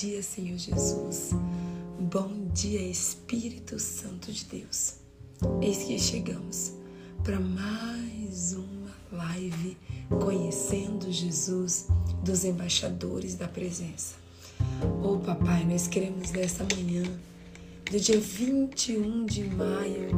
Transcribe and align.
dia, 0.00 0.22
Senhor 0.22 0.56
Jesus. 0.56 1.32
Bom 2.00 2.48
dia, 2.54 2.80
Espírito 2.80 3.78
Santo 3.78 4.32
de 4.32 4.46
Deus. 4.46 4.94
Eis 5.60 5.82
que 5.82 5.98
chegamos 5.98 6.72
para 7.22 7.38
mais 7.38 8.54
uma 8.54 8.94
live 9.12 9.76
conhecendo 10.18 11.12
Jesus 11.12 11.88
dos 12.24 12.46
embaixadores 12.46 13.34
da 13.34 13.46
presença. 13.46 14.14
Oh, 15.02 15.18
papai, 15.18 15.66
nós 15.66 15.86
queremos 15.86 16.30
nesta 16.30 16.66
manhã 16.74 17.02
do 17.90 18.00
dia 18.00 18.18
21 18.18 19.26
de 19.26 19.44
maio 19.50 20.08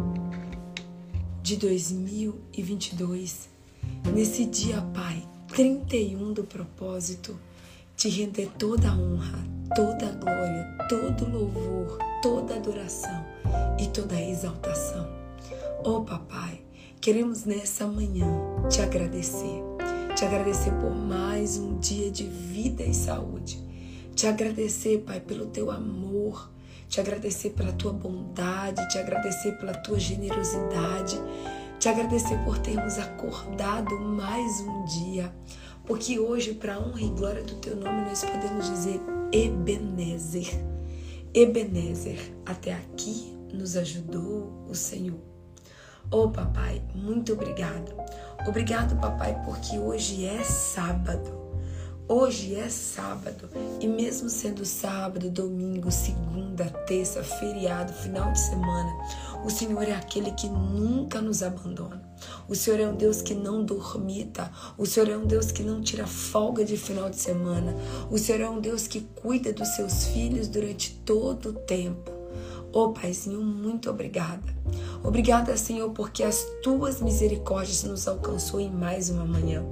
de 1.43 1.57
2022, 1.57 3.49
nesse 4.15 4.45
dia, 4.45 4.81
Pai, 4.95 5.29
31 5.49 6.33
do 6.33 6.45
propósito, 6.45 7.37
te 7.97 8.09
render 8.09 8.49
toda 8.57 8.89
a 8.89 8.97
honra, 8.97 9.45
toda 9.75 10.07
a 10.07 10.13
glória, 10.13 10.77
todo 10.89 11.31
louvor, 11.31 11.99
toda 12.21 12.57
adoração 12.57 13.25
e 13.79 13.87
toda 13.89 14.21
exaltação. 14.21 15.09
Oh 15.83 16.03
papai, 16.03 16.61
queremos 17.01 17.45
nessa 17.45 17.87
manhã 17.87 18.27
te 18.69 18.83
agradecer, 18.83 19.63
te 20.15 20.25
agradecer 20.25 20.73
por 20.73 20.95
mais 20.95 21.57
um 21.57 21.79
dia 21.79 22.11
de 22.11 22.25
vida 22.25 22.83
e 22.83 22.93
saúde, 22.93 23.59
te 24.15 24.27
agradecer, 24.27 24.99
Pai, 25.07 25.21
pelo 25.21 25.47
teu 25.47 25.71
amor, 25.71 26.51
te 26.89 27.01
agradecer 27.01 27.51
pela 27.51 27.73
tua 27.73 27.93
bondade, 27.93 28.87
te 28.91 28.99
agradecer 28.99 29.53
pela 29.53 29.73
tua 29.73 29.99
generosidade, 29.99 31.19
te 31.79 31.89
agradecer 31.89 32.39
por 32.45 32.59
termos 32.59 32.99
acordado 32.99 33.99
mais 33.99 34.61
um 34.61 34.85
dia 34.85 35.33
porque 35.85 36.19
hoje, 36.19 36.55
para 36.55 36.79
honra 36.79 37.01
e 37.01 37.09
glória 37.09 37.43
do 37.43 37.57
teu 37.57 37.75
nome, 37.77 38.09
nós 38.09 38.25
podemos 38.25 38.67
dizer 38.67 39.01
Ebenezer. 39.33 40.51
Ebenezer, 41.33 42.19
até 42.45 42.75
aqui 42.75 43.35
nos 43.51 43.77
ajudou 43.77 44.67
o 44.69 44.75
Senhor. 44.75 45.19
Oh, 46.11 46.29
papai, 46.29 46.83
muito 46.95 47.33
obrigado. 47.33 47.95
Obrigado, 48.47 49.01
papai, 49.01 49.41
porque 49.47 49.79
hoje 49.79 50.27
é 50.27 50.45
sábado. 50.45 51.41
Hoje 52.07 52.57
é 52.57 52.69
sábado 52.69 53.49
e 53.81 53.87
mesmo 53.87 54.29
sendo 54.29 54.67
sábado, 54.67 55.31
domingo, 55.31 55.91
segunda, 55.91 56.67
terça, 56.87 57.25
feriado, 57.25 57.91
final 57.93 58.31
de 58.33 58.39
semana, 58.41 58.93
o 59.43 59.49
Senhor 59.49 59.85
é 59.85 59.95
aquele 59.95 60.33
que 60.33 60.49
nunca 60.49 61.23
nos 61.23 61.43
abandona. 61.43 62.12
O 62.49 62.55
Senhor 62.55 62.81
é 62.81 62.89
um 62.89 62.95
Deus 62.95 63.23
que 63.23 63.35
não 63.35 63.65
dormita. 63.65 64.51
O 64.77 64.87
Senhor 64.87 65.09
é 65.09 65.17
um 65.17 65.27
Deus 65.27 65.51
que 65.51 65.63
não 65.63 65.81
tira 65.81 66.07
folga 66.07 66.65
de 66.65 66.77
final 66.77 67.09
de 67.09 67.17
semana. 67.17 67.75
O 68.11 68.19
Senhor 68.19 68.41
é 68.41 68.49
um 68.49 68.61
Deus 68.61 68.87
que 68.87 69.01
cuida 69.15 69.53
dos 69.53 69.69
seus 69.69 70.05
filhos 70.07 70.49
durante 70.49 70.95
todo 71.05 71.51
o 71.51 71.53
tempo. 71.53 72.11
Ô 72.73 72.85
oh, 72.85 72.93
Paizinho, 72.93 73.43
muito 73.43 73.91
obrigada. 73.91 74.43
Obrigada, 75.05 75.57
Senhor, 75.59 75.91
porque 75.91 76.23
as 76.23 76.47
tuas 76.63 77.03
misericórdias 77.03 77.85
nos 77.85 78.09
alcançou 78.09 78.61
em 78.61 78.71
mais 78.71 79.11
uma 79.11 79.27
manhã. 79.27 79.63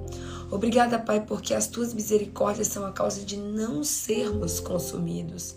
Obrigada, 0.51 0.99
Pai, 0.99 1.21
porque 1.21 1.53
as 1.53 1.65
tuas 1.65 1.93
misericórdias 1.93 2.67
são 2.67 2.85
a 2.85 2.91
causa 2.91 3.21
de 3.25 3.37
não 3.37 3.83
sermos 3.83 4.59
consumidos. 4.59 5.55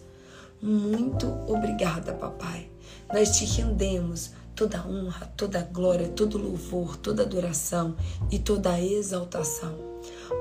Muito 0.63 1.27
obrigada, 1.47 2.15
Papai. 2.15 2.71
Nós 3.13 3.37
te 3.37 3.45
rendemos 3.45 4.31
toda 4.55 4.87
honra, 4.87 5.27
toda 5.37 5.63
glória, 5.63 6.09
todo 6.09 6.39
louvor, 6.39 6.97
toda 6.97 7.23
adoração 7.23 7.97
e 8.31 8.39
toda 8.39 8.81
exaltação. 8.81 9.95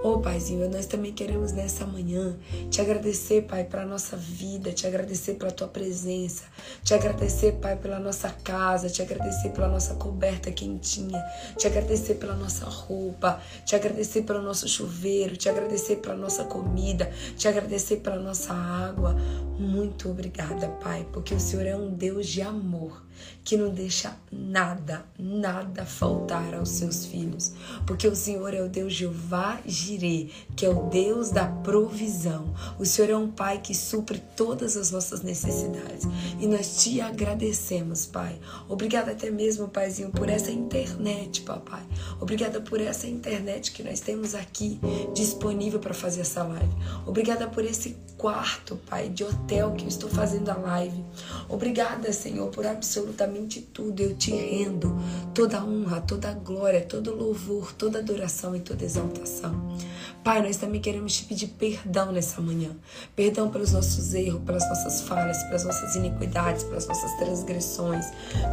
Ô 0.03 0.16
oh, 0.16 0.20
Paizinho, 0.20 0.70
nós 0.70 0.86
também 0.86 1.14
queremos 1.14 1.53
nessa 1.53 1.86
manhã 1.86 2.36
te 2.70 2.81
agradecer, 2.81 3.43
Pai, 3.43 3.64
pela 3.64 3.86
nossa 3.86 4.17
vida, 4.17 4.73
te 4.73 4.86
agradecer 4.86 5.36
pela 5.36 5.52
tua 5.52 5.67
presença, 5.67 6.43
te 6.83 6.93
agradecer, 6.93 7.54
Pai, 7.54 7.77
pela 7.77 7.99
nossa 7.99 8.30
casa, 8.30 8.89
te 8.89 9.02
agradecer 9.02 9.49
pela 9.49 9.70
nossa 9.70 9.93
coberta 9.95 10.52
quentinha, 10.52 11.23
te 11.58 11.67
agradecer 11.67 12.16
pela 12.16 12.36
nossa 12.36 12.66
roupa, 12.66 13.42
te 13.66 13.76
agradecer 13.76 14.23
pelo 14.23 14.42
nosso 14.42 14.67
chuveiro, 14.67 15.37
te 15.37 15.48
agradecer 15.48 15.98
pela 15.98 16.16
nossa 16.16 16.43
comida, 16.43 17.10
te 17.37 17.48
agradecer 17.48 17.98
pela 17.98 18.17
nossa 18.17 18.54
água. 18.54 19.16
Muito 19.63 20.09
obrigada, 20.09 20.67
Pai, 20.67 21.07
porque 21.13 21.33
o 21.33 21.39
Senhor 21.39 21.65
é 21.65 21.73
um 21.73 21.89
Deus 21.89 22.27
de 22.27 22.41
amor 22.41 23.01
que 23.43 23.57
não 23.57 23.69
deixa 23.69 24.17
nada, 24.31 25.05
nada 25.17 25.85
faltar 25.85 26.53
aos 26.53 26.69
seus 26.69 27.05
filhos, 27.05 27.53
porque 27.85 28.07
o 28.07 28.15
Senhor 28.15 28.53
é 28.53 28.61
o 28.61 28.69
Deus 28.69 28.93
Jeová 28.93 29.59
Jireh, 29.65 30.29
que 30.55 30.65
é 30.65 30.69
o 30.69 30.89
Deus 30.89 31.29
da 31.29 31.45
provisão. 31.45 32.53
O 32.79 32.85
Senhor 32.85 33.11
é 33.11 33.17
um 33.17 33.29
Pai 33.31 33.59
que 33.59 33.75
supre 33.75 34.21
todas 34.35 34.77
as 34.77 34.91
nossas 34.91 35.21
necessidades 35.21 36.05
e 36.39 36.47
nós 36.47 36.83
te 36.83 37.01
agradecemos, 37.01 38.05
Pai. 38.05 38.39
Obrigada 38.67 39.11
até 39.11 39.30
mesmo, 39.30 39.67
Paizinho, 39.67 40.09
por 40.09 40.30
essa 40.30 40.51
internet, 40.51 41.41
papai. 41.41 41.83
Obrigada 42.19 42.61
por 42.61 42.80
essa 42.80 43.07
internet 43.07 43.71
que 43.71 43.83
nós 43.83 43.99
temos 43.99 44.35
aqui 44.35 44.80
disponível 45.13 45.80
para 45.80 45.93
fazer 45.93 46.21
essa 46.21 46.43
live. 46.43 46.73
Obrigada 47.05 47.47
por 47.47 47.63
esse 47.65 47.97
quarto, 48.17 48.77
Pai, 48.87 49.09
de 49.09 49.23
hotel 49.23 49.52
que 49.53 49.83
eu 49.83 49.87
estou 49.87 50.09
fazendo 50.09 50.49
a 50.49 50.55
live. 50.55 51.03
Obrigada, 51.47 52.11
Senhor, 52.11 52.49
por 52.49 52.65
absolutamente 52.65 53.61
tudo. 53.61 54.02
Eu 54.02 54.15
te 54.15 54.31
rendo 54.31 54.97
toda 55.33 55.64
honra, 55.64 56.02
toda 56.02 56.33
glória, 56.33 56.81
todo 56.81 57.15
louvor, 57.15 57.71
toda 57.73 57.99
adoração 57.99 58.55
e 58.55 58.59
toda 58.59 58.83
exaltação. 58.83 59.77
Pai, 60.23 60.42
nós 60.42 60.55
também 60.58 60.80
queremos 60.80 61.17
te 61.17 61.25
pedir 61.25 61.47
perdão 61.47 62.11
nessa 62.11 62.42
manhã. 62.42 62.71
Perdão 63.15 63.49
pelos 63.49 63.73
nossos 63.73 64.13
erros, 64.13 64.42
pelas 64.43 64.67
nossas 64.69 65.02
falhas, 65.02 65.43
pelas 65.43 65.65
nossas 65.65 65.95
iniquidades, 65.95 66.63
pelas 66.63 66.87
nossas 66.87 67.13
transgressões. 67.17 68.05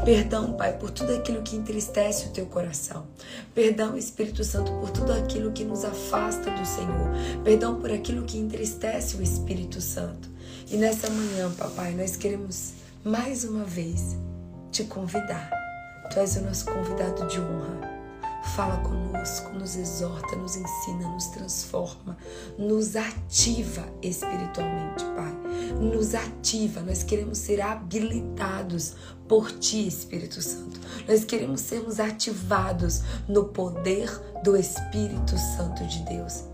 Perdão, 0.04 0.52
Pai, 0.54 0.76
por 0.76 0.90
tudo 0.90 1.14
aquilo 1.14 1.42
que 1.42 1.56
entristece 1.56 2.26
o 2.26 2.30
teu 2.30 2.46
coração. 2.46 3.06
Perdão, 3.54 3.96
Espírito 3.96 4.42
Santo, 4.42 4.72
por 4.80 4.90
tudo 4.90 5.12
aquilo 5.12 5.52
que 5.52 5.64
nos 5.64 5.84
afasta 5.84 6.50
do 6.50 6.66
Senhor. 6.66 7.42
Perdão 7.44 7.80
por 7.80 7.92
aquilo 7.92 8.24
que 8.24 8.36
entristece 8.36 9.16
o 9.16 9.22
Espírito 9.22 9.80
Santo. 9.80 10.28
E 10.70 10.76
nessa 10.76 11.10
manhã, 11.10 11.50
papai, 11.58 11.94
nós 11.94 12.14
queremos 12.14 12.74
mais 13.04 13.42
uma 13.42 13.64
vez 13.64 14.16
te 14.70 14.84
convidar. 14.84 15.50
Tu 16.12 16.20
és 16.20 16.36
o 16.36 16.42
nosso 16.42 16.64
convidado 16.66 17.26
de 17.26 17.40
honra. 17.40 17.90
Fala 18.54 18.76
conosco, 18.76 19.50
nos 19.50 19.74
exorta, 19.74 20.36
nos 20.36 20.54
ensina, 20.54 21.08
nos 21.08 21.26
transforma, 21.26 22.16
nos 22.56 22.94
ativa 22.94 23.84
espiritualmente, 24.00 25.04
Pai. 25.16 25.34
Nos 25.80 26.14
ativa, 26.14 26.80
nós 26.82 27.02
queremos 27.02 27.38
ser 27.38 27.60
habilitados 27.60 28.94
por 29.26 29.50
Ti, 29.50 29.88
Espírito 29.88 30.40
Santo. 30.40 30.78
Nós 31.08 31.24
queremos 31.24 31.62
sermos 31.62 31.98
ativados 31.98 33.02
no 33.28 33.46
poder 33.46 34.08
do 34.44 34.56
Espírito 34.56 35.36
Santo 35.56 35.84
de 35.86 35.98
Deus. 36.04 36.49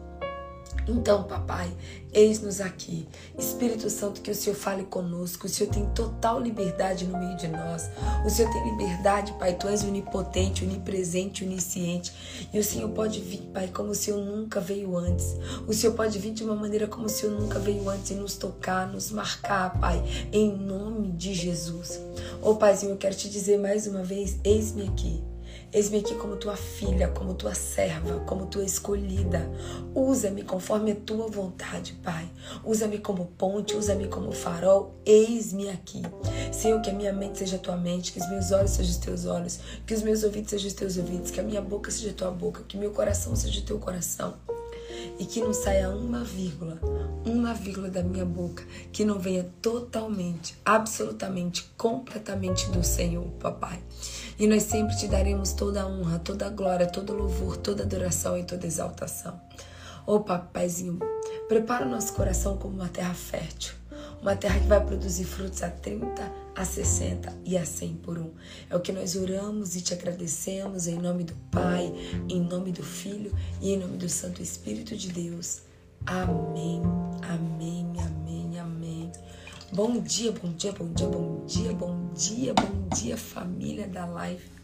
Então, 0.89 1.25
papai, 1.25 1.75
eis-nos 2.13 2.61
aqui. 2.61 3.09
Espírito 3.37 3.91
Santo, 3.91 4.21
que 4.21 4.31
o 4.31 4.35
Senhor 4.35 4.57
fale 4.57 4.85
conosco. 4.85 5.47
O 5.47 5.49
Senhor 5.49 5.73
tem 5.73 5.85
total 5.91 6.41
liberdade 6.41 7.07
no 7.07 7.19
meio 7.19 7.37
de 7.37 7.49
nós. 7.49 7.91
O 8.25 8.31
Senhor 8.31 8.53
tem 8.53 8.71
liberdade, 8.71 9.33
Pai. 9.39 9.55
Tu 9.55 9.67
és 9.67 9.83
onipotente, 9.83 10.65
onipresente, 10.65 11.45
onisciente. 11.45 12.13
E 12.53 12.59
o 12.59 12.65
Senhor 12.65 12.89
pode 12.91 13.21
vir, 13.21 13.43
Pai, 13.53 13.69
como 13.69 13.91
o 13.91 13.95
Senhor 13.95 14.25
nunca 14.25 14.61
veio 14.61 14.97
antes. 14.97 15.37
O 15.67 15.73
Senhor 15.73 15.95
pode 15.95 16.19
vir 16.19 16.33
de 16.33 16.45
uma 16.45 16.55
maneira 16.55 16.87
como 16.87 17.07
o 17.07 17.11
Senhor 17.11 17.39
nunca 17.39 17.59
veio 17.59 17.89
antes 17.89 18.13
e 18.13 18.15
nos 18.15 18.37
tocar, 18.37 18.87
nos 18.87 19.11
marcar, 19.11 19.79
Pai, 19.81 20.03
em 20.33 20.57
nome 20.57 21.11
de 21.13 21.35
Jesus. 21.35 22.01
Ô, 22.41 22.51
oh, 22.51 22.57
Paizinho, 22.57 22.93
eu 22.93 22.97
quero 22.97 23.15
te 23.15 23.29
dizer 23.29 23.59
mais 23.59 23.87
uma 23.87 24.05
vez: 24.05 24.39
eis-me 24.45 24.89
aqui. 24.89 25.36
Eis-me 25.77 25.99
aqui 25.99 26.15
como 26.15 26.37
tua 26.37 26.57
filha, 26.57 27.09
como 27.09 27.35
tua 27.35 27.55
serva, 27.55 28.21
como 28.21 28.47
tua 28.47 28.65
escolhida. 28.65 29.47
Usa-me 29.95 30.43
conforme 30.43 30.93
a 30.93 30.95
tua 30.95 31.29
vontade, 31.29 31.93
Pai. 32.03 32.27
Usa-me 32.65 32.99
como 32.99 33.27
ponte, 33.37 33.77
usa-me 33.77 34.09
como 34.09 34.33
farol. 34.33 34.95
Eis-me 35.05 35.69
aqui. 35.69 36.01
Senhor, 36.51 36.81
que 36.81 36.89
a 36.89 36.95
minha 36.95 37.13
mente 37.13 37.41
seja 37.41 37.57
a 37.57 37.59
tua 37.59 37.77
mente, 37.77 38.11
que 38.11 38.19
os 38.19 38.27
meus 38.31 38.53
olhos 38.53 38.71
sejam 38.71 38.91
os 38.91 38.97
teus 38.97 39.27
olhos, 39.27 39.61
que 39.87 39.93
os 39.93 40.01
meus 40.01 40.23
ouvidos 40.23 40.49
sejam 40.49 40.69
os 40.69 40.73
teus 40.73 40.97
ouvidos, 40.97 41.31
que 41.31 41.41
a 41.41 41.43
minha 41.43 41.61
boca 41.61 41.91
seja 41.91 42.09
a 42.09 42.15
tua 42.15 42.31
boca, 42.31 42.63
que 42.67 42.79
meu 42.79 42.93
coração 42.93 43.37
seja 43.37 43.61
o 43.61 43.65
teu 43.65 43.79
coração 43.79 44.33
e 45.19 45.25
que 45.25 45.41
não 45.41 45.53
saia 45.53 45.91
uma 45.91 46.23
vírgula, 46.23 46.79
uma 47.25 47.55
vírgula 47.55 47.89
da 47.89 48.03
minha 48.03 48.25
boca, 48.25 48.65
que 48.93 49.05
não 49.05 49.19
venha 49.19 49.49
totalmente, 49.63 50.59
absolutamente, 50.65 51.71
completamente 51.77 52.69
do 52.71 52.85
Senhor, 52.85 53.27
papai. 53.41 53.81
E 54.39 54.47
nós 54.47 54.65
sempre 54.65 54.97
te 54.97 55.09
daremos 55.09 55.53
toda 55.53 55.83
a 55.83 55.87
honra, 55.87 56.19
toda 56.19 56.47
a 56.47 56.51
glória, 56.51 56.87
todo 56.87 57.13
o 57.13 57.17
louvor, 57.17 57.57
toda 57.57 57.83
a 57.83 57.87
adoração 57.87 58.37
e 58.37 58.45
toda 58.45 58.67
a 58.67 58.69
exaltação. 58.69 59.41
Ô 60.07 60.17
oh, 60.17 60.21
papaizinho, 60.21 60.99
prepara 61.49 61.87
o 61.87 61.89
nosso 61.89 62.13
coração 62.13 62.57
como 62.57 62.75
uma 62.75 62.89
terra 62.89 63.15
fértil, 63.15 63.75
uma 64.21 64.37
terra 64.37 64.61
que 64.61 64.67
vai 64.67 64.85
produzir 64.85 65.25
frutos 65.25 65.63
a 65.63 65.71
30, 65.71 66.46
a 66.57 66.65
60 66.65 67.33
e 67.45 67.57
a 67.57 67.67
100 67.67 67.97
por 67.97 68.19
um. 68.19 68.33
É 68.71 68.75
o 68.75 68.81
que 68.81 68.91
nós 68.91 69.15
oramos 69.15 69.77
e 69.77 69.83
te 69.83 69.93
agradecemos 69.93 70.87
em 70.87 70.97
nome 70.97 71.23
do 71.23 71.35
Pai, 71.51 71.93
em 72.29 72.41
nome 72.41 72.73
do 72.73 72.83
Filho 72.83 73.33
e 73.61 73.73
em 73.73 73.77
nome 73.77 73.99
do 73.99 74.09
Santo 74.09 74.43
Espírito 74.43 74.97
de 74.97 75.13
Deus. 75.13 75.61
Amém, 76.07 76.83
amém, 77.23 77.87
amém, 78.01 78.59
amém. 78.59 79.13
Bom 79.73 80.01
dia, 80.01 80.33
bom 80.33 80.51
dia, 80.53 80.73
bom 80.73 80.93
dia, 80.93 81.09
bom 81.09 81.45
dia, 81.45 81.73
bom 81.75 82.11
dia, 82.15 82.55
bom 82.55 82.89
dia, 82.97 83.17
família 83.17 83.87
da 83.87 84.07
live. 84.07 84.56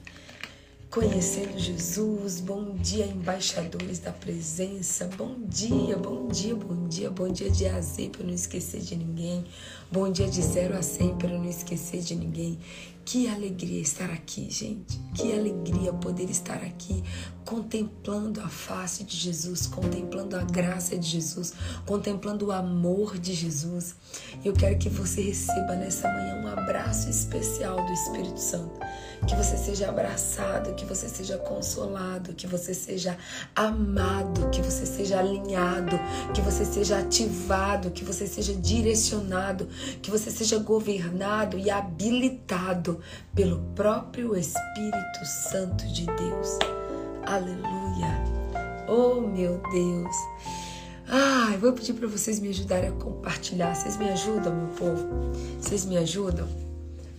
Conhecendo 0.93 1.59
Jesus, 1.59 2.39
bom 2.39 2.75
dia, 2.75 3.07
embaixadores 3.07 3.99
da 3.99 4.13
presença. 4.13 5.09
Bom 5.17 5.37
dia, 5.49 5.97
bom 5.97 6.29
dia, 6.29 6.55
bom 6.55 6.87
dia, 6.87 7.09
bom 7.09 7.29
dia 7.33 7.51
de 7.51 7.65
A 7.65 7.81
para 8.11 8.27
não 8.27 8.35
esquecer 8.35 8.83
de 8.83 8.95
ninguém. 8.95 9.43
Bom 9.91 10.13
dia 10.13 10.29
de 10.29 10.43
zero 10.43 10.77
a 10.77 10.83
cem 10.83 11.17
para 11.17 11.31
não 11.31 11.49
esquecer 11.49 12.03
de 12.03 12.15
ninguém. 12.15 12.59
Que 13.05 13.29
alegria 13.29 13.81
estar 13.81 14.11
aqui, 14.11 14.49
gente. 14.49 14.99
Que 15.15 15.33
alegria 15.33 15.93
poder 15.93 16.31
estar 16.31 16.63
aqui 16.63 17.03
contemplando 17.45 18.41
a 18.41 18.49
face 18.49 19.05
de 19.05 19.17
Jesus, 19.17 19.67
contemplando 19.67 20.37
a 20.37 20.43
graça 20.43 20.97
de 20.97 21.07
Jesus, 21.07 21.53
contemplando 21.85 22.47
o 22.47 22.53
amor 22.53 23.19
de 23.19 23.35
Jesus. 23.35 23.97
Eu 24.45 24.53
quero 24.53 24.79
que 24.79 24.89
você 24.89 25.21
receba 25.21 25.75
nessa 25.75 26.09
manhã 26.09 26.37
um 26.37 26.47
abraço 26.47 27.11
especial 27.11 27.85
do 27.85 27.93
Espírito 27.93 28.39
Santo. 28.39 28.81
Que 29.27 29.37
você 29.37 29.57
seja 29.57 29.89
abraçado, 29.89 30.75
que 30.75 30.85
você 30.85 31.09
seja 31.09 31.39
consolado, 31.39 32.35
que 32.35 32.47
você 32.47 32.75
seja 32.75 33.17
amado, 33.55 34.51
que 34.51 34.61
você 34.61 34.87
seja 34.87 35.19
alinhado, 35.19 35.99
que 36.35 36.41
você 36.41 36.65
seja 36.65 36.99
ativado, 36.99 37.91
que 37.91 38.05
você 38.05 38.27
seja 38.27 38.55
direcionado, 38.55 39.69
que 40.01 40.11
você 40.11 40.31
seja 40.31 40.59
governado 40.59 41.59
e 41.59 41.71
habilitado 41.71 42.92
pelo 43.35 43.61
próprio 43.75 44.37
Espírito 44.37 45.25
Santo 45.25 45.87
de 45.89 46.07
Deus. 46.07 46.59
Aleluia! 47.27 48.23
Oh, 48.89 49.21
meu 49.21 49.61
Deus! 49.71 50.17
Ah, 51.09 51.51
eu 51.53 51.61
vou 51.61 51.73
pedir 51.73 51.93
para 51.95 52.09
vocês 52.09 52.41
me 52.41 52.49
ajudarem 52.49 52.89
a 52.89 52.93
compartilhar. 52.93 53.75
Vocês 53.75 53.97
me 53.97 54.09
ajudam, 54.09 54.55
meu 54.55 54.69
povo? 54.69 55.09
Vocês 55.61 55.85
me 55.85 55.99
ajudam? 55.99 56.49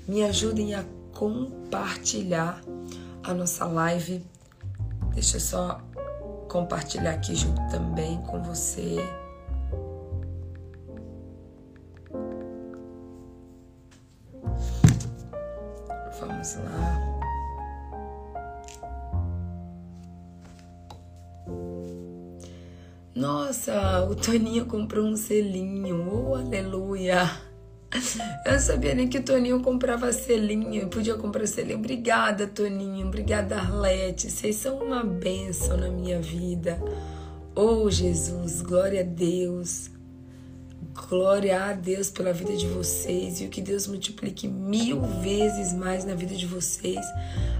Me 0.07 0.23
ajudem 0.23 0.73
a 0.73 0.83
compartilhar 1.13 2.61
a 3.23 3.33
nossa 3.33 3.65
live. 3.65 4.25
Deixa 5.13 5.37
eu 5.37 5.41
só 5.41 5.81
compartilhar 6.49 7.11
aqui 7.11 7.35
junto 7.35 7.61
também 7.69 8.17
com 8.23 8.41
você. 8.41 8.97
Vamos 16.19 16.55
lá. 16.55 17.13
Nossa, 23.15 24.05
o 24.09 24.15
Toninho 24.15 24.65
comprou 24.65 25.05
um 25.05 25.15
selinho. 25.15 26.09
Oh, 26.11 26.35
aleluia! 26.35 27.29
Eu 28.43 28.53
não 28.53 28.59
sabia 28.59 28.95
nem 28.95 29.07
que 29.07 29.19
o 29.19 29.23
Toninho 29.23 29.61
comprava 29.61 30.11
selinho. 30.11 30.81
Eu 30.81 30.87
podia 30.89 31.15
comprar 31.15 31.45
selinho. 31.45 31.77
Obrigada, 31.77 32.47
Toninho. 32.47 33.07
Obrigada, 33.07 33.57
Arlete. 33.57 34.31
Vocês 34.31 34.55
são 34.55 34.79
uma 34.79 35.03
bênção 35.03 35.77
na 35.77 35.89
minha 35.89 36.19
vida. 36.19 36.81
Oh, 37.55 37.89
Jesus, 37.91 38.61
glória 38.61 39.01
a 39.01 39.03
Deus. 39.03 39.91
Glória 40.93 41.65
a 41.65 41.73
Deus 41.73 42.11
pela 42.11 42.31
vida 42.31 42.55
de 42.55 42.67
vocês 42.67 43.41
e 43.41 43.45
o 43.45 43.49
que 43.49 43.61
Deus 43.61 43.87
multiplique 43.87 44.47
mil 44.47 45.01
vezes 45.01 45.73
mais 45.73 46.05
na 46.05 46.13
vida 46.13 46.35
de 46.35 46.45
vocês 46.45 47.03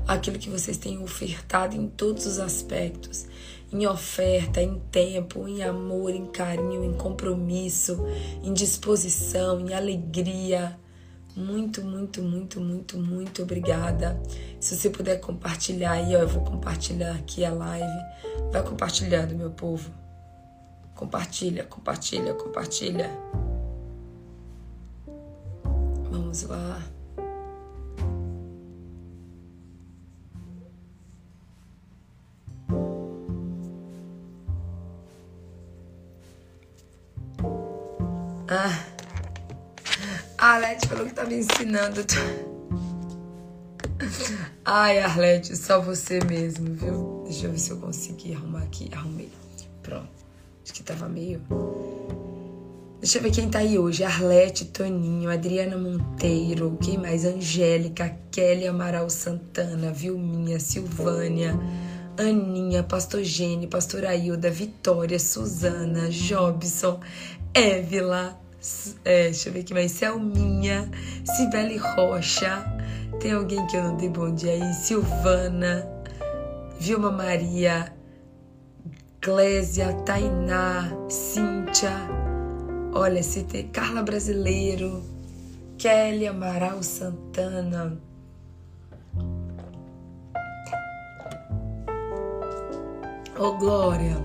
aquilo 0.07 0.37
que 0.37 0.49
vocês 0.49 0.77
têm 0.77 1.01
ofertado 1.01 1.75
em 1.75 1.87
todos 1.87 2.27
os 2.27 2.39
aspectos 2.39 3.25
em 3.73 3.87
oferta, 3.87 4.61
em 4.61 4.79
tempo, 4.91 5.47
em 5.47 5.63
amor, 5.63 6.11
em 6.11 6.27
carinho, 6.27 6.83
em 6.83 6.93
compromisso, 6.93 8.05
em 8.43 8.53
disposição, 8.53 9.59
em 9.59 9.73
alegria. 9.73 10.77
Muito, 11.35 11.83
muito, 11.83 12.21
muito, 12.21 12.61
muito, 12.61 12.97
muito 12.99 13.41
obrigada. 13.41 14.21
Se 14.59 14.77
você 14.77 14.91
puder 14.91 15.19
compartilhar 15.19 15.93
aí, 15.93 16.15
ó, 16.15 16.19
eu 16.19 16.27
vou 16.27 16.43
compartilhar 16.43 17.15
aqui 17.15 17.43
a 17.43 17.51
live. 17.51 17.99
Vai 18.51 18.61
compartilhando, 18.61 19.35
meu 19.35 19.49
povo. 19.49 20.02
Compartilha, 21.03 21.65
compartilha, 21.65 22.33
compartilha. 22.33 23.11
Vamos 26.09 26.43
lá. 26.43 26.81
Ah, 38.47 38.85
a 40.37 40.45
Arlete 40.45 40.87
falou 40.87 41.05
que 41.05 41.13
tá 41.13 41.25
me 41.25 41.35
ensinando. 41.35 41.99
Ai, 44.63 44.99
Arlete, 44.99 45.57
só 45.57 45.81
você 45.81 46.23
mesmo, 46.23 46.73
viu? 46.73 47.23
Deixa 47.25 47.47
eu 47.47 47.51
ver 47.51 47.59
se 47.59 47.71
eu 47.71 47.77
consegui 47.81 48.33
arrumar 48.33 48.63
aqui. 48.63 48.89
Arrumei. 48.93 49.29
Pronto. 49.81 50.22
Acho 50.63 50.73
que 50.73 50.83
tava 50.83 51.09
meio. 51.09 51.41
Deixa 52.99 53.17
eu 53.17 53.21
ver 53.21 53.31
quem 53.31 53.49
tá 53.49 53.59
aí 53.59 53.77
hoje. 53.77 54.03
Arlete, 54.03 54.65
Toninho, 54.65 55.29
Adriana 55.29 55.77
Monteiro, 55.77 56.77
quem 56.81 56.97
mais? 56.97 57.25
Angélica, 57.25 58.17
Kelly 58.31 58.65
Amaral 58.65 59.09
Santana, 59.09 59.91
Vilminha, 59.91 60.57
Silvânia, 60.57 61.59
Aninha, 62.17 62.81
Pastor 62.81 63.21
Gene, 63.23 63.67
Pastor 63.67 64.05
Ailda, 64.05 64.49
Vitória, 64.49 65.19
Suzana, 65.19 66.09
Jobson, 66.09 67.01
Évila, 67.53 68.39
é, 69.03 69.25
deixa 69.25 69.49
eu 69.49 69.53
ver 69.53 69.59
aqui 69.59 69.73
mais. 69.73 69.91
Selminha, 69.91 70.89
Cibele 71.25 71.75
Rocha. 71.77 72.65
Tem 73.19 73.33
alguém 73.33 73.65
que 73.67 73.75
eu 73.75 73.83
não 73.83 73.97
dei 73.97 74.09
bom 74.09 74.33
dia 74.33 74.53
aí? 74.53 74.73
Silvana, 74.73 75.85
Vilma 76.79 77.11
Maria, 77.11 77.93
Glésia, 79.23 79.93
Tainá, 80.05 80.91
Cíntia. 81.09 81.91
Olha, 82.93 83.21
tem 83.49 83.67
Carla 83.69 84.03
Brasileiro, 84.03 85.01
Kelly 85.77 86.27
Amaral 86.27 86.83
Santana. 86.83 87.97
Ô, 93.39 93.45
oh, 93.45 93.57
Glória. 93.57 94.17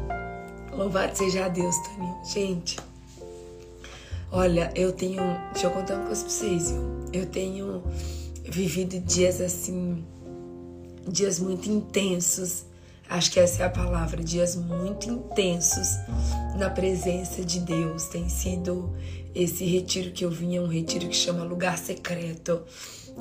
Louvado 0.73 1.17
seja 1.17 1.49
Deus, 1.49 1.77
Toninho. 1.79 2.19
Gente, 2.25 2.77
Olha, 4.31 4.71
eu 4.75 4.93
tenho. 4.93 5.23
Deixa 5.53 5.69
eu 5.69 5.71
contar 5.71 5.95
uma 5.95 6.07
coisa 6.07 6.23
pra 6.23 6.31
vocês, 6.31 6.71
viu? 6.71 6.83
Eu 7.13 7.27
tenho 7.27 7.83
vivido 8.45 9.01
dias 9.01 9.41
assim. 9.41 10.05
Dias 11.07 11.39
muito 11.39 11.71
intensos. 11.71 12.68
Acho 13.09 13.31
que 13.31 13.41
essa 13.41 13.63
é 13.63 13.67
a 13.67 13.71
palavra. 13.71 14.23
Dias 14.23 14.55
muito 14.55 15.09
intensos 15.09 15.89
na 16.57 16.69
presença 16.69 17.43
de 17.45 17.61
Deus. 17.61 18.05
Tem 18.05 18.29
sido 18.29 18.95
esse 19.35 19.65
retiro 19.65 20.13
que 20.13 20.25
eu 20.25 20.31
vim, 20.31 20.57
é 20.57 20.61
um 20.61 20.67
retiro 20.67 21.09
que 21.09 21.17
chama 21.17 21.43
Lugar 21.43 21.79
Secreto. 21.79 22.63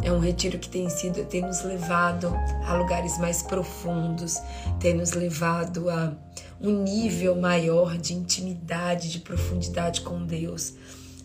É 0.03 0.12
um 0.12 0.20
retiro 0.20 0.60
que 0.60 0.70
tem 0.70 0.89
sido, 0.89 1.25
tem 1.25 1.41
nos 1.41 1.63
levado 1.63 2.32
a 2.65 2.75
lugares 2.75 3.17
mais 3.17 3.41
profundos, 3.41 4.38
tem 4.79 4.94
nos 4.94 5.13
levado 5.13 5.89
a 5.89 6.15
um 6.62 6.84
nível 6.84 7.36
maior 7.36 7.98
de 7.98 8.13
intimidade, 8.13 9.10
de 9.10 9.20
profundidade 9.20 10.01
com 10.01 10.24
Deus. 10.24 10.75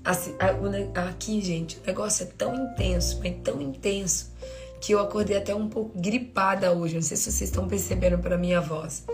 Aqui, 0.04 1.40
gente, 1.40 1.78
o 1.78 1.87
negócio 1.87 2.25
é 2.25 2.26
tão 2.26 2.54
intenso, 2.54 3.21
mas 3.23 3.35
tão 3.42 3.61
intenso, 3.61 4.33
que 4.83 4.93
eu 4.93 4.99
acordei 4.99 5.37
até 5.37 5.55
um 5.55 5.69
pouco 5.69 5.97
gripada 5.97 6.73
hoje. 6.73 6.97
Não 6.97 7.03
sei 7.03 7.17
se 7.17 7.31
vocês 7.31 7.49
estão 7.49 7.69
percebendo 7.69 8.19
pela 8.19 8.37
minha 8.37 8.61
voz. 8.61 9.05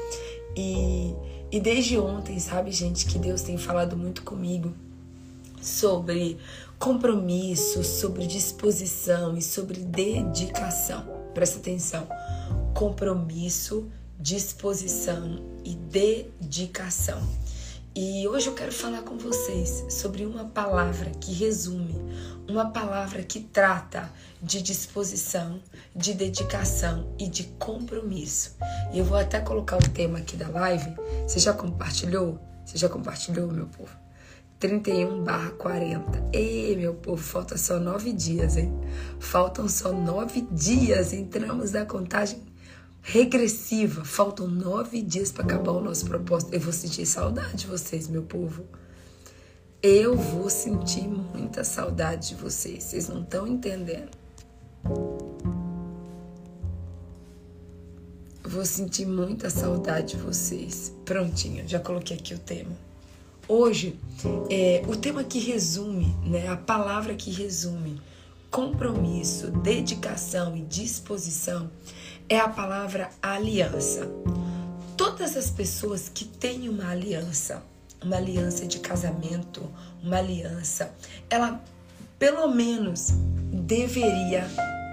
E, 0.57 1.15
e 1.53 1.61
desde 1.61 1.99
ontem, 1.99 2.41
sabe, 2.41 2.73
gente, 2.73 3.05
que 3.05 3.19
Deus 3.19 3.43
tem 3.43 3.59
falado 3.59 3.95
muito 3.95 4.23
comigo 4.23 4.75
sobre 5.61 6.39
compromisso, 6.79 7.85
sobre 7.85 8.27
disposição 8.27 9.37
e 9.37 9.43
sobre 9.43 9.81
dedicação. 9.81 11.05
Presta 11.35 11.59
atenção. 11.59 12.09
Compromisso, 12.75 13.91
disposição 14.19 15.45
e 15.63 15.75
dedicação. 15.75 17.21
E 18.00 18.28
hoje 18.28 18.47
eu 18.47 18.55
quero 18.55 18.71
falar 18.71 19.02
com 19.02 19.19
vocês 19.19 19.85
sobre 19.90 20.25
uma 20.25 20.45
palavra 20.45 21.11
que 21.21 21.33
resume, 21.33 21.97
uma 22.49 22.71
palavra 22.71 23.25
que 23.25 23.40
trata 23.40 24.09
de 24.40 24.62
disposição, 24.62 25.61
de 25.97 26.14
dedicação 26.14 27.12
e 27.19 27.26
de 27.26 27.43
compromisso. 27.59 28.55
E 28.93 29.00
eu 29.00 29.05
vou 29.05 29.19
até 29.19 29.40
colocar 29.40 29.78
o 29.78 29.88
tema 29.90 30.19
aqui 30.19 30.37
da 30.37 30.47
live. 30.47 30.95
Você 31.26 31.40
já 31.40 31.52
compartilhou? 31.52 32.38
Você 32.64 32.78
já 32.78 32.88
compartilhou, 32.88 33.50
meu 33.50 33.67
povo? 33.67 33.90
31 34.61 35.25
barra 35.25 35.50
40. 35.50 36.31
Ei, 36.33 36.76
meu 36.76 36.95
povo, 36.95 37.21
falta 37.21 37.59
só 37.59 37.81
nove 37.81 38.12
dias, 38.12 38.57
hein? 38.57 38.73
Faltam 39.19 39.69
só 39.69 39.93
nove 39.93 40.47
dias. 40.52 41.12
Entramos 41.12 41.73
na 41.73 41.85
contagem 41.85 42.48
regressiva. 43.02 44.05
Faltam 44.05 44.49
nove 44.49 45.02
dias 45.02 45.33
para 45.33 45.45
acabar 45.45 45.73
o 45.73 45.81
nosso 45.81 46.07
propósito. 46.07 46.55
Eu 46.55 46.61
vou 46.61 46.73
sentir 46.73 47.07
saudade 47.07 47.59
de 47.59 47.67
vocês, 47.67 48.09
meu 48.09 48.23
povo. 48.23 48.64
eu 49.83 50.17
vou 50.17 50.50
sentir 50.50 51.07
muita 51.07 51.62
saudade 51.64 52.28
de 52.31 52.35
vocês. 52.35 52.85
Vocês 52.85 53.09
não 53.09 53.23
estão 53.23 53.47
entendendo. 53.47 54.11
Vou 58.43 58.64
sentir 58.64 59.07
muita 59.07 59.50
saudade 59.50 60.17
de 60.17 60.23
vocês. 60.23 60.93
Prontinho, 61.05 61.69
já 61.69 61.78
coloquei 61.78 62.17
aqui 62.17 62.35
o 62.35 62.38
tema. 62.38 62.73
Hoje, 63.47 63.99
é, 64.50 64.83
o 64.88 64.97
tema 64.97 65.23
que 65.23 65.38
resume, 65.38 66.14
né, 66.25 66.49
a 66.49 66.57
palavra 66.57 67.14
que 67.14 67.31
resume 67.31 68.00
compromisso, 68.50 69.50
dedicação 69.50 70.57
e 70.57 70.62
disposição 70.62 71.71
é 72.29 72.39
a 72.39 72.49
palavra 72.49 73.09
aliança. 73.23 74.07
Todas 74.97 75.37
as 75.37 75.51
pessoas 75.51 76.09
que 76.09 76.25
têm 76.25 76.69
uma 76.69 76.91
aliança, 76.91 77.63
uma 78.03 78.17
aliança 78.17 78.67
de 78.67 78.81
casamento, 78.81 79.63
uma 80.03 80.19
aliança, 80.19 80.93
ela 81.31 81.63
pelo 82.19 82.49
menos 82.49 83.11
deveria, 83.53 84.47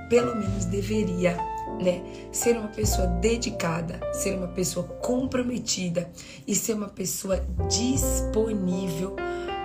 pelo 0.10 0.36
menos 0.36 0.66
deveria, 0.66 1.38
né, 1.82 2.02
ser 2.32 2.58
uma 2.58 2.70
pessoa 2.70 3.08
dedicada, 3.08 4.00
ser 4.14 4.38
uma 4.38 4.48
pessoa 4.48 4.86
comprometida 4.86 6.10
e 6.48 6.56
ser 6.56 6.74
uma 6.74 6.88
pessoa 6.88 7.44
disponível 7.68 9.16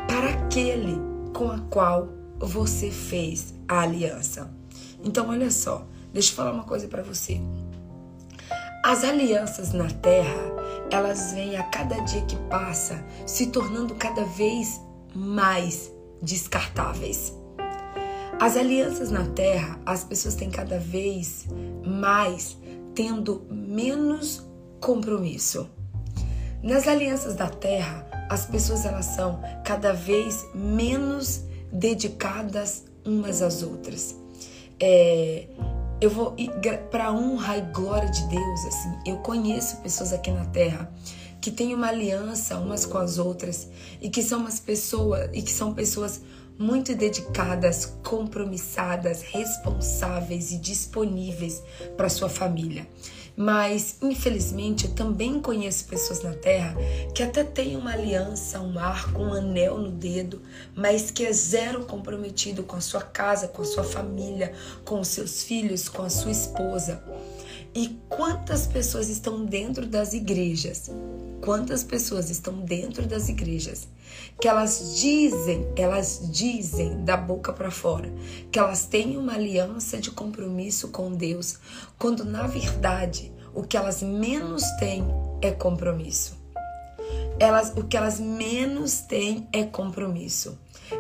para 0.09 0.31
aquele 0.31 0.99
com 1.33 1.51
a 1.53 1.61
qual 1.71 2.09
você 2.39 2.91
fez 2.91 3.55
a 3.69 3.83
aliança. 3.83 4.51
Então, 5.05 5.29
olha 5.29 5.51
só, 5.51 5.87
deixa 6.13 6.33
eu 6.33 6.37
falar 6.37 6.53
uma 6.53 6.65
coisa 6.65 6.89
para 6.89 7.03
você. 7.03 7.41
As 8.83 9.05
alianças 9.05 9.73
na 9.73 9.89
terra, 9.89 10.41
elas 10.91 11.33
vêm 11.33 11.57
a 11.57 11.63
cada 11.65 11.99
dia 12.01 12.23
que 12.23 12.37
passa 12.49 13.05
se 13.27 13.49
tornando 13.49 13.95
cada 13.95 14.25
vez 14.25 14.81
mais 15.15 15.93
descartáveis. 16.23 17.35
As 18.41 18.57
alianças 18.57 19.11
na 19.11 19.27
terra, 19.27 19.79
as 19.85 20.03
pessoas 20.03 20.35
têm 20.35 20.51
cada 20.51 20.79
vez 20.79 21.47
mais 21.87 22.57
tendo 22.95 23.47
menos 23.51 24.47
compromisso. 24.81 25.69
Nas 26.63 26.89
alianças 26.89 27.35
da 27.35 27.49
terra, 27.49 28.07
as 28.31 28.47
pessoas 28.47 28.87
elas 28.87 29.07
são 29.07 29.41
cada 29.65 29.93
vez 29.93 30.47
menos 30.55 31.45
dedicadas 31.71 32.85
umas 33.05 33.43
às 33.43 33.63
outras. 33.63 34.17
É, 34.79 35.47
eu 36.01 36.09
vou 36.09 36.35
para 36.91 37.13
honra 37.13 37.59
e 37.59 37.61
glória 37.73 38.11
de 38.11 38.27
Deus, 38.29 38.65
assim. 38.65 38.99
Eu 39.05 39.19
conheço 39.19 39.77
pessoas 39.79 40.13
aqui 40.13 40.31
na 40.31 40.47
Terra 40.47 40.91
que 41.41 41.51
têm 41.51 41.75
uma 41.75 41.89
aliança 41.89 42.59
umas 42.59 42.85
com 42.87 42.99
as 42.99 43.19
outras 43.19 43.69
e 44.01 44.09
que 44.09 44.23
são 44.23 44.41
umas 44.41 44.59
pessoas 44.59 45.29
e 45.33 45.43
que 45.43 45.53
são 45.53 45.75
pessoas 45.75 46.21
muito 46.59 46.95
dedicadas, 46.95 47.87
compromissadas, 48.05 49.23
responsáveis 49.23 50.53
e 50.53 50.59
disponíveis 50.59 51.63
para 51.97 52.11
sua 52.11 52.29
família. 52.29 52.87
Mas, 53.43 53.97
infelizmente, 54.03 54.85
eu 54.85 54.91
também 54.91 55.41
conheço 55.41 55.87
pessoas 55.87 56.23
na 56.23 56.35
Terra 56.35 56.77
que 57.15 57.23
até 57.23 57.43
têm 57.43 57.75
uma 57.75 57.95
aliança, 57.95 58.61
um 58.61 58.79
arco, 58.79 59.19
um 59.23 59.33
anel 59.33 59.79
no 59.79 59.91
dedo, 59.91 60.43
mas 60.75 61.11
que 61.11 61.25
é 61.25 61.33
zero 61.33 61.87
comprometido 61.87 62.63
com 62.65 62.77
a 62.77 62.83
sua 62.83 63.01
casa, 63.01 63.49
com 63.49 63.63
a 63.63 63.65
sua 63.65 63.83
família, 63.83 64.53
com 64.85 65.01
os 65.01 65.09
seus 65.09 65.43
filhos, 65.43 65.89
com 65.89 66.03
a 66.03 66.11
sua 66.11 66.31
esposa. 66.31 67.03
E 67.75 67.99
quantas 68.11 68.67
pessoas 68.67 69.09
estão 69.09 69.47
dentro 69.47 69.87
das 69.87 70.13
igrejas? 70.13 70.91
Quantas 71.41 71.83
pessoas 71.83 72.29
estão 72.29 72.61
dentro 72.61 73.07
das 73.07 73.31
igrejas 73.31 73.89
que 74.41 74.49
elas 74.49 74.99
dizem, 74.99 75.71
elas 75.77 76.31
dizem 76.33 77.05
da 77.05 77.17
boca 77.17 77.53
para 77.53 77.71
fora 77.71 78.11
que 78.51 78.59
elas 78.59 78.87
têm 78.87 79.19
uma 79.19 79.35
aliança 79.35 79.99
de 79.99 80.11
compromisso 80.11 80.89
com 80.89 81.13
Deus, 81.13 81.59
quando 81.99 82.25
na 82.25 82.47
verdade 82.47 83.31
o 83.55 83.63
que 83.63 83.77
elas 83.77 84.03
menos 84.03 84.63
têm 84.79 85.05
é 85.43 85.51
compromisso. 85.51 86.39
Elas, 87.39 87.73
o 87.77 87.85
que 87.85 87.97
elas 87.97 88.19
menos 88.19 89.01
têm 89.01 89.47
é 89.53 89.65
compromisso. 89.65 90.59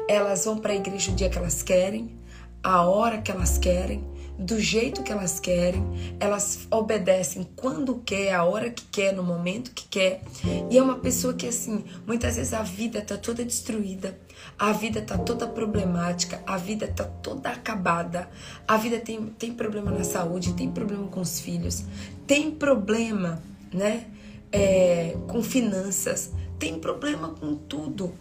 Elas 0.08 0.44
vão 0.44 0.58
para 0.58 0.72
a 0.72 0.76
igreja 0.76 1.12
o 1.12 1.14
dia 1.14 1.30
que 1.30 1.38
elas 1.38 1.62
querem, 1.62 2.18
a 2.62 2.82
hora 2.82 3.20
que 3.20 3.30
elas 3.30 3.56
querem, 3.58 4.04
do 4.40 4.58
jeito 4.58 5.02
que 5.02 5.12
elas 5.12 5.38
querem, 5.38 5.84
elas 6.18 6.66
obedecem 6.70 7.46
quando 7.54 7.96
quer, 7.96 8.32
a 8.32 8.42
hora 8.42 8.70
que 8.70 8.84
quer, 8.84 9.12
no 9.12 9.22
momento 9.22 9.70
que 9.72 9.86
quer. 9.86 10.22
E 10.70 10.78
é 10.78 10.82
uma 10.82 10.96
pessoa 10.96 11.34
que, 11.34 11.46
assim, 11.46 11.84
muitas 12.06 12.36
vezes 12.36 12.54
a 12.54 12.62
vida 12.62 13.02
tá 13.02 13.18
toda 13.18 13.44
destruída, 13.44 14.18
a 14.58 14.72
vida 14.72 15.02
tá 15.02 15.18
toda 15.18 15.46
problemática, 15.46 16.42
a 16.46 16.56
vida 16.56 16.88
tá 16.88 17.04
toda 17.04 17.50
acabada, 17.50 18.30
a 18.66 18.78
vida 18.78 18.98
tem, 18.98 19.26
tem 19.26 19.52
problema 19.52 19.90
na 19.90 20.04
saúde, 20.04 20.54
tem 20.54 20.70
problema 20.70 21.06
com 21.08 21.20
os 21.20 21.38
filhos, 21.38 21.84
tem 22.26 22.50
problema, 22.50 23.42
né, 23.70 24.06
é, 24.50 25.16
com 25.28 25.42
finanças, 25.42 26.32
tem 26.58 26.78
problema 26.78 27.28
com 27.28 27.54
tudo. 27.54 28.14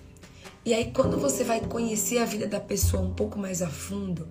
E 0.65 0.73
aí, 0.73 0.91
quando 0.91 1.17
você 1.17 1.43
vai 1.43 1.61
conhecer 1.61 2.17
a 2.17 2.25
vida 2.25 2.45
da 2.45 2.59
pessoa 2.59 3.01
um 3.01 3.13
pouco 3.13 3.39
mais 3.39 3.61
a 3.61 3.69
fundo, 3.69 4.27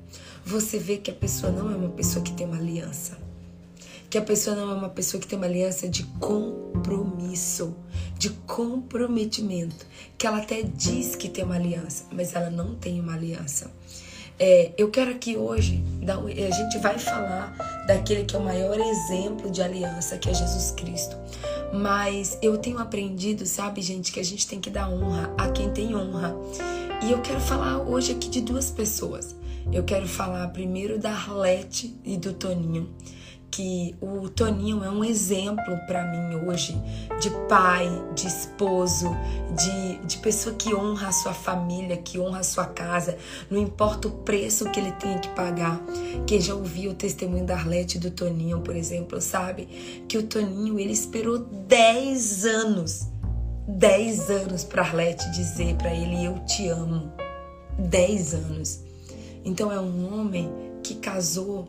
você 0.49 0.79
vê 0.79 0.97
que 0.97 1.11
a 1.11 1.15
pessoa 1.15 1.53
não 1.53 1.71
é 1.71 1.77
uma 1.77 1.91
pessoa 1.91 2.25
que 2.25 2.33
tem 2.33 2.47
uma 2.47 2.57
aliança. 2.57 3.19
Que 4.09 4.17
a 4.17 4.23
pessoa 4.23 4.57
não 4.57 4.71
é 4.71 4.75
uma 4.75 4.89
pessoa 4.89 5.21
que 5.21 5.27
tem 5.27 5.39
uma 5.39 5.45
aliança 5.45 5.87
de 5.87 6.05
compromisso, 6.19 7.77
de 8.19 8.31
comprometimento. 8.31 9.87
Que 10.17 10.27
ela 10.27 10.39
até 10.39 10.63
diz 10.63 11.15
que 11.15 11.29
tem 11.29 11.45
uma 11.45 11.57
aliança, 11.57 12.05
mas 12.11 12.35
ela 12.35 12.49
não 12.49 12.75
tem 12.75 12.99
uma 12.99 13.13
aliança. 13.13 13.71
É, 14.39 14.73
eu 14.79 14.91
quero 14.91 15.11
aqui 15.11 15.37
hoje, 15.37 15.85
a 16.07 16.51
gente 16.51 16.79
vai 16.79 16.99
falar 16.99 17.55
daquele 17.87 18.25
que 18.25 18.35
é 18.35 18.39
o 18.39 18.43
maior 18.43 18.81
exemplo 18.81 19.51
de 19.51 19.61
aliança, 19.61 20.17
que 20.17 20.31
é 20.31 20.35
Jesus 20.35 20.71
Cristo. 20.71 21.15
Mas 21.75 22.39
eu 22.41 22.57
tenho 22.57 22.79
aprendido, 22.79 23.45
sabe, 23.45 23.83
gente, 23.83 24.11
que 24.11 24.21
a 24.21 24.25
gente 24.25 24.47
tem 24.47 24.59
que 24.59 24.71
dar 24.71 24.89
honra 24.89 25.31
a 25.37 25.51
quem 25.51 25.71
tem 25.71 25.95
honra. 25.95 26.35
E 27.05 27.13
eu 27.13 27.21
quero 27.21 27.41
falar 27.41 27.83
hoje 27.83 28.13
aqui 28.13 28.31
de 28.31 28.41
duas 28.41 28.71
pessoas. 28.71 29.37
Eu 29.73 29.85
quero 29.85 30.09
falar 30.09 30.49
primeiro 30.49 30.99
da 30.99 31.11
Arlete 31.11 31.99
e 32.05 32.17
do 32.17 32.33
Toninho 32.33 32.89
que 33.51 33.97
o 34.01 34.29
Toninho 34.29 34.85
é 34.85 34.91
um 34.91 35.03
exemplo 35.03 35.77
para 35.87 36.05
mim 36.05 36.47
hoje 36.47 36.81
de 37.21 37.31
pai, 37.49 37.89
de 38.15 38.27
esposo, 38.27 39.09
de, 39.57 40.07
de 40.07 40.19
pessoa 40.19 40.55
que 40.55 40.75
honra 40.75 41.09
a 41.09 41.13
sua 41.13 41.33
família, 41.33 41.97
que 41.97 42.19
honra 42.19 42.41
a 42.41 42.45
sua 42.45 42.67
casa, 42.67 43.17
não 43.51 43.61
importa 43.61 44.09
o 44.09 44.11
preço 44.11 44.71
que 44.71 44.79
ele 44.79 44.93
tenha 44.93 45.19
que 45.19 45.29
pagar. 45.31 45.81
Quem 46.27 46.41
já 46.41 46.55
ouviu 46.55 46.93
o 46.93 46.95
testemunho 46.95 47.45
da 47.45 47.55
Arlete 47.55 47.97
e 47.97 48.01
do 48.01 48.11
Toninho, 48.11 48.61
por 48.61 48.77
exemplo, 48.77 49.21
sabe 49.21 49.67
que 50.07 50.19
o 50.19 50.23
Toninho 50.23 50.79
ele 50.79 50.93
esperou 50.93 51.39
10 51.39 52.45
anos, 52.45 53.09
10 53.67 54.31
anos 54.31 54.65
para 54.65 54.83
Arlete 54.83 55.31
dizer 55.31 55.75
para 55.77 55.95
ele 55.95 56.25
eu 56.25 56.39
te 56.45 56.69
amo. 56.69 57.13
10 57.79 58.35
anos. 58.35 58.88
Então 59.49 59.73
é 59.73 59.81
um 59.81 60.13
homem 60.13 60.53
que 60.83 60.97
casou 60.97 61.69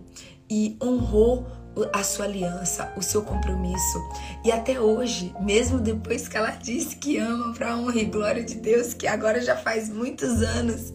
e 0.49 0.77
honrou 0.83 1.47
a 1.93 2.03
sua 2.03 2.25
aliança, 2.25 2.91
o 2.97 3.01
seu 3.01 3.21
compromisso. 3.21 3.99
E 4.43 4.51
até 4.51 4.79
hoje, 4.81 5.33
mesmo 5.39 5.79
depois 5.79 6.27
que 6.27 6.35
ela 6.35 6.51
disse 6.51 6.97
que 6.97 7.17
ama 7.17 7.53
para 7.53 7.77
honra 7.77 7.99
e 7.99 8.05
glória 8.05 8.43
de 8.43 8.55
Deus, 8.55 8.93
que 8.93 9.07
agora 9.07 9.41
já 9.41 9.55
faz 9.55 9.87
muitos 9.87 10.41
anos, 10.41 10.93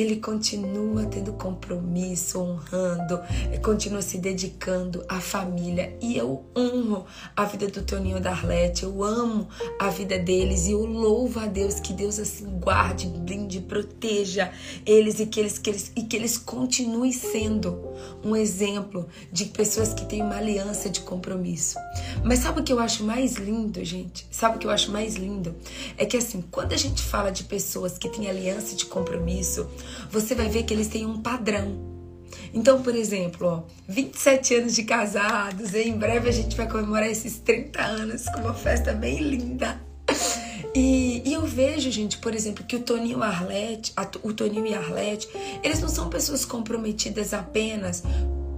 ele 0.00 0.16
continua 0.16 1.06
tendo 1.06 1.32
compromisso, 1.32 2.40
honrando, 2.40 3.20
continua 3.62 4.02
se 4.02 4.18
dedicando 4.18 5.04
à 5.08 5.20
família. 5.20 5.96
E 6.00 6.16
eu 6.16 6.44
honro 6.56 7.06
a 7.34 7.44
vida 7.44 7.68
do 7.68 7.82
Toninho 7.82 8.20
da 8.20 8.30
Arlete, 8.30 8.84
eu 8.84 9.02
amo 9.02 9.48
a 9.78 9.88
vida 9.88 10.18
deles 10.18 10.66
e 10.66 10.72
eu 10.72 10.84
louvo 10.84 11.40
a 11.40 11.46
Deus 11.46 11.80
que 11.80 11.92
Deus 11.92 12.18
assim 12.18 12.46
guarde, 12.58 13.06
blinde, 13.06 13.60
proteja 13.60 14.52
eles 14.84 15.20
e 15.20 15.26
que 15.26 15.40
eles, 15.40 15.58
que 15.58 15.70
eles, 15.70 15.92
e 15.96 16.02
que 16.02 16.16
eles 16.16 16.36
continuem 16.36 17.12
sendo 17.12 17.86
um 18.24 18.36
exemplo 18.36 19.08
de 19.32 19.46
pessoas 19.46 19.94
que 19.94 20.04
têm 20.04 20.22
uma 20.22 20.36
aliança 20.36 20.90
de 20.90 21.00
compromisso. 21.00 21.78
Mas 22.24 22.40
sabe 22.40 22.60
o 22.60 22.64
que 22.64 22.72
eu 22.72 22.78
acho 22.78 23.04
mais 23.04 23.34
lindo, 23.34 23.84
gente? 23.84 24.26
Sabe 24.30 24.56
o 24.56 24.58
que 24.58 24.66
eu 24.66 24.70
acho 24.70 24.90
mais 24.90 25.16
lindo? 25.16 25.54
É 25.96 26.04
que 26.04 26.16
assim, 26.16 26.42
quando 26.50 26.72
a 26.72 26.76
gente 26.76 27.02
fala 27.02 27.30
de 27.30 27.44
pessoas 27.44 27.98
que 27.98 28.08
têm 28.08 28.28
aliança 28.28 28.74
de 28.74 28.86
compromisso, 28.86 29.68
você 30.10 30.34
vai 30.34 30.48
ver 30.48 30.64
que 30.64 30.74
eles 30.74 30.88
têm 30.88 31.06
um 31.06 31.20
padrão. 31.20 31.96
Então, 32.52 32.82
por 32.82 32.94
exemplo, 32.94 33.46
ó, 33.46 33.62
27 33.88 34.54
anos 34.54 34.74
de 34.74 34.82
casados, 34.84 35.74
e 35.74 35.82
em 35.82 35.96
breve 35.96 36.28
a 36.28 36.32
gente 36.32 36.56
vai 36.56 36.68
comemorar 36.68 37.08
esses 37.08 37.38
30 37.38 37.82
anos 37.82 38.24
com 38.26 38.40
uma 38.40 38.54
festa 38.54 38.92
bem 38.92 39.18
linda. 39.18 39.80
E, 40.74 41.22
e, 41.24 41.32
eu 41.32 41.42
vejo, 41.46 41.90
gente, 41.90 42.18
por 42.18 42.34
exemplo, 42.34 42.64
que 42.64 42.76
o 42.76 42.80
Toninho 42.80 43.22
Arlete, 43.22 43.92
a, 43.96 44.06
o 44.22 44.32
Toninho 44.32 44.66
e 44.66 44.74
a 44.74 44.78
Arlete, 44.78 45.28
eles 45.62 45.80
não 45.80 45.88
são 45.88 46.10
pessoas 46.10 46.44
comprometidas 46.44 47.32
apenas 47.32 48.02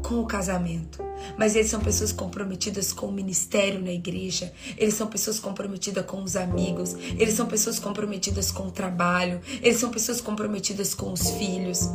com 0.03 0.21
o 0.21 0.27
casamento, 0.27 1.03
mas 1.37 1.55
eles 1.55 1.71
são 1.71 1.81
pessoas 1.81 2.13
comprometidas 2.13 2.93
com 2.93 3.07
o 3.07 3.13
ministério 3.13 3.81
na 3.81 3.93
igreja, 3.93 4.53
eles 4.77 4.95
são 4.95 5.07
pessoas 5.07 5.39
comprometidas 5.39 6.05
com 6.07 6.23
os 6.23 6.37
amigos, 6.37 6.95
eles 7.19 7.35
são 7.35 7.47
pessoas 7.47 7.79
comprometidas 7.79 8.51
com 8.51 8.69
o 8.69 8.71
trabalho, 8.71 9.41
eles 9.63 9.79
são 9.79 9.91
pessoas 9.91 10.21
comprometidas 10.21 10.95
com 10.95 11.13
os 11.13 11.31
filhos. 11.31 11.89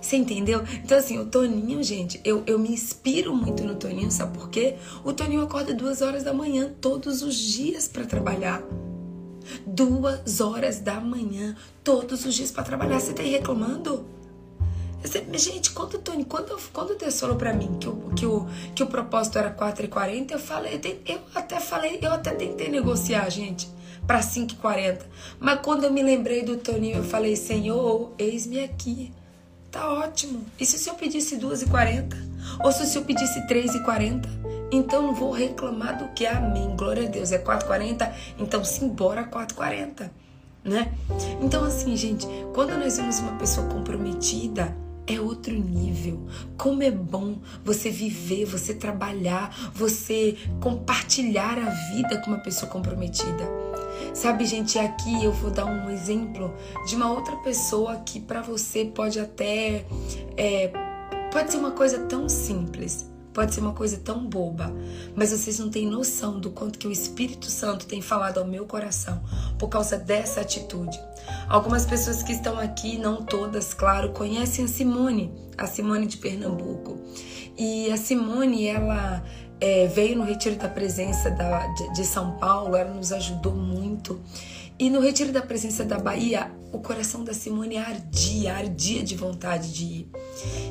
Você 0.00 0.16
entendeu? 0.16 0.62
Então, 0.84 0.96
assim, 0.96 1.18
o 1.18 1.26
Toninho, 1.26 1.82
gente, 1.82 2.20
eu, 2.24 2.42
eu 2.46 2.58
me 2.58 2.70
inspiro 2.70 3.34
muito 3.34 3.64
no 3.64 3.74
Toninho, 3.74 4.10
sabe 4.10 4.38
por 4.38 4.48
quê? 4.48 4.76
O 5.04 5.12
Toninho 5.12 5.42
acorda 5.42 5.74
duas 5.74 6.02
horas 6.02 6.22
da 6.22 6.32
manhã 6.32 6.72
todos 6.80 7.22
os 7.22 7.34
dias 7.34 7.88
para 7.88 8.04
trabalhar. 8.04 8.62
Duas 9.66 10.40
horas 10.40 10.78
da 10.78 11.00
manhã, 11.00 11.56
todos 11.82 12.24
os 12.24 12.34
dias 12.34 12.50
para 12.50 12.62
trabalhar. 12.62 13.00
Você 13.00 13.12
tá 13.12 13.22
aí 13.22 13.30
reclamando? 13.30 14.17
Gente, 15.34 15.70
quando 15.70 15.94
o 15.94 15.98
Tony, 15.98 16.24
quando, 16.24 16.58
quando 16.72 16.96
Deus 16.96 17.20
falou 17.20 17.36
para 17.36 17.52
mim 17.52 17.78
que 17.78 17.88
o, 17.88 18.10
que, 18.16 18.26
o, 18.26 18.46
que 18.74 18.82
o 18.82 18.86
propósito 18.86 19.38
era 19.38 19.52
4,40, 19.54 20.32
eu 20.32 20.38
falei, 20.38 20.80
eu 21.06 21.20
até 21.34 21.60
falei, 21.60 21.98
eu 22.02 22.12
até 22.12 22.32
tentei 22.32 22.68
negociar, 22.68 23.30
gente, 23.30 23.68
para 24.06 24.20
5,40. 24.20 25.02
Mas 25.38 25.60
quando 25.60 25.84
eu 25.84 25.92
me 25.92 26.02
lembrei 26.02 26.42
do 26.42 26.56
Toninho, 26.56 26.98
eu 26.98 27.04
falei, 27.04 27.36
Senhor, 27.36 28.12
eis-me 28.18 28.64
aqui. 28.64 29.12
Tá 29.70 29.92
ótimo. 29.92 30.44
E 30.58 30.66
se 30.66 30.76
o 30.76 30.78
senhor 30.78 30.96
pedisse 30.96 31.36
2,40? 31.36 32.16
Ou 32.64 32.72
se 32.72 32.82
o 32.82 32.86
senhor 32.86 33.04
pedisse 33.04 33.46
3,40? 33.46 34.26
Então 34.72 35.02
não 35.02 35.14
vou 35.14 35.30
reclamar 35.30 35.98
do 35.98 36.08
que 36.08 36.26
amém. 36.26 36.74
Glória 36.74 37.06
a 37.06 37.10
Deus. 37.10 37.32
É 37.32 37.38
4,40? 37.38 38.12
Então 38.38 38.64
simbora 38.64 39.24
4,40. 39.24 40.10
Né? 40.64 40.92
Então, 41.40 41.64
assim, 41.64 41.96
gente, 41.96 42.26
quando 42.54 42.76
nós 42.76 42.96
vemos 42.96 43.20
uma 43.20 43.38
pessoa 43.38 43.68
comprometida, 43.68 44.74
é 45.08 45.20
outro 45.20 45.54
nível. 45.54 46.26
Como 46.56 46.82
é 46.82 46.90
bom 46.90 47.38
você 47.64 47.90
viver, 47.90 48.44
você 48.44 48.74
trabalhar, 48.74 49.72
você 49.72 50.36
compartilhar 50.60 51.58
a 51.58 51.70
vida 51.94 52.20
com 52.20 52.30
uma 52.30 52.40
pessoa 52.40 52.70
comprometida. 52.70 53.48
Sabe, 54.12 54.44
gente, 54.44 54.78
aqui 54.78 55.24
eu 55.24 55.32
vou 55.32 55.50
dar 55.50 55.64
um 55.64 55.90
exemplo 55.90 56.54
de 56.86 56.94
uma 56.94 57.10
outra 57.10 57.36
pessoa 57.36 57.96
que 58.04 58.20
para 58.20 58.42
você 58.42 58.84
pode 58.84 59.18
até 59.18 59.84
é, 60.36 60.70
pode 61.32 61.50
ser 61.50 61.58
uma 61.58 61.72
coisa 61.72 61.98
tão 62.06 62.28
simples, 62.28 63.08
pode 63.38 63.54
ser 63.54 63.60
uma 63.60 63.72
coisa 63.72 63.96
tão 63.98 64.26
boba, 64.26 64.74
mas 65.14 65.30
vocês 65.30 65.60
não 65.60 65.70
têm 65.70 65.86
noção 65.86 66.40
do 66.40 66.50
quanto 66.50 66.76
que 66.76 66.88
o 66.88 66.90
Espírito 66.90 67.48
Santo 67.48 67.86
tem 67.86 68.02
falado 68.02 68.38
ao 68.38 68.44
meu 68.44 68.66
coração 68.66 69.22
por 69.56 69.68
causa 69.68 69.96
dessa 69.96 70.40
atitude. 70.40 71.00
Algumas 71.48 71.86
pessoas 71.86 72.20
que 72.20 72.32
estão 72.32 72.58
aqui, 72.58 72.98
não 72.98 73.22
todas, 73.22 73.72
claro, 73.72 74.10
conhecem 74.10 74.64
a 74.64 74.68
Simone, 74.68 75.32
a 75.56 75.68
Simone 75.68 76.08
de 76.08 76.16
Pernambuco. 76.16 76.98
E 77.56 77.88
a 77.92 77.96
Simone, 77.96 78.66
ela 78.66 79.22
é, 79.60 79.86
veio 79.86 80.18
no 80.18 80.24
Retiro 80.24 80.56
da 80.56 80.68
Presença 80.68 81.30
da, 81.30 81.64
de, 81.74 81.92
de 81.92 82.04
São 82.04 82.38
Paulo, 82.38 82.74
ela 82.74 82.92
nos 82.92 83.12
ajudou 83.12 83.54
muito. 83.54 84.20
E 84.80 84.88
no 84.88 85.00
Retiro 85.00 85.32
da 85.32 85.42
Presença 85.42 85.84
da 85.84 85.98
Bahia, 85.98 86.52
o 86.72 86.78
coração 86.78 87.24
da 87.24 87.34
Simone 87.34 87.76
ardia, 87.76 88.54
ardia 88.54 89.02
de 89.02 89.16
vontade 89.16 89.72
de 89.72 89.84
ir. 89.84 90.10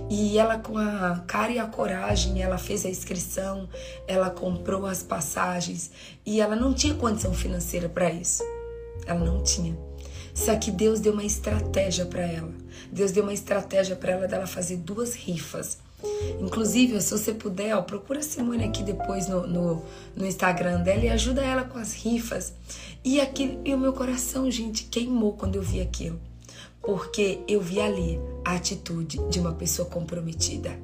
E 0.10 0.38
ela, 0.38 0.58
com 0.58 0.78
a 0.78 1.26
cara 1.28 1.52
e 1.52 1.60
a 1.60 1.66
coragem, 1.66 2.42
ela 2.42 2.58
fez 2.58 2.86
a 2.86 2.90
inscrição, 2.90 3.68
ela 4.08 4.30
comprou 4.30 4.86
as 4.86 5.04
passagens 5.04 5.92
e 6.26 6.40
ela 6.40 6.56
não 6.56 6.74
tinha 6.74 6.94
condição 6.94 7.34
financeira 7.34 7.90
para 7.90 8.10
isso. 8.10 8.44
Ela 9.06 9.20
não 9.20 9.44
tinha. 9.44 9.78
Só 10.34 10.56
que 10.56 10.72
Deus 10.72 11.02
deu 11.02 11.12
uma 11.12 11.26
estratégia 11.26 12.06
para 12.06 12.22
ela. 12.22 12.54
Deus 12.90 13.12
deu 13.12 13.24
uma 13.24 13.34
estratégia 13.34 13.98
para 13.98 14.14
ela 14.14 14.28
dela 14.28 14.48
fazer 14.48 14.78
duas 14.78 15.16
rifas. 15.16 15.80
Inclusive, 16.40 17.02
se 17.02 17.12
você 17.12 17.34
puder, 17.34 17.76
ó, 17.76 17.82
procura 17.82 18.20
a 18.20 18.24
Simone 18.24 18.64
aqui 18.64 18.84
depois 18.84 19.28
no, 19.28 19.48
no, 19.48 19.84
no, 20.16 20.26
Instagram 20.26 20.82
dela 20.82 21.06
e 21.06 21.10
ajuda 21.10 21.42
ela 21.42 21.64
com 21.64 21.80
as 21.80 21.94
rifas. 21.94 22.54
E, 23.04 23.20
aqui, 23.20 23.58
e 23.66 23.74
o 23.74 23.78
meu 23.78 23.94
coração, 23.94 24.50
gente, 24.52 24.84
queimou 24.84 25.34
quando 25.34 25.56
eu 25.56 25.62
vi 25.62 25.82
aquilo. 25.82 26.20
Porque 26.82 27.40
eu 27.48 27.60
vi 27.60 27.82
ali 27.82 28.20
a 28.46 28.54
atitude 28.54 29.18
de 29.30 29.40
uma 29.40 29.54
pessoa 29.54 29.90
comprometida. 29.90 30.78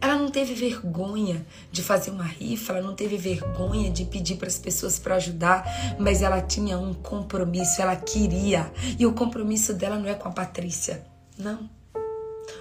Ela 0.00 0.16
não 0.16 0.30
teve 0.30 0.54
vergonha 0.54 1.46
de 1.70 1.82
fazer 1.82 2.10
uma 2.10 2.24
rifa, 2.24 2.72
ela 2.72 2.86
não 2.86 2.94
teve 2.94 3.16
vergonha 3.16 3.90
de 3.90 4.04
pedir 4.04 4.36
para 4.36 4.48
as 4.48 4.58
pessoas 4.58 4.98
para 4.98 5.16
ajudar, 5.16 5.96
mas 5.98 6.22
ela 6.22 6.40
tinha 6.40 6.78
um 6.78 6.94
compromisso, 6.94 7.80
ela 7.80 7.94
queria. 7.94 8.72
E 8.98 9.06
o 9.06 9.12
compromisso 9.12 9.74
dela 9.74 9.98
não 9.98 10.08
é 10.08 10.14
com 10.14 10.28
a 10.28 10.32
Patrícia, 10.32 11.04
não. 11.38 11.68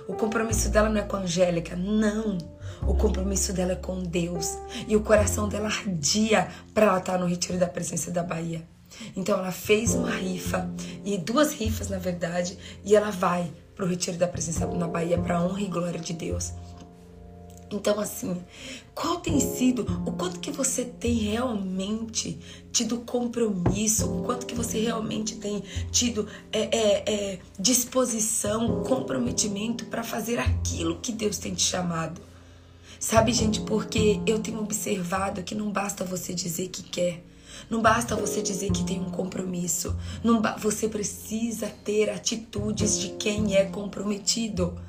O 0.07 0.13
compromisso 0.13 0.69
dela 0.69 0.89
não 0.89 1.01
é 1.01 1.03
com 1.03 1.15
a 1.15 1.19
Angélica, 1.21 1.75
não. 1.75 2.37
O 2.83 2.93
compromisso 2.95 3.51
dela 3.53 3.71
é 3.71 3.75
com 3.75 4.03
Deus. 4.03 4.57
E 4.87 4.95
o 4.95 5.01
coração 5.01 5.49
dela 5.49 5.67
ardia 5.67 6.47
para 6.73 6.85
ela 6.87 6.99
estar 6.99 7.17
no 7.17 7.25
retiro 7.25 7.57
da 7.57 7.67
presença 7.67 8.11
da 8.11 8.21
Bahia. 8.21 8.63
Então 9.15 9.37
ela 9.37 9.51
fez 9.51 9.93
uma 9.93 10.11
rifa, 10.11 10.69
e 11.03 11.17
duas 11.17 11.53
rifas 11.53 11.89
na 11.89 11.97
verdade, 11.97 12.57
e 12.83 12.95
ela 12.95 13.11
vai 13.11 13.51
para 13.75 13.83
o 13.83 13.87
retiro 13.87 14.17
da 14.17 14.27
presença 14.27 14.65
na 14.67 14.87
Bahia 14.87 15.17
para 15.17 15.41
honra 15.41 15.61
e 15.61 15.67
glória 15.67 15.99
de 15.99 16.13
Deus. 16.13 16.53
Então, 17.75 17.99
assim, 17.99 18.41
qual 18.93 19.17
tem 19.17 19.37
sido, 19.39 19.85
o 20.05 20.13
quanto 20.13 20.39
que 20.39 20.49
você 20.49 20.85
tem 20.85 21.13
realmente 21.15 22.39
tido 22.71 22.99
compromisso, 22.99 24.09
o 24.09 24.23
quanto 24.23 24.45
que 24.45 24.55
você 24.55 24.79
realmente 24.79 25.35
tem 25.35 25.61
tido 25.91 26.25
é, 26.53 26.61
é, 26.61 27.13
é, 27.13 27.39
disposição, 27.59 28.81
comprometimento 28.83 29.85
para 29.85 30.03
fazer 30.03 30.39
aquilo 30.39 30.99
que 31.01 31.11
Deus 31.11 31.37
tem 31.37 31.53
te 31.53 31.63
chamado. 31.63 32.21
Sabe, 32.97 33.33
gente, 33.33 33.59
porque 33.61 34.21
eu 34.25 34.39
tenho 34.39 34.59
observado 34.61 35.43
que 35.43 35.53
não 35.53 35.69
basta 35.69 36.05
você 36.05 36.33
dizer 36.33 36.69
que 36.69 36.81
quer. 36.81 37.23
Não 37.69 37.81
basta 37.81 38.15
você 38.15 38.41
dizer 38.41 38.71
que 38.71 38.85
tem 38.85 39.01
um 39.01 39.11
compromisso. 39.11 39.95
Não 40.23 40.41
você 40.57 40.87
precisa 40.87 41.67
ter 41.83 42.09
atitudes 42.09 42.97
de 42.97 43.09
quem 43.09 43.55
é 43.55 43.65
comprometido. 43.65 44.79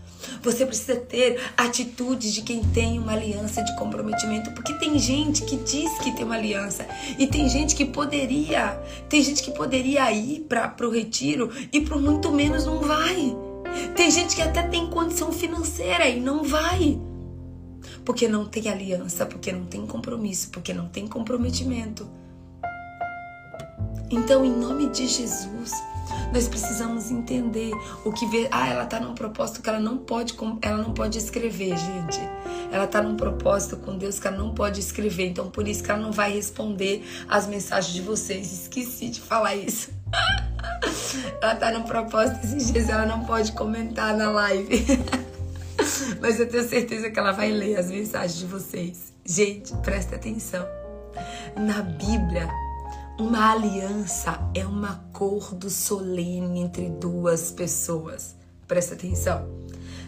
Você 0.43 0.65
precisa 0.65 0.97
ter 0.97 1.41
atitudes 1.57 2.33
de 2.33 2.43
quem 2.43 2.63
tem 2.63 2.99
uma 2.99 3.13
aliança 3.13 3.63
de 3.63 3.75
comprometimento, 3.77 4.51
porque 4.53 4.75
tem 4.75 4.99
gente 4.99 5.45
que 5.45 5.57
diz 5.57 5.99
que 5.99 6.13
tem 6.13 6.25
uma 6.25 6.37
aliança 6.37 6.87
e 7.19 7.27
tem 7.27 7.49
gente 7.49 7.75
que 7.75 7.85
poderia, 7.85 8.81
tem 9.09 9.23
gente 9.23 9.43
que 9.43 9.51
poderia 9.51 10.11
ir 10.13 10.41
para 10.49 10.87
o 10.87 10.91
retiro 10.91 11.51
e 11.73 11.81
por 11.81 12.01
muito 12.01 12.31
menos 12.31 12.65
não 12.65 12.81
vai. 12.81 13.37
Tem 13.95 14.11
gente 14.11 14.37
que 14.37 14.43
até 14.43 14.63
tem 14.63 14.89
condição 14.89 15.33
financeira 15.33 16.09
e 16.09 16.21
não 16.21 16.43
vai. 16.43 16.99
Porque 18.05 18.29
não 18.29 18.45
tem 18.45 18.69
aliança, 18.69 19.27
porque 19.27 19.53
não 19.53 19.67
tem 19.67 19.87
compromisso, 19.87 20.51
porque 20.51 20.73
não 20.73 20.89
tem 20.89 21.07
comprometimento. 21.07 22.09
Então, 24.11 24.45
em 24.45 24.53
nome 24.53 24.89
de 24.91 25.07
Jesus, 25.09 25.73
nós 26.33 26.49
precisamos 26.49 27.11
entender 27.11 27.73
o 28.05 28.13
que 28.13 28.27
vê. 28.27 28.49
Ah, 28.51 28.69
ela 28.69 28.85
está 28.85 29.01
num 29.01 29.15
propósito 29.15 29.63
que 29.63 29.69
ela 29.69 29.81
não 29.81 29.99
pode, 29.99 30.37
ela 30.63 30.79
não 30.79 30.93
pode 30.93 31.19
escrever, 31.19 31.77
gente. 31.77 32.21
Ela 32.71 32.85
está 32.85 33.03
num 33.03 33.17
propósito 33.17 33.77
com 33.77 33.97
Deus 33.97 34.19
que 34.19 34.27
ela 34.27 34.37
não 34.37 34.55
pode 34.55 34.81
escrever. 34.81 35.29
Então, 35.29 35.51
por 35.51 35.67
isso 35.67 35.83
que 35.83 35.91
ela 35.91 36.01
não 36.01 36.13
vai 36.13 36.33
responder 36.33 37.05
as 37.29 37.47
mensagens 37.47 37.95
de 37.95 38.03
vocês. 38.03 38.53
Esqueci 38.53 39.09
de 39.09 39.21
falar 39.21 39.55
isso. 39.55 39.91
ela 41.41 41.55
está 41.55 41.71
num 41.73 41.83
propósito 41.83 42.45
esses 42.45 42.73
dias, 42.73 42.89
ela 42.89 43.07
não 43.07 43.25
pode 43.25 43.53
comentar 43.53 44.17
na 44.17 44.31
live. 44.31 44.87
Mas 46.21 46.41
eu 46.41 46.49
tenho 46.49 46.69
certeza 46.69 47.11
que 47.11 47.19
ela 47.19 47.33
vai 47.33 47.51
ler 47.51 47.77
as 47.79 47.91
mensagens 47.91 48.39
de 48.39 48.47
vocês. 48.47 49.13
Gente, 49.25 49.75
presta 49.79 50.17
atenção. 50.17 50.67
Na 51.57 51.83
Bíblia, 51.83 52.49
uma 53.19 53.51
aliança 53.51 54.39
é 54.55 54.67
um 54.67 54.85
acordo 54.85 55.71
solene 55.71 56.61
entre 56.61 56.91
duas 56.91 57.51
pessoas. 57.51 58.37
Presta 58.69 58.95
atenção. 58.95 59.49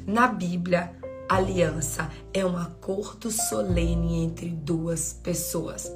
Na 0.07 0.27
Bíblia, 0.27 0.93
aliança 1.27 2.11
é 2.35 2.45
um 2.45 2.57
acordo 2.57 3.31
solene 3.31 4.23
entre 4.23 4.51
duas 4.51 5.15
pessoas. 5.23 5.91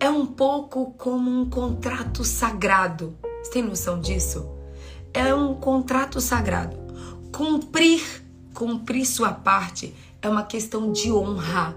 É 0.00 0.08
um 0.08 0.24
pouco 0.24 0.92
como 0.92 1.30
um 1.30 1.50
contrato 1.50 2.24
sagrado. 2.24 3.14
Você 3.42 3.52
tem 3.52 3.62
noção 3.62 4.00
disso? 4.00 4.48
É 5.12 5.34
um 5.34 5.54
contrato 5.54 6.18
sagrado. 6.18 6.78
Cumprir, 7.30 8.02
cumprir 8.54 9.04
sua 9.04 9.32
parte 9.32 9.94
é 10.22 10.28
uma 10.30 10.44
questão 10.44 10.92
de 10.92 11.12
honra 11.12 11.76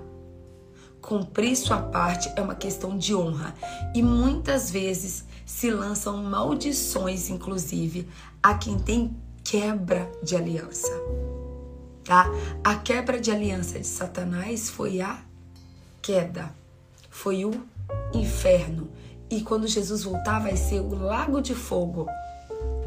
Cumprir 1.05 1.55
sua 1.55 1.77
parte 1.77 2.31
é 2.35 2.41
uma 2.41 2.55
questão 2.55 2.97
de 2.97 3.13
honra 3.13 3.53
e 3.93 4.01
muitas 4.01 4.71
vezes 4.71 5.23
se 5.45 5.69
lançam 5.69 6.23
maldições, 6.23 7.29
inclusive, 7.29 8.09
a 8.41 8.55
quem 8.55 8.79
tem 8.79 9.15
quebra 9.43 10.11
de 10.23 10.35
aliança. 10.35 10.89
Tá? 12.03 12.25
A 12.63 12.73
quebra 12.77 13.21
de 13.21 13.29
aliança 13.29 13.77
de 13.77 13.85
Satanás 13.85 14.67
foi 14.67 14.99
a 14.99 15.19
queda, 16.01 16.51
foi 17.11 17.45
o 17.45 17.51
inferno. 18.11 18.89
E 19.29 19.41
quando 19.41 19.67
Jesus 19.67 20.03
voltar, 20.05 20.39
vai 20.39 20.57
ser 20.57 20.79
o 20.79 20.95
lago 20.95 21.39
de 21.39 21.53
fogo, 21.53 22.07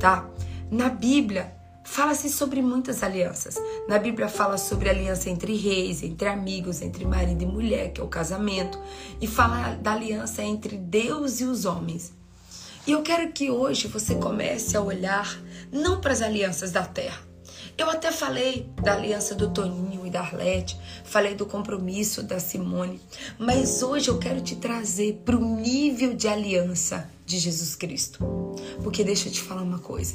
tá? 0.01 0.29
Na 0.69 0.89
Bíblia, 0.89 1.55
Fala-se 1.91 2.29
sobre 2.29 2.61
muitas 2.63 3.03
alianças. 3.03 3.57
Na 3.89 3.99
Bíblia 3.99 4.29
fala 4.29 4.59
sobre 4.59 4.91
aliança 4.91 5.31
entre 5.31 5.57
reis, 5.57 6.03
entre 6.03 6.29
amigos, 6.29 6.83
entre 6.83 7.05
marido 7.05 7.43
e 7.43 7.47
mulher, 7.47 7.93
que 7.93 8.01
é 8.01 8.05
o 8.05 8.09
casamento, 8.09 8.79
e 9.21 9.27
fala 9.27 9.75
da 9.75 9.95
aliança 9.95 10.43
entre 10.43 10.77
Deus 10.77 11.41
e 11.41 11.45
os 11.45 11.65
homens. 11.65 12.13
E 12.87 12.93
eu 12.93 13.03
quero 13.03 13.33
que 13.33 13.51
hoje 13.51 13.89
você 13.89 14.15
comece 14.15 14.77
a 14.77 14.83
olhar 14.83 15.41
não 15.73 16.01
para 16.01 16.13
as 16.13 16.23
alianças 16.23 16.71
da 16.71 16.85
terra. 16.85 17.21
Eu 17.77 17.91
até 17.91 18.13
falei 18.13 18.71
da 18.83 18.93
aliança 18.93 19.35
do 19.35 19.51
Toninho 19.51 20.07
e 20.07 20.11
da 20.11 20.21
Arlete, 20.21 20.79
falei 21.05 21.35
do 21.35 21.47
compromisso 21.47 22.23
da 22.23 22.39
Simone, 22.39 23.01
mas 23.39 23.83
hoje 23.83 24.09
eu 24.09 24.19
quero 24.19 24.41
te 24.41 24.57
trazer 24.57 25.23
para 25.25 25.37
o 25.37 25.57
nível 25.57 26.15
de 26.15 26.29
aliança 26.29 27.11
de 27.25 27.39
Jesus 27.39 27.75
Cristo. 27.75 28.25
Porque 28.85 29.03
deixa 29.03 29.29
eu 29.29 29.33
te 29.33 29.41
falar 29.41 29.63
uma 29.63 29.79
coisa 29.79 30.15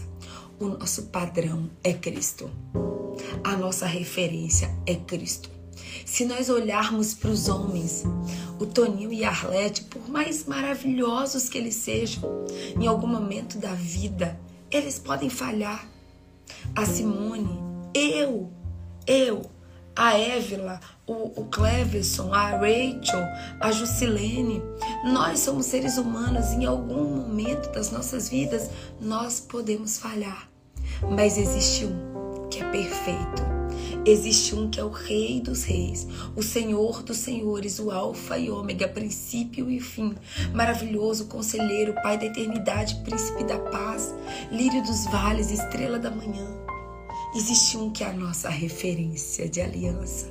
o 0.59 0.67
nosso 0.67 1.03
padrão 1.03 1.69
é 1.83 1.93
Cristo. 1.93 2.49
A 3.43 3.55
nossa 3.55 3.85
referência 3.85 4.69
é 4.85 4.95
Cristo. 4.95 5.49
Se 6.05 6.25
nós 6.25 6.49
olharmos 6.49 7.13
para 7.13 7.29
os 7.29 7.47
homens, 7.47 8.03
o 8.59 8.65
Toninho 8.65 9.11
e 9.11 9.23
a 9.23 9.29
Arlete, 9.29 9.83
por 9.85 10.09
mais 10.09 10.45
maravilhosos 10.45 11.49
que 11.49 11.57
eles 11.57 11.75
sejam, 11.75 12.23
em 12.79 12.87
algum 12.87 13.07
momento 13.07 13.57
da 13.57 13.73
vida, 13.73 14.39
eles 14.69 14.99
podem 14.99 15.29
falhar. 15.29 15.87
A 16.75 16.85
Simone, 16.85 17.59
eu, 17.93 18.51
eu, 19.07 19.49
a 19.95 20.17
Évila, 20.17 20.79
o, 21.05 21.41
o 21.41 21.45
Cleverson, 21.45 22.33
a 22.33 22.49
Rachel, 22.57 23.23
a 23.59 23.71
Jusilene, 23.71 24.61
nós 25.05 25.39
somos 25.39 25.65
seres 25.67 25.97
humanos, 25.97 26.51
em 26.51 26.65
algum 26.65 27.03
momento 27.03 27.71
das 27.71 27.91
nossas 27.91 28.29
vidas 28.29 28.69
nós 28.99 29.39
podemos 29.39 29.99
falhar. 29.99 30.49
Mas 31.09 31.37
existe 31.37 31.85
um 31.85 32.47
que 32.49 32.59
é 32.59 32.69
perfeito. 32.69 33.53
Existe 34.05 34.53
um 34.53 34.69
que 34.69 34.79
é 34.79 34.83
o 34.83 34.89
Rei 34.89 35.39
dos 35.39 35.63
Reis, 35.63 36.05
o 36.35 36.43
Senhor 36.43 37.03
dos 37.03 37.17
Senhores, 37.17 37.79
o 37.79 37.89
Alfa 37.89 38.37
e 38.37 38.51
Ômega, 38.51 38.85
princípio 38.85 39.69
e 39.69 39.79
fim, 39.79 40.13
maravilhoso 40.53 41.27
conselheiro, 41.27 41.95
Pai 42.03 42.17
da 42.17 42.25
eternidade, 42.25 42.95
príncipe 43.03 43.45
da 43.45 43.57
paz, 43.57 44.13
lírio 44.51 44.83
dos 44.83 45.05
vales, 45.05 45.51
estrela 45.51 45.97
da 45.97 46.11
manhã. 46.11 46.45
Existe 47.35 47.77
um 47.77 47.89
que 47.89 48.03
é 48.03 48.07
a 48.07 48.13
nossa 48.13 48.49
referência 48.49 49.49
de 49.49 49.59
aliança. 49.59 50.27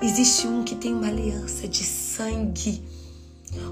Existe 0.00 0.46
um 0.46 0.62
que 0.62 0.76
tem 0.76 0.94
uma 0.94 1.08
aliança 1.08 1.66
de 1.66 1.82
sangue, 1.82 2.84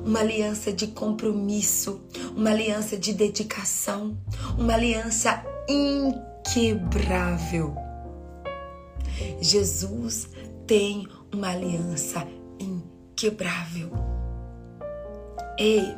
uma 0.04 0.20
aliança 0.20 0.72
de 0.72 0.88
compromisso, 0.88 2.00
uma 2.36 2.50
aliança 2.50 2.96
de 2.96 3.12
dedicação, 3.12 4.18
uma 4.58 4.74
aliança 4.74 5.44
inquebrável. 5.68 7.76
Jesus 9.40 10.28
tem 10.66 11.06
uma 11.32 11.50
aliança 11.50 12.26
inquebrável. 12.58 13.90
Ei, 15.56 15.94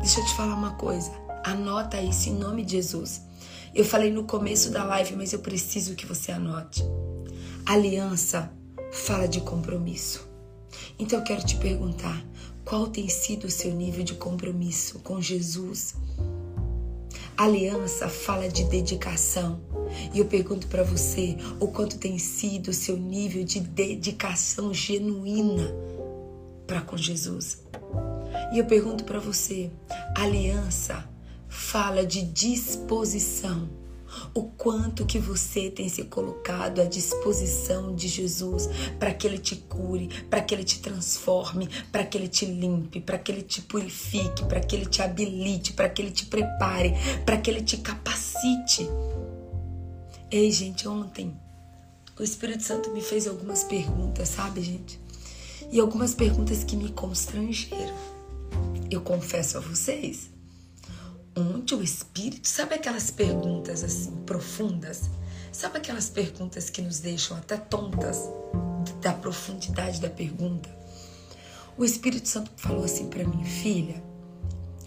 deixa 0.00 0.20
eu 0.20 0.26
te 0.26 0.34
falar 0.34 0.54
uma 0.54 0.74
coisa. 0.74 1.10
Anota 1.44 2.00
isso 2.00 2.28
em 2.28 2.34
nome 2.34 2.62
de 2.62 2.72
Jesus. 2.72 3.22
Eu 3.74 3.84
falei 3.84 4.08
no 4.08 4.22
começo 4.22 4.70
da 4.70 4.84
live, 4.84 5.16
mas 5.16 5.32
eu 5.32 5.40
preciso 5.40 5.96
que 5.96 6.06
você 6.06 6.30
anote. 6.30 6.84
Aliança 7.66 8.52
fala 8.92 9.26
de 9.26 9.40
compromisso. 9.40 10.28
Então 10.96 11.18
eu 11.18 11.24
quero 11.24 11.44
te 11.44 11.56
perguntar: 11.56 12.24
qual 12.64 12.86
tem 12.86 13.08
sido 13.08 13.48
o 13.48 13.50
seu 13.50 13.74
nível 13.74 14.04
de 14.04 14.14
compromisso 14.14 15.00
com 15.00 15.20
Jesus? 15.20 15.96
Aliança 17.36 18.08
fala 18.08 18.48
de 18.48 18.62
dedicação. 18.62 19.60
E 20.12 20.20
eu 20.20 20.24
pergunto 20.26 20.68
para 20.68 20.84
você 20.84 21.36
o 21.58 21.66
quanto 21.66 21.98
tem 21.98 22.16
sido 22.16 22.68
o 22.68 22.72
seu 22.72 22.96
nível 22.96 23.42
de 23.42 23.58
dedicação 23.58 24.72
genuína 24.72 25.74
para 26.64 26.80
com 26.80 26.96
Jesus. 26.96 27.64
E 28.52 28.58
eu 28.58 28.66
pergunto 28.66 29.02
para 29.02 29.18
você, 29.18 29.68
aliança 30.14 31.12
fala 31.54 32.04
de 32.04 32.22
disposição 32.22 33.68
o 34.34 34.44
quanto 34.44 35.06
que 35.06 35.18
você 35.18 35.70
tem 35.70 35.88
se 35.88 36.04
colocado 36.04 36.80
à 36.80 36.84
disposição 36.84 37.94
de 37.94 38.08
Jesus 38.08 38.68
para 38.98 39.14
que 39.14 39.26
ele 39.26 39.38
te 39.38 39.56
cure, 39.56 40.08
para 40.28 40.40
que 40.40 40.54
ele 40.54 40.64
te 40.64 40.80
transforme, 40.80 41.68
para 41.90 42.04
que 42.04 42.18
ele 42.18 42.28
te 42.28 42.44
limpe, 42.44 43.00
para 43.00 43.18
que 43.18 43.30
ele 43.30 43.42
te 43.42 43.62
purifique, 43.62 44.44
para 44.44 44.60
que 44.60 44.74
ele 44.74 44.86
te 44.86 45.00
habilite, 45.00 45.72
para 45.72 45.88
que 45.88 46.02
ele 46.02 46.10
te 46.10 46.26
prepare, 46.26 46.92
para 47.24 47.36
que 47.38 47.50
ele 47.50 47.62
te 47.62 47.76
capacite. 47.76 48.88
Ei, 50.30 50.50
gente, 50.50 50.86
ontem 50.88 51.36
o 52.18 52.22
Espírito 52.22 52.62
Santo 52.64 52.90
me 52.90 53.00
fez 53.00 53.26
algumas 53.26 53.64
perguntas, 53.64 54.28
sabe, 54.28 54.60
gente? 54.60 55.00
E 55.70 55.80
algumas 55.80 56.14
perguntas 56.14 56.62
que 56.62 56.76
me 56.76 56.90
constrangeram. 56.90 57.96
Eu 58.90 59.00
confesso 59.00 59.58
a 59.58 59.60
vocês 59.60 60.33
onde 61.36 61.74
o 61.74 61.82
espírito, 61.82 62.48
sabe 62.48 62.74
aquelas 62.74 63.10
perguntas 63.10 63.82
assim 63.82 64.12
profundas? 64.24 65.10
Sabe 65.52 65.78
aquelas 65.78 66.08
perguntas 66.08 66.68
que 66.68 66.82
nos 66.82 66.98
deixam 66.98 67.36
até 67.36 67.56
tontas 67.56 68.28
da 69.00 69.12
profundidade 69.12 70.00
da 70.00 70.10
pergunta? 70.10 70.68
O 71.76 71.84
Espírito 71.84 72.28
Santo 72.28 72.50
falou 72.56 72.84
assim 72.84 73.08
para 73.08 73.24
mim, 73.24 73.44
filha, 73.44 74.02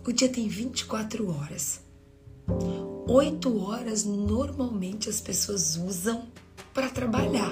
o 0.05 0.11
dia 0.11 0.29
tem 0.29 0.47
24 0.47 1.29
horas. 1.35 1.81
Oito 3.07 3.61
horas 3.61 4.05
normalmente 4.05 5.09
as 5.09 5.19
pessoas 5.19 5.75
usam 5.75 6.27
para 6.73 6.89
trabalhar. 6.89 7.51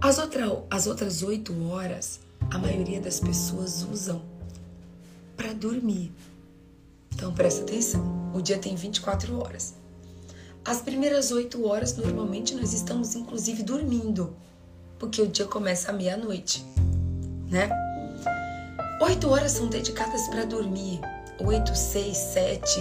As, 0.00 0.18
outra, 0.18 0.64
as 0.68 0.88
outras 0.88 1.22
oito 1.22 1.52
horas, 1.68 2.18
a 2.50 2.58
maioria 2.58 3.00
das 3.00 3.20
pessoas 3.20 3.84
usam 3.84 4.22
para 5.36 5.52
dormir. 5.52 6.12
Então 7.14 7.32
presta 7.32 7.62
atenção: 7.62 8.32
o 8.34 8.40
dia 8.40 8.58
tem 8.58 8.74
24 8.74 9.38
horas. 9.40 9.74
As 10.64 10.80
primeiras 10.80 11.32
8 11.32 11.66
horas, 11.66 11.96
normalmente, 11.96 12.54
nós 12.54 12.72
estamos 12.72 13.16
inclusive 13.16 13.64
dormindo, 13.64 14.36
porque 14.98 15.20
o 15.20 15.26
dia 15.26 15.44
começa 15.44 15.90
à 15.90 15.92
meia-noite, 15.92 16.64
né? 17.50 17.68
8 19.00 19.28
horas 19.28 19.52
são 19.52 19.66
dedicadas 19.66 20.28
para 20.28 20.44
dormir, 20.44 21.00
8, 21.40 21.74
6, 21.74 22.16
7, 22.16 22.80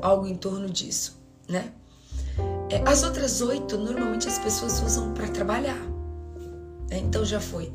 algo 0.00 0.26
em 0.26 0.34
torno 0.36 0.70
disso, 0.70 1.20
né? 1.46 1.70
É, 2.70 2.82
as 2.88 3.02
outras 3.02 3.42
8, 3.42 3.76
normalmente 3.76 4.26
as 4.26 4.38
pessoas 4.38 4.80
usam 4.80 5.12
para 5.12 5.28
trabalhar. 5.28 5.80
Né? 6.88 6.98
Então 6.98 7.24
já 7.24 7.40
foi. 7.40 7.70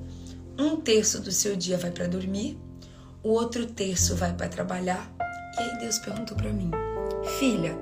Um 0.58 0.78
terço 0.78 1.22
do 1.22 1.32
seu 1.32 1.56
dia 1.56 1.78
vai 1.78 1.92
para 1.92 2.08
dormir, 2.08 2.58
o 3.22 3.30
outro 3.30 3.68
terço 3.68 4.16
vai 4.16 4.34
para 4.34 4.48
trabalhar 4.48 5.14
e 5.58 5.62
aí 5.62 5.78
Deus 5.80 6.00
perguntou 6.00 6.36
para 6.36 6.52
mim: 6.52 6.72
Filha, 7.40 7.78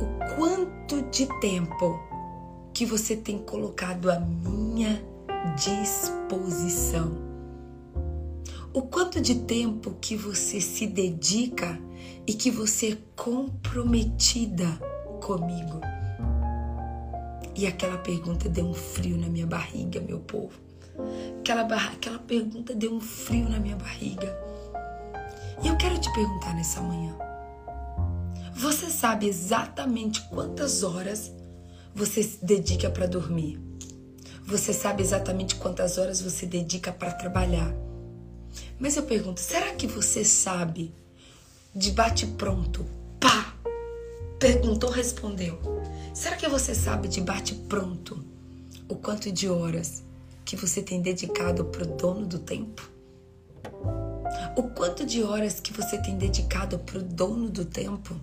o 0.00 0.34
quanto 0.36 1.02
de 1.10 1.26
tempo 1.40 2.00
que 2.72 2.84
você 2.84 3.16
tem 3.16 3.38
colocado 3.38 4.10
à 4.10 4.18
minha 4.18 5.02
disposição? 5.56 7.26
O 8.72 8.82
quanto 8.82 9.20
de 9.20 9.34
tempo 9.34 9.96
que 10.00 10.14
você 10.16 10.60
se 10.60 10.86
dedica 10.86 11.80
e 12.26 12.34
que 12.34 12.50
você 12.50 12.92
é 12.92 12.98
comprometida 13.14 14.66
comigo? 15.22 15.80
E 17.54 17.66
aquela 17.66 17.96
pergunta 17.96 18.50
deu 18.50 18.66
um 18.66 18.74
frio 18.74 19.16
na 19.16 19.28
minha 19.28 19.46
barriga, 19.46 19.98
meu 19.98 20.18
povo. 20.18 20.60
Aquela, 21.40 21.62
aquela 21.62 22.18
pergunta 22.18 22.74
deu 22.74 22.92
um 22.92 23.00
frio 23.00 23.48
na 23.48 23.58
minha 23.58 23.76
barriga. 23.76 24.36
E 25.62 25.68
eu 25.68 25.76
quero 25.76 25.98
te 25.98 26.12
perguntar 26.12 26.54
nessa 26.54 26.80
manhã: 26.80 27.16
você 28.54 28.90
sabe 28.90 29.26
exatamente 29.26 30.22
quantas 30.28 30.82
horas 30.82 31.32
você 31.94 32.22
se 32.22 32.44
dedica 32.44 32.90
para 32.90 33.06
dormir? 33.06 33.60
Você 34.46 34.72
sabe 34.72 35.02
exatamente 35.02 35.56
quantas 35.56 35.98
horas 35.98 36.20
você 36.20 36.46
dedica 36.46 36.92
para 36.92 37.12
trabalhar? 37.12 37.74
Mas 38.78 38.96
eu 38.96 39.02
pergunto: 39.02 39.40
será 39.40 39.74
que 39.74 39.86
você 39.86 40.24
sabe 40.24 40.94
de 41.74 41.90
bate-pronto? 41.90 42.86
Pá! 43.20 43.54
Perguntou, 44.38 44.90
respondeu. 44.90 45.58
Será 46.14 46.36
que 46.36 46.48
você 46.48 46.74
sabe 46.74 47.08
de 47.08 47.20
bate-pronto 47.20 48.24
o 48.88 48.94
quanto 48.94 49.32
de 49.32 49.48
horas 49.48 50.02
que 50.44 50.56
você 50.56 50.80
tem 50.82 51.02
dedicado 51.02 51.64
para 51.64 51.82
o 51.82 51.96
dono 51.96 52.26
do 52.26 52.38
tempo? 52.38 52.95
O 54.56 54.62
quanto 54.62 55.04
de 55.04 55.22
horas 55.22 55.60
que 55.60 55.70
você 55.70 55.98
tem 55.98 56.16
dedicado 56.16 56.78
para 56.78 56.98
o 56.98 57.02
dono 57.02 57.50
do 57.50 57.62
tempo? 57.62 58.18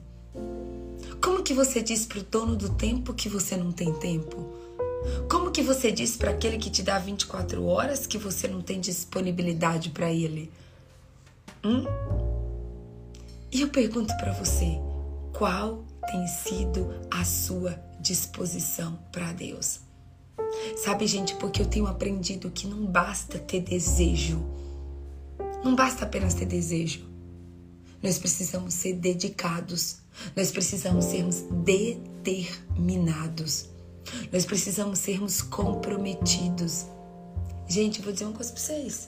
Como 1.21 1.43
que 1.43 1.53
você 1.53 1.79
diz 1.79 2.07
para 2.07 2.17
o 2.17 2.23
dono 2.23 2.55
do 2.55 2.69
tempo 2.69 3.13
que 3.13 3.29
você 3.29 3.55
não 3.55 3.71
tem 3.71 3.93
tempo? 3.93 4.51
Como 5.29 5.51
que 5.51 5.61
você 5.61 5.91
diz 5.91 6.17
para 6.17 6.31
aquele 6.31 6.57
que 6.57 6.71
te 6.71 6.81
dá 6.81 6.97
24 6.97 7.63
horas 7.63 8.07
que 8.07 8.17
você 8.17 8.47
não 8.47 8.63
tem 8.63 8.79
disponibilidade 8.79 9.91
para 9.91 10.11
ele? 10.11 10.51
Hum? 11.63 11.85
E 13.51 13.61
eu 13.61 13.69
pergunto 13.69 14.17
para 14.17 14.31
você, 14.31 14.79
qual 15.33 15.83
tem 16.09 16.25
sido 16.25 16.95
a 17.11 17.23
sua 17.23 17.79
disposição 17.99 18.97
para 19.11 19.31
Deus? 19.33 19.81
Sabe, 20.77 21.05
gente, 21.05 21.35
porque 21.35 21.61
eu 21.61 21.67
tenho 21.67 21.85
aprendido 21.85 22.49
que 22.49 22.65
não 22.65 22.87
basta 22.87 23.37
ter 23.37 23.61
desejo. 23.61 24.62
Não 25.63 25.75
basta 25.75 26.03
apenas 26.03 26.33
ter 26.33 26.45
desejo. 26.45 27.07
Nós 28.01 28.19
precisamos 28.19 28.73
ser 28.73 28.95
dedicados. 28.95 29.99
Nós 30.35 30.51
precisamos 30.51 31.05
sermos 31.05 31.45
determinados. 31.63 33.69
Nós 34.31 34.45
precisamos 34.45 34.99
sermos 34.99 35.41
comprometidos. 35.41 36.85
Gente, 37.67 38.01
vou 38.01 38.11
dizer 38.11 38.25
uma 38.25 38.33
coisa 38.33 38.51
para 38.51 38.61
vocês. 38.61 39.07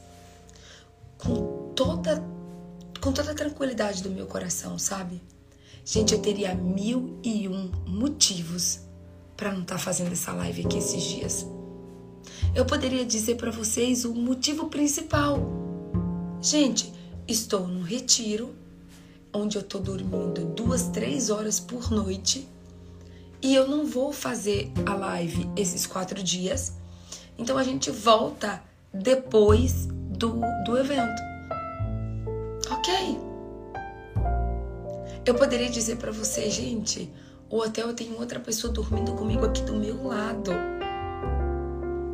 Com 1.18 1.74
toda, 1.76 2.24
com 3.02 3.12
toda 3.12 3.32
a 3.32 3.36
tranquilidade 3.36 4.02
do 4.02 4.10
meu 4.10 4.26
coração, 4.26 4.80
sabe? 4.80 5.22
Gente, 5.84 6.14
eu 6.14 6.22
teria 6.22 6.56
mil 6.56 7.20
e 7.22 7.50
um 7.50 7.70
motivos 7.86 8.80
para 9.36 9.52
não 9.52 9.64
estar 9.64 9.76
tá 9.76 9.80
fazendo 9.80 10.14
essa 10.14 10.32
live 10.34 10.66
aqui 10.66 10.78
esses 10.78 11.04
dias. 11.04 11.46
Eu 12.56 12.66
poderia 12.66 13.06
dizer 13.06 13.36
para 13.36 13.52
vocês 13.52 14.06
o 14.06 14.16
motivo 14.16 14.70
principal. 14.70 15.65
Gente, 16.46 16.94
estou 17.28 17.68
no 17.68 17.82
retiro, 17.82 18.54
onde 19.34 19.58
eu 19.58 19.64
estou 19.64 19.82
dormindo 19.82 20.46
duas, 20.46 20.84
três 20.90 21.32
horas 21.32 21.60
por 21.60 21.90
noite 21.90 22.48
e 23.42 23.56
eu 23.56 23.68
não 23.68 23.84
vou 23.84 24.14
fazer 24.14 24.72
a 24.86 24.94
live 24.94 25.50
esses 25.56 25.88
quatro 25.88 26.22
dias. 26.22 26.74
Então 27.36 27.58
a 27.58 27.64
gente 27.64 27.90
volta 27.90 28.62
depois 28.94 29.88
do, 29.88 30.40
do 30.64 30.78
evento. 30.78 31.20
Ok? 32.70 32.94
Eu 35.26 35.34
poderia 35.34 35.68
dizer 35.68 35.96
para 35.96 36.12
você, 36.12 36.48
gente, 36.52 37.12
o 37.50 37.58
hotel 37.58 37.92
tem 37.96 38.14
outra 38.20 38.40
pessoa 38.40 38.72
dormindo 38.72 39.14
comigo 39.14 39.44
aqui 39.48 39.64
do 39.64 39.74
meu 39.74 40.04
lado. 40.04 40.52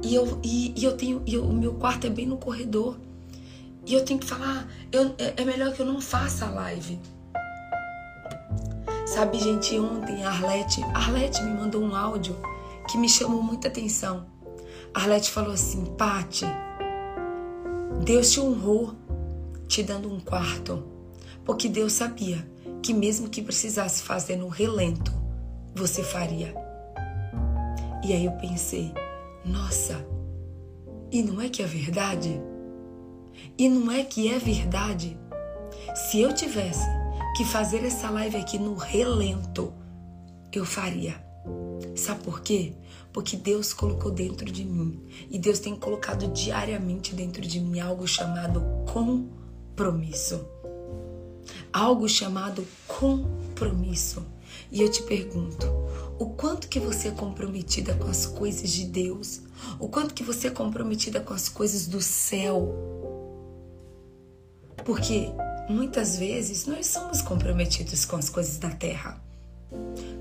E 0.01 0.15
eu, 0.15 0.39
e, 0.41 0.73
e 0.79 0.85
eu 0.85 0.95
tenho. 0.95 1.21
E 1.25 1.33
eu, 1.33 1.43
o 1.43 1.51
meu 1.51 1.73
quarto 1.73 2.07
é 2.07 2.09
bem 2.09 2.25
no 2.25 2.37
corredor. 2.37 2.97
E 3.85 3.93
eu 3.93 4.05
tenho 4.05 4.19
que 4.19 4.25
falar, 4.25 4.67
eu, 4.91 5.15
é, 5.17 5.33
é 5.41 5.45
melhor 5.45 5.73
que 5.73 5.81
eu 5.81 5.85
não 5.85 5.99
faça 5.99 6.45
a 6.45 6.49
live. 6.49 6.99
Sabe, 9.05 9.39
gente, 9.39 9.77
ontem 9.77 10.23
a 10.23 10.29
Arlete, 10.29 10.81
Arlete 10.93 11.43
me 11.43 11.53
mandou 11.53 11.81
um 11.81 11.95
áudio 11.95 12.37
que 12.89 12.97
me 12.97 13.09
chamou 13.09 13.41
muita 13.41 13.67
atenção. 13.67 14.25
A 14.93 14.99
Arlete 15.01 15.31
falou 15.31 15.51
assim: 15.51 15.85
Pati, 15.97 16.45
Deus 18.03 18.31
te 18.31 18.39
honrou 18.39 18.95
te 19.67 19.81
dando 19.81 20.11
um 20.11 20.19
quarto, 20.19 20.83
porque 21.45 21.69
Deus 21.69 21.93
sabia 21.93 22.45
que 22.83 22.93
mesmo 22.93 23.29
que 23.29 23.41
precisasse 23.41 24.03
fazer 24.03 24.35
no 24.35 24.49
relento, 24.49 25.13
você 25.73 26.03
faria. 26.03 26.53
E 28.03 28.11
aí 28.11 28.25
eu 28.25 28.33
pensei, 28.33 28.91
nossa, 29.45 30.05
e 31.11 31.21
não 31.21 31.39
é 31.39 31.47
que 31.47 31.61
é 31.61 31.65
verdade? 31.65 32.41
E 33.57 33.69
não 33.69 33.91
é 33.91 34.03
que 34.03 34.31
é 34.31 34.39
verdade? 34.39 35.17
Se 35.95 36.19
eu 36.21 36.33
tivesse 36.33 36.85
que 37.35 37.45
fazer 37.45 37.83
essa 37.83 38.09
live 38.09 38.37
aqui 38.37 38.57
no 38.57 38.75
relento, 38.75 39.73
eu 40.51 40.65
faria. 40.65 41.23
Sabe 41.95 42.23
por 42.23 42.41
quê? 42.41 42.73
Porque 43.11 43.35
Deus 43.35 43.73
colocou 43.73 44.11
dentro 44.11 44.49
de 44.49 44.63
mim 44.63 45.01
e 45.29 45.37
Deus 45.37 45.59
tem 45.59 45.75
colocado 45.75 46.27
diariamente 46.29 47.13
dentro 47.13 47.41
de 47.41 47.59
mim 47.59 47.79
algo 47.79 48.07
chamado 48.07 48.63
compromisso. 48.91 50.45
Algo 51.73 52.07
chamado 52.07 52.65
compromisso. 52.87 54.25
E 54.71 54.81
eu 54.81 54.89
te 54.89 55.03
pergunto, 55.03 55.65
o 56.19 56.27
quanto 56.27 56.67
que 56.67 56.79
você 56.79 57.09
é 57.09 57.11
comprometida 57.11 57.93
com 57.95 58.07
as 58.07 58.25
coisas 58.25 58.69
de 58.69 58.85
Deus? 58.85 59.41
O 59.79 59.87
quanto 59.87 60.13
que 60.13 60.23
você 60.23 60.47
é 60.47 60.51
comprometida 60.51 61.19
com 61.19 61.33
as 61.33 61.49
coisas 61.49 61.87
do 61.87 62.01
céu? 62.01 63.00
Porque 64.85 65.29
muitas 65.69 66.17
vezes 66.17 66.65
nós 66.65 66.87
somos 66.87 67.21
comprometidos 67.21 68.05
com 68.05 68.15
as 68.15 68.29
coisas 68.29 68.57
da 68.57 68.69
terra. 68.69 69.21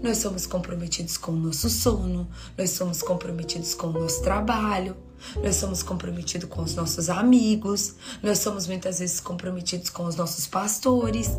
Nós 0.02 0.18
somos 0.18 0.46
comprometidos 0.46 1.16
com 1.16 1.32
o 1.32 1.36
nosso 1.36 1.68
sono, 1.68 2.28
nós 2.56 2.70
somos 2.70 3.02
comprometidos 3.02 3.74
com 3.74 3.88
o 3.88 3.92
nosso 3.92 4.22
trabalho, 4.22 4.96
nós 5.42 5.56
somos 5.56 5.82
comprometidos 5.82 6.48
com 6.48 6.62
os 6.62 6.74
nossos 6.74 7.10
amigos, 7.10 7.94
nós 8.22 8.38
somos 8.38 8.66
muitas 8.66 9.00
vezes 9.00 9.20
comprometidos 9.20 9.90
com 9.90 10.04
os 10.04 10.16
nossos 10.16 10.46
pastores. 10.46 11.30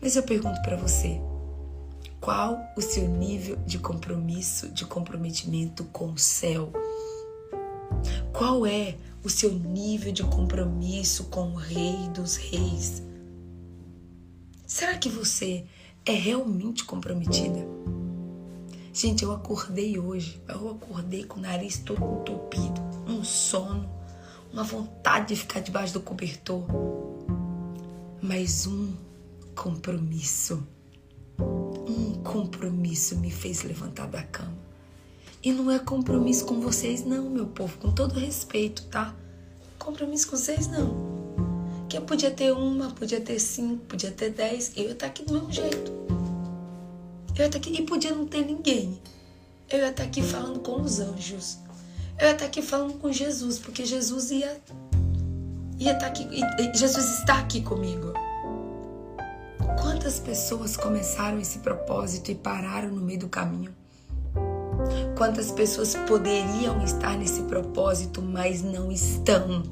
Mas 0.00 0.16
eu 0.16 0.22
pergunto 0.22 0.62
para 0.62 0.76
você, 0.76 1.20
qual 2.20 2.58
o 2.76 2.80
seu 2.80 3.06
nível 3.08 3.56
de 3.66 3.78
compromisso, 3.78 4.68
de 4.68 4.86
comprometimento 4.86 5.84
com 5.84 6.12
o 6.12 6.18
céu? 6.18 6.72
Qual 8.32 8.64
é 8.64 8.96
o 9.22 9.28
seu 9.28 9.52
nível 9.52 10.12
de 10.12 10.22
compromisso 10.22 11.24
com 11.24 11.52
o 11.52 11.56
Rei 11.56 12.08
dos 12.14 12.36
Reis? 12.36 13.02
Será 14.66 14.96
que 14.98 15.08
você 15.08 15.64
é 16.04 16.12
realmente 16.12 16.84
comprometida? 16.84 17.58
Gente, 18.92 19.24
eu 19.24 19.32
acordei 19.32 19.98
hoje, 19.98 20.42
eu 20.48 20.70
acordei 20.70 21.24
com 21.24 21.38
o 21.38 21.42
nariz 21.42 21.78
todo 21.78 22.20
entupido, 22.20 22.80
um 23.06 23.22
sono, 23.22 23.88
uma 24.52 24.64
vontade 24.64 25.28
de 25.28 25.36
ficar 25.36 25.60
debaixo 25.60 25.92
do 25.92 26.00
cobertor. 26.00 26.64
Mas 28.20 28.66
um 28.66 28.92
compromisso 29.54 30.66
um 31.90 32.22
compromisso 32.22 33.16
me 33.16 33.30
fez 33.30 33.62
levantar 33.62 34.06
da 34.06 34.22
cama. 34.22 34.59
E 35.42 35.52
não 35.52 35.70
é 35.70 35.78
compromisso 35.78 36.44
com 36.44 36.60
vocês, 36.60 37.02
não, 37.02 37.30
meu 37.30 37.46
povo, 37.46 37.78
com 37.78 37.90
todo 37.90 38.18
respeito, 38.18 38.82
tá? 38.84 39.14
Compromisso 39.78 40.28
com 40.28 40.36
vocês, 40.36 40.66
não. 40.66 41.86
Que 41.88 41.96
eu 41.96 42.02
podia 42.02 42.30
ter 42.30 42.52
uma, 42.52 42.90
podia 42.90 43.22
ter 43.22 43.38
cinco, 43.38 43.86
podia 43.86 44.10
ter 44.10 44.30
dez, 44.30 44.72
eu 44.76 44.84
ia 44.84 44.92
estar 44.92 45.06
aqui 45.06 45.24
do 45.24 45.32
mesmo 45.32 45.50
jeito. 45.50 45.90
Eu 47.34 47.38
ia 47.38 47.46
estar 47.46 47.56
aqui, 47.56 47.72
e 47.72 47.86
podia 47.86 48.14
não 48.14 48.26
ter 48.26 48.44
ninguém. 48.44 49.00
Eu 49.70 49.78
ia 49.78 49.88
estar 49.88 50.02
aqui 50.02 50.20
falando 50.20 50.60
com 50.60 50.82
os 50.82 51.00
anjos. 51.00 51.58
Eu 52.18 52.26
ia 52.26 52.32
estar 52.32 52.44
aqui 52.44 52.60
falando 52.60 52.98
com 52.98 53.10
Jesus, 53.10 53.58
porque 53.58 53.86
Jesus 53.86 54.30
ia, 54.30 54.60
ia 55.78 55.92
estar 55.92 56.08
aqui, 56.08 56.28
Jesus 56.74 57.18
está 57.18 57.38
aqui 57.38 57.62
comigo. 57.62 58.12
Quantas 59.80 60.18
pessoas 60.18 60.76
começaram 60.76 61.40
esse 61.40 61.60
propósito 61.60 62.30
e 62.30 62.34
pararam 62.34 62.90
no 62.90 63.00
meio 63.00 63.20
do 63.20 63.28
caminho? 63.30 63.79
Quantas 65.16 65.50
pessoas 65.52 65.94
poderiam 66.06 66.82
estar 66.84 67.16
nesse 67.16 67.42
propósito, 67.42 68.22
mas 68.22 68.62
não 68.62 68.90
estão? 68.90 69.62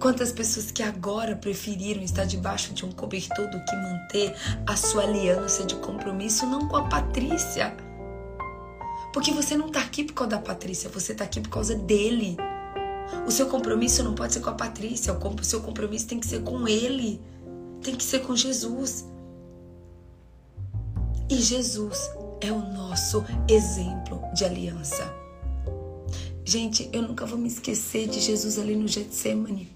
Quantas 0.00 0.30
pessoas 0.30 0.70
que 0.70 0.82
agora 0.82 1.34
preferiram 1.34 2.02
estar 2.02 2.24
debaixo 2.24 2.72
de 2.72 2.84
um 2.84 2.92
cobertor 2.92 3.48
do 3.50 3.64
que 3.64 3.76
manter 3.76 4.34
a 4.66 4.76
sua 4.76 5.02
aliança 5.02 5.64
de 5.64 5.74
compromisso 5.76 6.46
não 6.46 6.68
com 6.68 6.76
a 6.76 6.88
Patrícia? 6.88 7.76
Porque 9.12 9.32
você 9.32 9.56
não 9.56 9.66
está 9.66 9.80
aqui 9.80 10.04
por 10.04 10.12
causa 10.12 10.30
da 10.30 10.38
Patrícia, 10.38 10.88
você 10.88 11.12
está 11.12 11.24
aqui 11.24 11.40
por 11.40 11.50
causa 11.50 11.74
dele. 11.74 12.36
O 13.26 13.30
seu 13.30 13.46
compromisso 13.46 14.04
não 14.04 14.14
pode 14.14 14.34
ser 14.34 14.40
com 14.40 14.50
a 14.50 14.54
Patrícia, 14.54 15.12
o 15.12 15.44
seu 15.44 15.60
compromisso 15.60 16.06
tem 16.06 16.20
que 16.20 16.26
ser 16.26 16.42
com 16.42 16.68
ele 16.68 17.20
tem 17.82 17.94
que 17.94 18.04
ser 18.04 18.20
com 18.20 18.34
Jesus. 18.34 19.06
E 21.30 21.36
Jesus 21.36 22.10
é 22.40 22.52
o 22.52 22.60
nosso 22.60 23.24
exemplo 23.48 24.22
de 24.34 24.44
aliança. 24.44 25.12
Gente, 26.44 26.88
eu 26.92 27.02
nunca 27.02 27.26
vou 27.26 27.38
me 27.38 27.48
esquecer 27.48 28.08
de 28.08 28.20
Jesus 28.20 28.58
ali 28.58 28.74
no 28.74 28.88
Getsemane. 28.88 29.70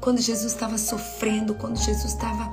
Quando 0.00 0.20
Jesus 0.20 0.52
estava 0.52 0.78
sofrendo, 0.78 1.54
quando 1.54 1.76
Jesus 1.76 2.14
estava 2.14 2.52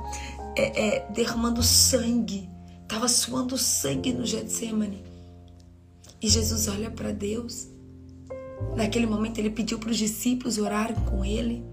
é, 0.56 0.96
é, 0.98 1.10
derramando 1.10 1.62
sangue, 1.62 2.48
estava 2.82 3.08
suando 3.08 3.56
sangue 3.56 4.12
no 4.12 4.26
Getsemane. 4.26 5.02
E 6.20 6.28
Jesus 6.28 6.68
olha 6.68 6.90
para 6.90 7.12
Deus. 7.12 7.68
Naquele 8.76 9.06
momento 9.06 9.38
ele 9.38 9.50
pediu 9.50 9.78
para 9.78 9.90
os 9.90 9.96
discípulos 9.96 10.58
orarem 10.58 10.96
com 11.08 11.24
ele. 11.24 11.64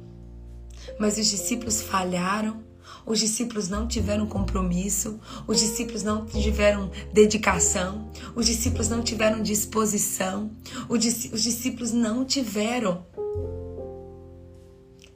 Mas 0.98 1.18
os 1.18 1.28
discípulos 1.28 1.82
falharam, 1.82 2.64
os 3.08 3.20
discípulos 3.20 3.70
não 3.70 3.88
tiveram 3.88 4.28
compromisso, 4.28 5.18
os 5.48 5.60
discípulos 5.62 6.04
não 6.04 6.26
tiveram 6.26 6.92
dedicação, 7.14 8.12
os 8.36 8.46
discípulos 8.46 8.90
não 8.90 9.02
tiveram 9.02 9.42
disposição, 9.42 10.52
os 10.90 11.00
discípulos 11.00 11.94
não 11.94 12.26
tiveram. 12.26 13.06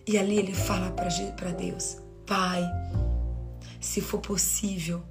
E 0.07 0.17
ali 0.17 0.37
ele 0.37 0.53
fala 0.53 0.89
para 0.91 1.51
Deus: 1.51 1.97
Pai, 2.25 2.63
se 3.81 3.99
for 3.99 4.21
possível, 4.21 5.03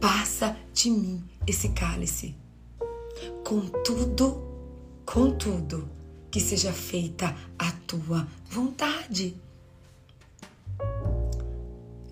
passa 0.00 0.56
de 0.72 0.90
mim 0.90 1.24
esse 1.44 1.70
cálice. 1.70 2.36
Contudo, 3.44 4.40
contudo, 5.04 5.88
que 6.30 6.38
seja 6.40 6.72
feita 6.72 7.34
a 7.58 7.72
tua 7.84 8.28
vontade. 8.48 9.34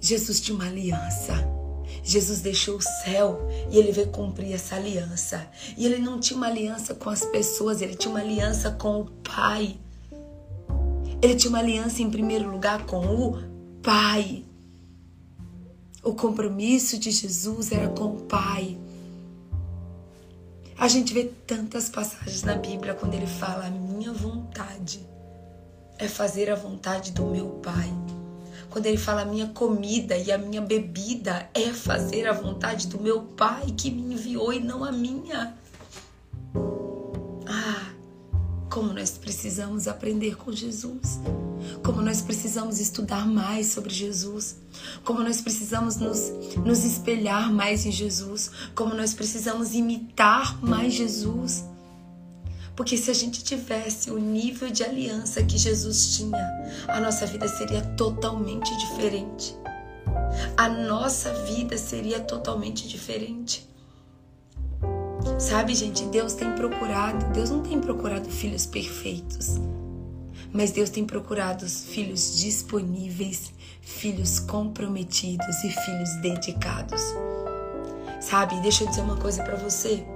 Jesus 0.00 0.40
tinha 0.40 0.54
uma 0.54 0.66
aliança. 0.66 1.34
Jesus 2.02 2.40
deixou 2.40 2.76
o 2.76 2.82
céu 2.82 3.48
e 3.70 3.78
ele 3.78 3.92
veio 3.92 4.08
cumprir 4.08 4.52
essa 4.52 4.76
aliança. 4.76 5.46
E 5.76 5.84
ele 5.84 5.98
não 5.98 6.20
tinha 6.20 6.36
uma 6.36 6.46
aliança 6.46 6.94
com 6.94 7.10
as 7.10 7.24
pessoas, 7.24 7.80
ele 7.80 7.94
tinha 7.94 8.10
uma 8.10 8.20
aliança 8.20 8.70
com 8.70 9.00
o 9.00 9.04
Pai. 9.04 9.76
Ele 11.20 11.34
tinha 11.34 11.50
uma 11.50 11.58
aliança 11.58 12.02
em 12.02 12.10
primeiro 12.10 12.50
lugar 12.50 12.86
com 12.86 13.04
o 13.04 13.42
Pai. 13.82 14.44
O 16.02 16.14
compromisso 16.14 16.98
de 16.98 17.10
Jesus 17.10 17.72
era 17.72 17.88
com 17.88 18.14
o 18.14 18.20
Pai. 18.22 18.78
A 20.78 20.86
gente 20.86 21.12
vê 21.12 21.24
tantas 21.24 21.88
passagens 21.88 22.44
na 22.44 22.54
Bíblia 22.54 22.94
quando 22.94 23.14
ele 23.14 23.26
fala: 23.26 23.66
A 23.66 23.70
minha 23.70 24.12
vontade 24.12 25.04
é 25.98 26.06
fazer 26.06 26.48
a 26.50 26.54
vontade 26.54 27.10
do 27.10 27.26
meu 27.26 27.48
Pai. 27.62 27.92
Quando 28.70 28.86
ele 28.86 28.96
fala: 28.96 29.24
minha 29.24 29.48
comida 29.48 30.16
e 30.16 30.30
a 30.30 30.38
minha 30.38 30.60
bebida 30.60 31.48
é 31.54 31.72
fazer 31.72 32.26
a 32.26 32.32
vontade 32.32 32.86
do 32.88 33.00
meu 33.00 33.22
Pai 33.22 33.66
que 33.76 33.90
me 33.90 34.14
enviou 34.14 34.52
e 34.52 34.60
não 34.60 34.84
a 34.84 34.92
minha. 34.92 35.54
Ah, 37.46 37.92
como 38.70 38.92
nós 38.92 39.12
precisamos 39.12 39.88
aprender 39.88 40.36
com 40.36 40.52
Jesus, 40.52 41.18
como 41.82 42.02
nós 42.02 42.20
precisamos 42.20 42.78
estudar 42.78 43.26
mais 43.26 43.68
sobre 43.68 43.92
Jesus, 43.92 44.56
como 45.04 45.22
nós 45.22 45.40
precisamos 45.40 45.96
nos, 45.96 46.30
nos 46.64 46.84
espelhar 46.84 47.52
mais 47.52 47.86
em 47.86 47.90
Jesus, 47.90 48.50
como 48.74 48.94
nós 48.94 49.14
precisamos 49.14 49.74
imitar 49.74 50.62
mais 50.62 50.94
Jesus. 50.94 51.64
Porque 52.78 52.96
se 52.96 53.10
a 53.10 53.14
gente 53.14 53.42
tivesse 53.42 54.08
o 54.08 54.20
nível 54.20 54.70
de 54.70 54.84
aliança 54.84 55.42
que 55.42 55.58
Jesus 55.58 56.16
tinha, 56.16 56.72
a 56.86 57.00
nossa 57.00 57.26
vida 57.26 57.48
seria 57.48 57.82
totalmente 57.82 58.70
diferente. 58.78 59.52
A 60.56 60.68
nossa 60.68 61.34
vida 61.42 61.76
seria 61.76 62.20
totalmente 62.20 62.86
diferente. 62.86 63.68
Sabe, 65.40 65.74
gente, 65.74 66.04
Deus 66.04 66.34
tem 66.34 66.52
procurado, 66.52 67.32
Deus 67.32 67.50
não 67.50 67.64
tem 67.64 67.80
procurado 67.80 68.30
filhos 68.30 68.64
perfeitos, 68.64 69.56
mas 70.52 70.70
Deus 70.70 70.88
tem 70.88 71.04
procurado 71.04 71.68
filhos 71.68 72.38
disponíveis, 72.38 73.52
filhos 73.80 74.38
comprometidos 74.38 75.64
e 75.64 75.70
filhos 75.70 76.14
dedicados. 76.22 77.02
Sabe, 78.20 78.54
deixa 78.60 78.84
eu 78.84 78.88
dizer 78.88 79.00
uma 79.00 79.16
coisa 79.16 79.42
para 79.42 79.56
você. 79.56 80.06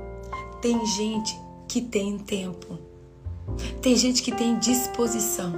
Tem 0.61 0.87
gente 0.87 1.37
que 1.73 1.81
tem 1.81 2.19
tempo. 2.19 2.79
Tem 3.81 3.97
gente 3.97 4.23
que 4.23 4.31
tem 4.31 4.59
disposição. 4.59 5.55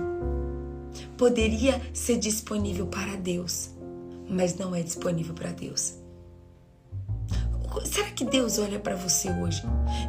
Poderia 1.19 1.83
ser 1.93 2.19
disponível 2.19 2.87
para 2.87 3.17
Deus, 3.17 3.71
mas 4.31 4.57
não 4.57 4.73
é 4.73 4.81
disponível 4.81 5.35
para 5.35 5.51
Deus. 5.51 5.95
Será 7.85 8.13
que 8.13 8.25
Deus 8.25 8.61
olha 8.61 8.79
para 8.79 8.95
você 8.95 9.29
hoje 9.29 9.65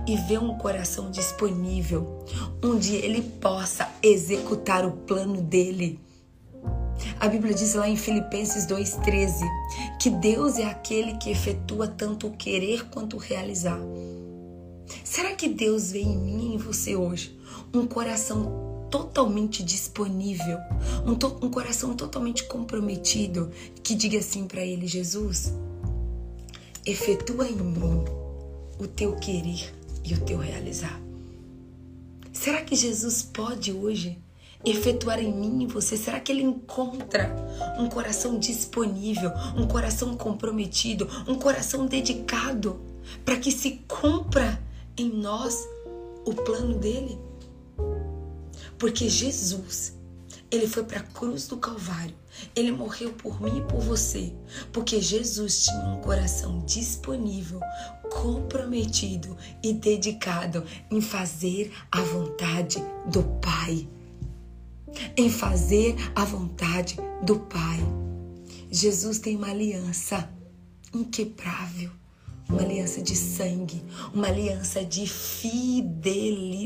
e 0.08 0.16
vê 0.16 0.38
um 0.38 0.56
coração 0.60 1.10
disponível, 1.10 2.24
onde 2.64 2.94
ele 2.94 3.24
possa 3.42 3.90
executar 4.04 4.86
o 4.86 4.92
plano 4.92 5.42
dele? 5.42 6.00
A 7.20 7.28
Bíblia 7.28 7.56
diz 7.56 7.74
lá 7.74 7.90
em 7.90 7.98
Filipenses 7.98 8.68
2,13 8.68 9.42
que 10.00 10.12
Deus 10.12 10.60
é 10.60 10.66
aquele 10.66 11.18
que 11.18 11.32
efetua 11.32 11.88
tanto 11.88 12.28
o 12.28 12.38
querer 12.38 12.90
quanto 12.90 13.16
o 13.16 13.20
realizar. 13.20 13.80
Será 15.04 15.36
que 15.36 15.50
Deus 15.50 15.92
vê 15.92 16.02
em 16.02 16.18
mim 16.18 16.52
e 16.52 16.56
em 16.56 16.58
você 16.58 16.96
hoje 16.96 17.38
um 17.74 17.86
coração 17.86 18.88
totalmente 18.90 19.64
disponível, 19.64 20.58
um, 21.06 21.16
to 21.16 21.38
um 21.42 21.50
coração 21.50 21.96
totalmente 21.96 22.44
comprometido 22.46 23.52
que 23.84 23.96
diga 23.96 24.20
assim 24.20 24.48
para 24.48 24.62
Ele: 24.62 24.88
Jesus, 24.88 25.54
efetua 26.86 27.48
em 27.48 27.56
mim 27.56 28.04
o 28.80 28.88
teu 28.88 29.16
querer 29.16 29.74
e 30.04 30.14
o 30.14 30.22
teu 30.22 30.38
realizar. 30.38 31.02
Será 32.32 32.62
que 32.62 32.76
Jesus 32.76 33.24
pode 33.24 33.72
hoje 33.72 34.20
efetuar 34.64 35.20
em 35.20 35.34
mim 35.34 35.64
e 35.64 35.68
você? 35.68 35.98
Será 35.98 36.20
que 36.20 36.32
ele 36.32 36.44
encontra 36.44 37.34
um 37.80 37.88
coração 37.88 38.38
disponível, 38.38 39.32
um 39.56 39.68
coração 39.68 40.16
comprometido, 40.16 41.08
um 41.28 41.36
coração 41.36 41.86
dedicado 41.86 42.80
para 43.24 43.38
que 43.38 43.52
se 43.52 43.84
cumpra 43.88 44.62
em 44.98 45.10
nós 45.10 45.68
o 46.26 46.34
plano 46.34 46.78
dele? 46.78 47.18
Porque 48.78 49.10
Jesus 49.10 49.96
ele 50.52 50.68
foi 50.68 50.84
para 50.84 51.00
a 51.00 51.04
cruz 51.04 51.48
do 51.48 51.58
Calvário. 51.58 52.16
Ele 52.56 52.72
morreu 52.72 53.12
por 53.14 53.42
mim 53.42 53.58
e 53.58 53.62
por 53.64 53.82
você, 53.82 54.34
porque 54.72 55.02
Jesus 55.02 55.66
tinha 55.66 55.86
um 55.86 56.02
coração 56.02 56.60
disponível, 56.66 57.60
comprometido 58.10 59.36
e 59.64 59.74
dedicado 59.74 60.64
em 60.92 61.02
fazer 61.02 61.74
a 61.92 62.02
vontade 62.02 62.78
do 63.12 63.24
Pai. 63.42 63.88
Em 65.18 65.30
fazer 65.30 65.96
a 66.16 66.24
vontade 66.24 66.98
do 67.24 67.40
Pai. 67.40 67.80
Jesus 68.70 69.20
tem 69.20 69.36
uma 69.36 69.50
aliança 69.50 70.30
inquebrável, 70.94 71.92
uma 72.50 72.62
aliança 72.62 73.02
de 73.02 73.16
sangue, 73.16 73.84
uma 74.14 74.28
aliança 74.28 74.84
de 74.84 75.08
fidelidade. 75.08 76.62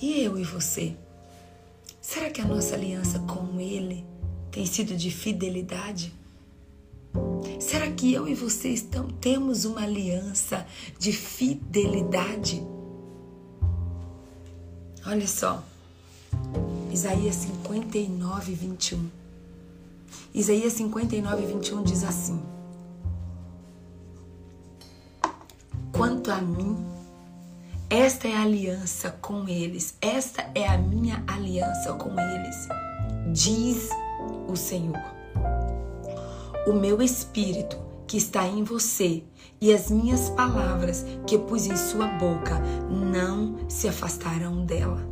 E 0.00 0.22
eu 0.22 0.38
e 0.38 0.44
você? 0.44 0.96
Será 2.00 2.30
que 2.30 2.40
a 2.40 2.44
nossa 2.44 2.74
aliança 2.74 3.18
com 3.20 3.60
Ele 3.60 4.06
tem 4.50 4.64
sido 4.64 4.96
de 4.96 5.10
fidelidade? 5.10 6.12
Será 7.60 7.90
que 7.90 8.12
eu 8.12 8.28
e 8.28 8.34
você 8.34 8.68
estamos, 8.68 9.12
temos 9.20 9.64
uma 9.64 9.82
aliança 9.82 10.66
de 10.98 11.12
fidelidade? 11.12 12.62
Olha 15.06 15.26
só, 15.26 15.64
Isaías 16.92 17.36
59, 17.36 18.52
21. 18.52 19.10
Isaías 20.34 20.72
59, 20.74 21.46
21 21.46 21.82
diz 21.82 22.04
assim: 22.04 22.40
Quanto 25.98 26.30
a 26.30 26.40
mim, 26.40 26.76
esta 27.90 28.28
é 28.28 28.36
a 28.36 28.42
aliança 28.42 29.10
com 29.20 29.48
eles. 29.48 29.96
Esta 30.00 30.48
é 30.54 30.64
a 30.64 30.78
minha 30.78 31.24
aliança 31.26 31.92
com 31.94 32.10
eles. 32.10 32.68
Diz 33.32 33.88
o 34.46 34.54
Senhor. 34.54 35.02
O 36.68 36.72
meu 36.72 37.02
espírito 37.02 37.76
que 38.06 38.16
está 38.16 38.46
em 38.46 38.62
você 38.62 39.24
e 39.60 39.74
as 39.74 39.90
minhas 39.90 40.30
palavras 40.30 41.04
que 41.26 41.36
pus 41.36 41.66
em 41.66 41.76
sua 41.76 42.06
boca 42.06 42.60
não 42.88 43.68
se 43.68 43.88
afastarão 43.88 44.64
dela, 44.64 45.04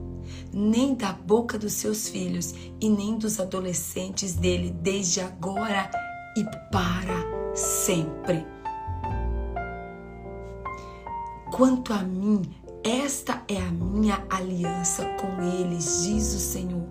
nem 0.53 0.95
da 0.95 1.13
boca 1.13 1.59
dos 1.59 1.73
seus 1.73 2.09
filhos 2.09 2.55
e 2.81 2.89
nem 2.89 3.19
dos 3.19 3.41
adolescentes 3.41 4.37
dele, 4.37 4.71
desde 4.71 5.21
agora 5.21 5.91
e 6.37 6.45
para 6.71 7.57
sempre. 7.57 8.56
Quanto 11.51 11.93
a 11.93 12.03
mim, 12.03 12.43
esta 12.83 13.43
é 13.49 13.57
a 13.57 13.71
minha 13.71 14.25
aliança 14.29 15.05
com 15.21 15.43
eles, 15.43 16.03
diz 16.03 16.35
o 16.35 16.41
Senhor. 16.41 16.87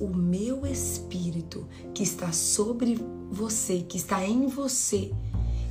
O 0.00 0.08
meu 0.08 0.64
espírito 0.64 1.66
que 1.92 2.04
está 2.04 2.32
sobre 2.32 3.04
você, 3.30 3.80
que 3.80 3.96
está 3.96 4.24
em 4.24 4.46
você, 4.46 5.12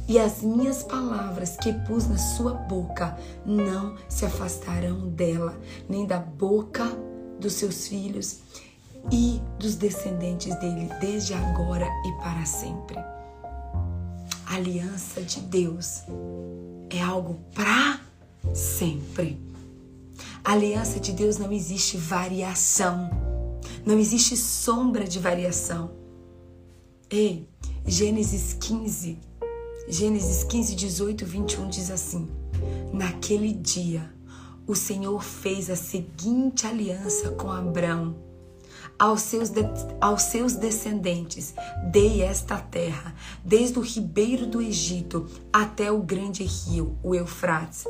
e 0.07 0.19
as 0.19 0.41
minhas 0.41 0.83
palavras 0.83 1.55
que 1.55 1.71
pus 1.73 2.07
na 2.07 2.17
sua 2.17 2.53
boca 2.53 3.17
não 3.45 3.95
se 4.09 4.25
afastarão 4.25 5.07
dela, 5.09 5.57
nem 5.89 6.05
da 6.05 6.19
boca 6.19 6.85
dos 7.39 7.53
seus 7.53 7.87
filhos 7.87 8.39
e 9.11 9.41
dos 9.59 9.75
descendentes 9.75 10.53
dele, 10.59 10.89
desde 10.99 11.33
agora 11.33 11.87
e 12.05 12.11
para 12.21 12.45
sempre. 12.45 12.97
Aliança 14.45 15.21
de 15.21 15.39
Deus 15.41 16.03
é 16.89 17.01
algo 17.01 17.39
para 17.53 17.99
sempre. 18.53 19.39
A 20.43 20.53
aliança 20.53 20.99
de 20.99 21.11
Deus 21.11 21.37
não 21.37 21.51
existe 21.51 21.97
variação, 21.97 23.09
não 23.85 23.99
existe 23.99 24.37
sombra 24.37 25.03
de 25.03 25.19
variação. 25.19 25.91
Ei, 27.09 27.47
Gênesis 27.85 28.53
15, 28.53 29.19
Gênesis 29.89 30.43
15, 30.43 30.75
18, 30.75 31.25
21 31.25 31.69
diz 31.69 31.91
assim: 31.91 32.29
Naquele 32.93 33.53
dia, 33.53 34.13
o 34.65 34.75
Senhor 34.75 35.23
fez 35.23 35.69
a 35.69 35.75
seguinte 35.75 36.67
aliança 36.67 37.31
com 37.31 37.49
Abraão 37.51 38.26
aos 38.99 39.21
seus, 39.21 39.49
de, 39.49 39.61
aos 40.01 40.23
seus 40.23 40.55
descendentes 40.55 41.53
dei 41.91 42.21
esta 42.21 42.57
terra, 42.57 43.13
desde 43.43 43.77
o 43.77 43.81
ribeiro 43.81 44.45
do 44.45 44.61
Egito 44.61 45.27
até 45.51 45.91
o 45.91 45.99
grande 45.99 46.43
rio, 46.43 46.97
o 47.03 47.13
Eufrates, 47.13 47.85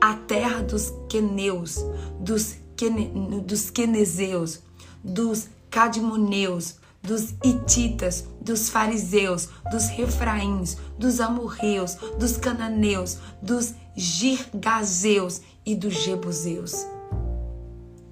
a 0.00 0.14
terra 0.14 0.62
dos 0.62 0.92
queneus, 1.08 1.84
dos, 2.20 2.56
quene, 2.76 3.10
dos 3.44 3.70
quenezeus, 3.70 4.60
dos 5.02 5.48
cadmoneus, 5.70 6.76
dos 7.02 7.34
Hititas, 7.44 8.24
dos 8.40 8.70
fariseus, 8.70 9.48
dos 9.70 9.88
refraíns, 9.88 10.78
dos 10.98 11.20
amorreus, 11.20 11.96
dos 12.18 12.38
cananeus, 12.38 13.18
dos 13.42 13.74
girgazeus 13.94 15.42
e 15.66 15.74
dos 15.74 15.92
jebuseus. 16.02 16.86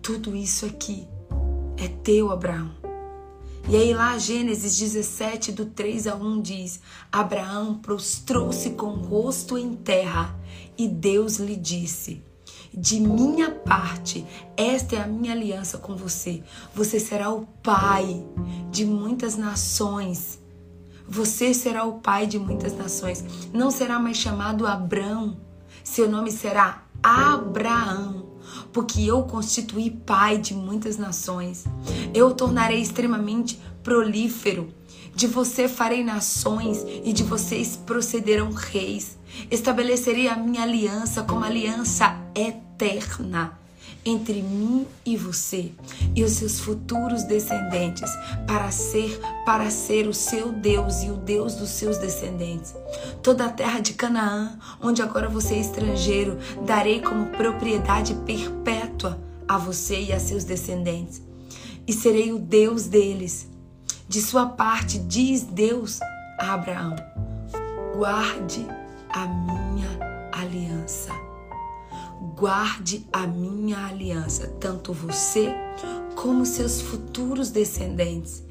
Tudo 0.03 0.37
isso 0.37 0.67
aqui 0.67 1.09
é 1.85 1.89
teu, 1.89 2.31
Abraão. 2.31 2.71
E 3.69 3.77
aí 3.77 3.95
lá 3.95 4.19
Gênesis 4.19 4.77
17, 4.77 5.53
do 5.53 5.67
3 5.67 6.07
a 6.07 6.15
1 6.15 6.41
diz: 6.41 6.81
Abraão 7.11 7.79
prostrou-se 7.79 8.71
com 8.71 8.87
o 8.87 9.03
rosto 9.03 9.57
em 9.57 9.75
terra 9.75 10.37
e 10.77 10.89
Deus 10.89 11.37
lhe 11.37 11.57
disse: 11.57 12.23
De 12.75 13.01
minha 13.01 13.51
parte, 13.51 14.27
esta 14.57 14.97
é 14.97 15.01
a 15.01 15.07
minha 15.07 15.33
aliança 15.33 15.79
com 15.79 15.97
você. 15.97 16.43
Você 16.75 16.99
será 16.99 17.31
o 17.31 17.47
pai 17.63 18.25
de 18.71 18.85
muitas 18.85 19.37
nações. 19.37 20.41
Você 21.09 21.53
será 21.53 21.85
o 21.85 22.01
pai 22.01 22.27
de 22.27 22.39
muitas 22.39 22.77
nações. 22.77 23.25
Não 23.53 23.71
será 23.71 23.99
mais 23.99 24.17
chamado 24.17 24.67
Abrão. 24.67 25.37
Seu 25.85 26.09
nome 26.09 26.31
será 26.31 26.85
Abraão 27.03 28.22
porque 28.73 29.03
eu 29.03 29.23
constituí 29.23 29.91
pai 29.91 30.39
de 30.39 30.55
muitas 30.55 30.97
nações. 30.97 31.65
Eu 32.15 32.29
o 32.29 32.35
tornarei 32.35 32.81
extremamente 32.81 33.61
prolífero. 33.83 34.69
De 35.15 35.27
você 35.27 35.69
farei 35.69 36.03
nações 36.03 36.85
e 37.05 37.13
de 37.13 37.23
vocês 37.23 37.77
procederão 37.77 38.51
reis. 38.51 39.19
Estabelecerei 39.51 40.29
a 40.29 40.37
minha 40.37 40.63
aliança 40.63 41.23
como 41.23 41.45
aliança 41.45 42.17
eterna 42.35 43.62
entre 44.05 44.43
mim 44.43 44.87
e 45.07 45.17
você 45.17 45.73
e 46.15 46.25
os 46.25 46.33
seus 46.33 46.59
futuros 46.59 47.23
descendentes 47.25 48.11
para 48.47 48.71
ser 48.71 49.21
para 49.45 49.71
ser 49.71 50.09
o 50.09 50.15
seu 50.15 50.53
Deus 50.53 51.03
e 51.03 51.11
o 51.11 51.17
Deus 51.17 51.55
dos 51.55 51.71
seus 51.71 51.99
descendentes. 51.99 52.75
Toda 53.23 53.47
a 53.47 53.53
terra 53.53 53.81
de 53.81 53.95
Canaã, 53.95 54.59
onde 54.81 55.03
agora 55.03 55.29
você 55.29 55.55
é 55.55 55.61
estrangeiro, 55.61 56.39
darei 56.67 57.01
como 57.01 57.27
propriedade 57.27 58.15
perpétua 58.27 59.19
a 59.47 59.57
você 59.57 60.01
e 60.01 60.13
a 60.13 60.19
seus 60.19 60.45
descendentes. 60.45 61.23
E 61.87 61.93
serei 61.93 62.33
o 62.33 62.39
Deus 62.39 62.87
deles. 62.87 63.49
De 64.09 64.21
sua 64.21 64.47
parte, 64.47 64.99
diz 64.99 65.43
Deus 65.43 66.01
a 66.39 66.55
Abraão: 66.55 66.97
guarde 67.97 68.67
a 69.11 69.27
minha 69.27 70.31
aliança 70.33 71.32
guarde 72.43 73.07
a 73.13 73.25
minha 73.25 73.87
aliança, 73.87 74.49
tanto 74.59 74.93
você 74.93 75.55
como 76.17 76.45
seus 76.45 76.81
futuros 76.81 77.51
descendentes. 77.51 78.43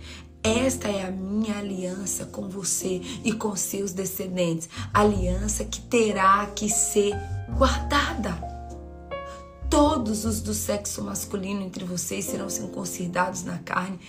Esta 0.41 0.87
é 0.87 1.05
a 1.05 1.11
minha 1.11 1.57
aliança 1.57 2.25
com 2.25 2.47
você 2.47 3.01
e 3.21 3.33
com 3.33 3.53
seus 3.53 3.91
descendentes, 3.91 4.69
aliança 4.93 5.65
que 5.65 5.81
terá 5.81 6.45
que 6.55 6.69
ser 6.69 7.13
guardada. 7.57 8.31
Todos 9.69 10.23
os 10.23 10.39
do 10.39 10.53
sexo 10.53 11.03
masculino 11.03 11.61
entre 11.61 11.83
vocês 11.83 12.23
serão 12.23 12.49
circuncidados 12.49 13.43
na 13.43 13.57
carne, 13.57 13.99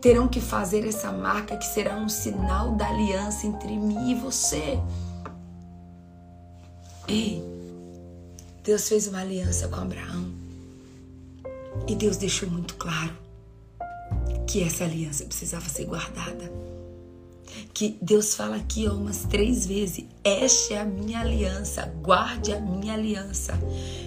terão 0.00 0.26
que 0.26 0.40
fazer 0.40 0.84
essa 0.84 1.12
marca 1.12 1.56
que 1.56 1.66
será 1.66 1.94
um 1.94 2.08
sinal 2.08 2.72
da 2.72 2.88
aliança 2.88 3.46
entre 3.46 3.78
mim 3.78 4.10
e 4.10 4.16
você. 4.16 4.80
Ei, 7.06 7.47
Deus 8.68 8.86
fez 8.86 9.06
uma 9.06 9.20
aliança 9.20 9.66
com 9.66 9.76
Abraão. 9.76 10.30
E 11.88 11.94
Deus 11.94 12.18
deixou 12.18 12.50
muito 12.50 12.74
claro 12.74 13.16
que 14.46 14.62
essa 14.62 14.84
aliança 14.84 15.24
precisava 15.24 15.66
ser 15.70 15.86
guardada. 15.86 16.52
Que 17.72 17.96
Deus 18.02 18.34
fala 18.34 18.56
aqui 18.56 18.86
ó, 18.86 18.92
umas 18.92 19.24
três 19.24 19.64
vezes: 19.64 20.04
Esta 20.22 20.74
é 20.74 20.80
a 20.80 20.84
minha 20.84 21.20
aliança, 21.20 21.86
guarde 22.02 22.52
a 22.52 22.60
minha 22.60 22.92
aliança. 22.92 23.58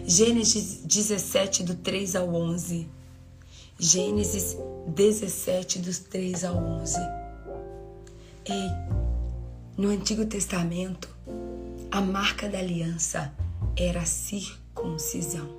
Gênesis 0.05 0.83
17, 0.85 1.63
do 1.63 1.73
3 1.73 2.15
ao 2.17 2.31
11. 2.31 2.87
Gênesis 3.79 4.55
17, 4.89 5.79
dos 5.79 5.97
3 5.97 6.43
ao 6.43 6.55
11. 6.55 6.99
Ei, 8.45 8.69
no 9.75 9.89
Antigo 9.89 10.23
Testamento, 10.27 11.09
a 11.89 11.99
marca 11.99 12.47
da 12.47 12.59
aliança 12.59 13.33
era 13.75 14.01
a 14.01 14.05
circuncisão. 14.05 15.49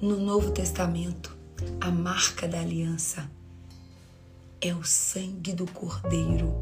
No 0.00 0.16
Novo 0.16 0.50
Testamento, 0.50 1.36
a 1.80 1.90
marca 1.90 2.46
da 2.46 2.60
aliança 2.60 3.30
é 4.60 4.74
o 4.74 4.84
sangue 4.84 5.52
do 5.52 5.66
Cordeiro. 5.66 6.54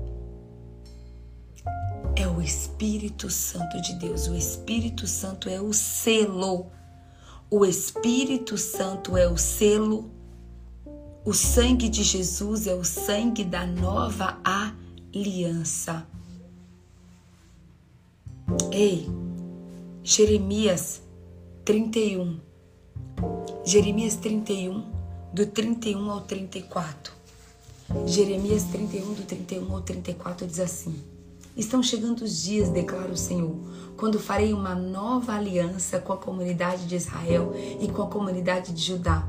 É 2.14 2.26
o 2.26 2.41
Espírito 2.41 3.28
Santo 3.30 3.80
de 3.80 3.95
Deus. 3.95 4.26
O 4.26 4.34
Espírito 4.34 5.07
Santo 5.07 5.49
é 5.49 5.61
o 5.61 5.72
selo. 5.72 6.70
O 7.51 7.64
Espírito 7.64 8.57
Santo 8.57 9.16
é 9.16 9.28
o 9.28 9.37
selo. 9.37 10.11
O 11.24 11.34
sangue 11.34 11.89
de 11.89 12.03
Jesus 12.03 12.66
é 12.66 12.74
o 12.74 12.84
sangue 12.84 13.45
da 13.45 13.66
nova 13.66 14.39
aliança. 14.45 16.07
Ei, 18.70 19.09
Jeremias 20.09 21.03
31. 21.65 22.39
Jeremias 23.65 24.15
31, 24.15 24.85
do 25.33 25.47
31 25.47 26.09
ao 26.09 26.21
34. 26.21 27.13
Jeremias 28.07 28.63
31, 28.71 29.15
do 29.15 29.23
31 29.25 29.73
ao 29.73 29.81
34 29.81 30.47
diz 30.47 30.61
assim: 30.61 30.95
Estão 31.57 31.83
chegando 31.83 32.21
os 32.21 32.41
dias, 32.45 32.69
declara 32.69 33.11
o 33.11 33.17
Senhor, 33.17 33.57
quando 33.97 34.21
farei 34.21 34.53
uma 34.53 34.77
nova 34.77 35.33
aliança 35.33 35.99
com 35.99 36.13
a 36.13 36.17
comunidade 36.17 36.87
de 36.87 36.95
Israel 36.95 37.53
e 37.81 37.89
com 37.89 38.03
a 38.03 38.07
comunidade 38.07 38.73
de 38.73 38.83
Judá. 38.83 39.27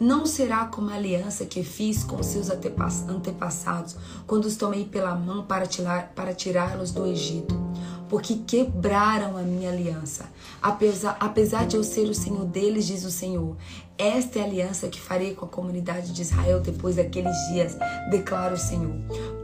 Não 0.00 0.24
será 0.24 0.64
como 0.64 0.88
a 0.88 0.94
aliança 0.94 1.44
que 1.44 1.62
fiz 1.62 2.02
com 2.02 2.22
seus 2.22 2.48
antepassados, 2.48 3.94
quando 4.26 4.46
os 4.46 4.56
tomei 4.56 4.86
pela 4.86 5.14
mão 5.14 5.44
para 5.44 6.34
tirá-los 6.34 6.92
do 6.92 7.06
Egito 7.06 7.73
porque 8.14 8.36
quebraram 8.46 9.36
a 9.36 9.42
minha 9.42 9.68
aliança. 9.68 10.26
Apesar, 10.62 11.16
apesar 11.18 11.66
de 11.66 11.76
eu 11.76 11.82
ser 11.82 12.08
o 12.08 12.14
Senhor 12.14 12.44
deles, 12.44 12.86
diz 12.86 13.04
o 13.04 13.10
Senhor, 13.10 13.56
esta 13.96 14.40
é 14.40 14.42
a 14.42 14.44
aliança 14.44 14.88
que 14.88 15.00
farei 15.00 15.34
com 15.34 15.44
a 15.44 15.48
comunidade 15.48 16.12
de 16.12 16.22
Israel 16.22 16.60
depois 16.60 16.96
daqueles 16.96 17.36
dias, 17.48 17.76
declara 18.10 18.54
o 18.54 18.58
Senhor. 18.58 18.94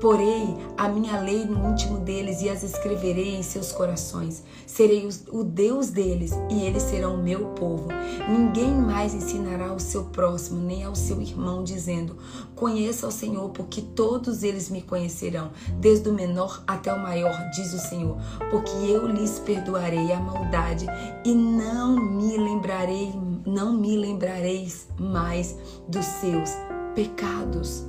Porei 0.00 0.56
a 0.76 0.88
minha 0.88 1.20
lei 1.20 1.44
no 1.44 1.70
íntimo 1.70 1.98
deles 1.98 2.42
e 2.42 2.48
as 2.48 2.62
escreverei 2.62 3.36
em 3.36 3.42
seus 3.42 3.70
corações. 3.70 4.42
Serei 4.66 5.08
o 5.28 5.44
Deus 5.44 5.90
deles 5.90 6.32
e 6.50 6.62
eles 6.62 6.82
serão 6.82 7.14
o 7.14 7.22
meu 7.22 7.46
povo. 7.50 7.88
Ninguém 8.28 8.72
mais 8.72 9.14
ensinará 9.14 9.68
ao 9.68 9.78
seu 9.78 10.04
próximo, 10.04 10.60
nem 10.60 10.82
ao 10.84 10.96
seu 10.96 11.20
irmão, 11.20 11.62
dizendo: 11.62 12.16
Conheça 12.56 13.06
o 13.06 13.12
Senhor, 13.12 13.50
porque 13.50 13.82
todos 13.82 14.42
eles 14.42 14.68
me 14.68 14.82
conhecerão, 14.82 15.52
desde 15.78 16.08
o 16.08 16.12
menor 16.12 16.64
até 16.66 16.92
o 16.92 17.00
maior, 17.00 17.50
diz 17.50 17.72
o 17.72 17.78
Senhor. 17.78 18.16
Porque 18.50 18.70
eu 18.70 19.06
lhes 19.06 19.38
perdoarei 19.38 20.12
a 20.12 20.18
maldade 20.18 20.86
e 21.24 21.32
não 21.34 21.94
me 21.94 22.36
lembrarei 22.36 23.12
não 23.46 23.72
me 23.72 23.96
lembrareis 23.96 24.88
mais 24.98 25.56
dos 25.88 26.04
seus 26.04 26.50
pecados. 26.94 27.84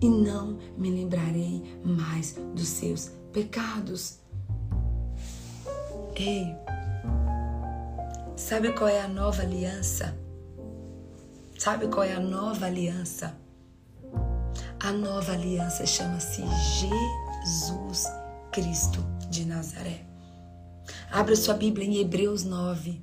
E 0.00 0.08
não 0.08 0.58
me 0.76 0.90
lembrarei 0.90 1.80
mais 1.84 2.36
dos 2.54 2.68
seus 2.68 3.10
pecados. 3.32 4.18
Ei, 6.14 6.54
sabe 8.36 8.72
qual 8.72 8.88
é 8.88 9.00
a 9.00 9.08
nova 9.08 9.42
aliança? 9.42 10.16
Sabe 11.58 11.88
qual 11.88 12.04
é 12.04 12.12
a 12.12 12.20
nova 12.20 12.66
aliança? 12.66 13.36
A 14.80 14.92
nova 14.92 15.32
aliança 15.32 15.84
chama-se 15.84 16.42
Jesus 16.78 18.04
Cristo 18.52 19.04
de 19.28 19.44
Nazaré. 19.44 20.06
Abra 21.10 21.34
sua 21.34 21.54
Bíblia 21.54 21.86
em 21.86 21.96
Hebreus 21.98 22.44
9, 22.44 23.02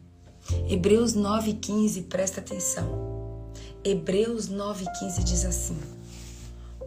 Hebreus 0.70 1.16
9,15, 1.16 2.04
presta 2.04 2.40
atenção. 2.40 3.52
Hebreus 3.84 4.48
9,15 4.48 5.24
diz 5.24 5.44
assim: 5.46 5.78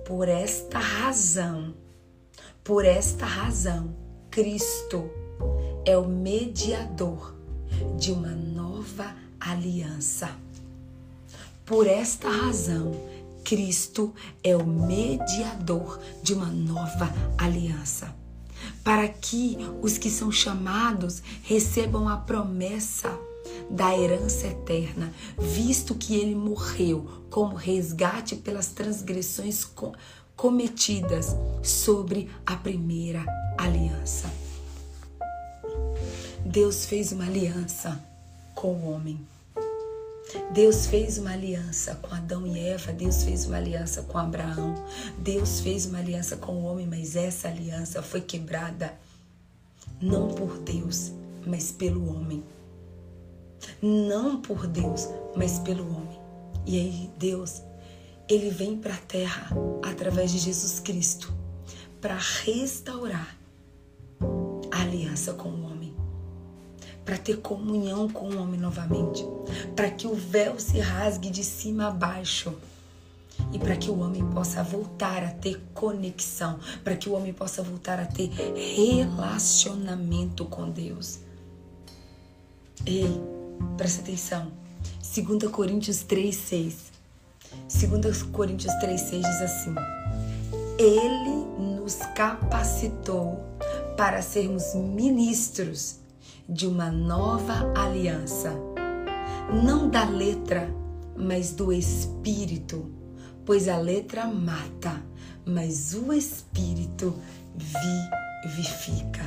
Por 0.07 0.29
esta 0.29 0.79
razão, 0.79 1.75
por 2.63 2.85
esta 2.85 3.27
razão, 3.27 3.95
Cristo 4.31 5.11
é 5.85 5.97
o 5.97 6.07
mediador 6.07 7.35
de 7.97 8.13
uma 8.13 8.31
nova 8.31 9.15
aliança. 9.41 10.31
Por 11.65 11.87
esta 11.87 12.29
razão, 12.29 12.93
Cristo 13.45 14.15
é 14.45 14.57
o 14.57 14.67
mediador 14.67 16.01
de 16.23 16.33
uma 16.33 16.47
nova 16.47 17.13
aliança. 17.37 18.15
Para 18.85 19.09
que 19.09 19.57
os 19.83 19.99
que 19.99 20.11
são 20.11 20.31
chamados 20.31 21.23
recebam 21.43 22.09
a 22.09 22.17
promessa 22.17 23.28
da 23.71 23.97
herança 23.97 24.47
eterna, 24.47 25.13
visto 25.39 25.95
que 25.95 26.15
ele 26.15 26.35
morreu 26.35 27.25
como 27.31 27.55
resgate 27.55 28.37
pelas 28.37 28.69
transgressões 28.69 29.67
cometidas 30.37 31.37
sobre 31.63 32.31
a 32.47 32.57
primeira 32.57 33.25
aliança. 33.59 34.31
Deus 36.45 36.87
fez 36.87 37.13
uma 37.13 37.25
aliança 37.27 38.03
com 38.55 38.73
o 38.73 38.91
homem. 38.91 39.21
Deus 40.53 40.87
fez 40.87 41.19
uma 41.19 41.33
aliança 41.33 41.95
com 41.97 42.15
Adão 42.15 42.47
e 42.47 42.59
Eva, 42.59 42.93
Deus 42.93 43.23
fez 43.23 43.47
uma 43.47 43.57
aliança 43.57 44.03
com 44.03 44.19
Abraão, 44.19 44.75
Deus 45.19 45.61
fez 45.61 45.87
uma 45.87 45.99
aliança 45.99 46.37
com 46.37 46.53
o 46.53 46.65
homem, 46.65 46.87
mas 46.87 47.17
essa 47.17 47.49
aliança 47.49 48.03
foi 48.03 48.21
quebrada 48.21 48.93
não 50.01 50.29
por 50.29 50.59
Deus, 50.59 51.13
mas 51.47 51.73
pelo 51.73 52.15
homem. 52.15 52.45
Não 53.83 54.41
por 54.41 54.67
Deus, 54.67 55.09
mas 55.37 55.59
pelo 55.59 55.85
homem. 55.85 56.19
E 56.67 56.79
aí 56.79 57.11
Deus, 57.19 57.63
ele 58.29 58.51
vem 58.51 58.77
para 58.77 58.95
a 58.95 58.99
terra 58.99 59.57
através 59.83 60.31
de 60.31 60.39
Jesus 60.39 60.81
Cristo 60.81 61.33
para 62.01 62.17
restaurar 62.17 63.37
a 64.71 64.83
aliança 64.83 65.33
com 65.33 65.49
o 65.49 65.65
homem, 65.65 65.95
para 67.05 67.19
ter 67.19 67.39
comunhão 67.39 68.09
com 68.09 68.29
o 68.31 68.39
homem 68.41 68.61
novamente, 68.61 69.25
para 69.75 69.91
que 69.91 70.07
o 70.07 70.15
véu 70.15 70.61
se 70.61 70.79
rasgue 70.79 71.31
de 71.31 71.43
cima 71.43 71.89
a 71.89 71.91
baixo 71.91 72.55
e 73.53 73.59
para 73.59 73.77
que 73.77 73.91
o 73.91 73.99
homem 74.01 74.25
possa 74.31 74.63
voltar 74.63 75.25
a 75.25 75.31
ter 75.31 75.61
conexão, 75.73 76.59
para 76.85 76.97
que 76.97 77.09
o 77.09 77.15
homem 77.15 77.33
possa 77.33 77.63
voltar 77.63 77.99
a 77.99 78.07
ter 78.07 78.31
relacionamento 78.77 80.45
com 80.45 80.71
Deus. 80.71 81.21
Ei, 82.87 83.09
presta 83.77 84.03
atenção. 84.03 84.53
2 85.03 85.51
Coríntios 85.51 86.03
3, 86.03 86.35
6. 86.35 86.93
2 87.69 88.23
Coríntios 88.25 88.75
3, 88.75 89.01
6 89.01 89.23
diz 89.23 89.41
assim: 89.41 89.75
Ele 90.79 91.75
nos 91.81 91.97
capacitou 92.15 93.45
para 93.97 94.23
sermos 94.23 94.75
ministros 94.75 95.99
de 96.49 96.67
uma 96.67 96.91
nova 96.91 97.73
aliança, 97.77 98.53
não 99.63 99.89
da 99.89 100.05
letra, 100.05 100.73
mas 101.17 101.53
do 101.53 101.73
Espírito 101.73 102.99
pois 103.49 103.67
a 103.67 103.79
letra 103.79 104.27
mata, 104.27 105.03
mas 105.47 105.95
o 105.95 106.13
espírito 106.13 107.15
vivifica. 107.57 109.25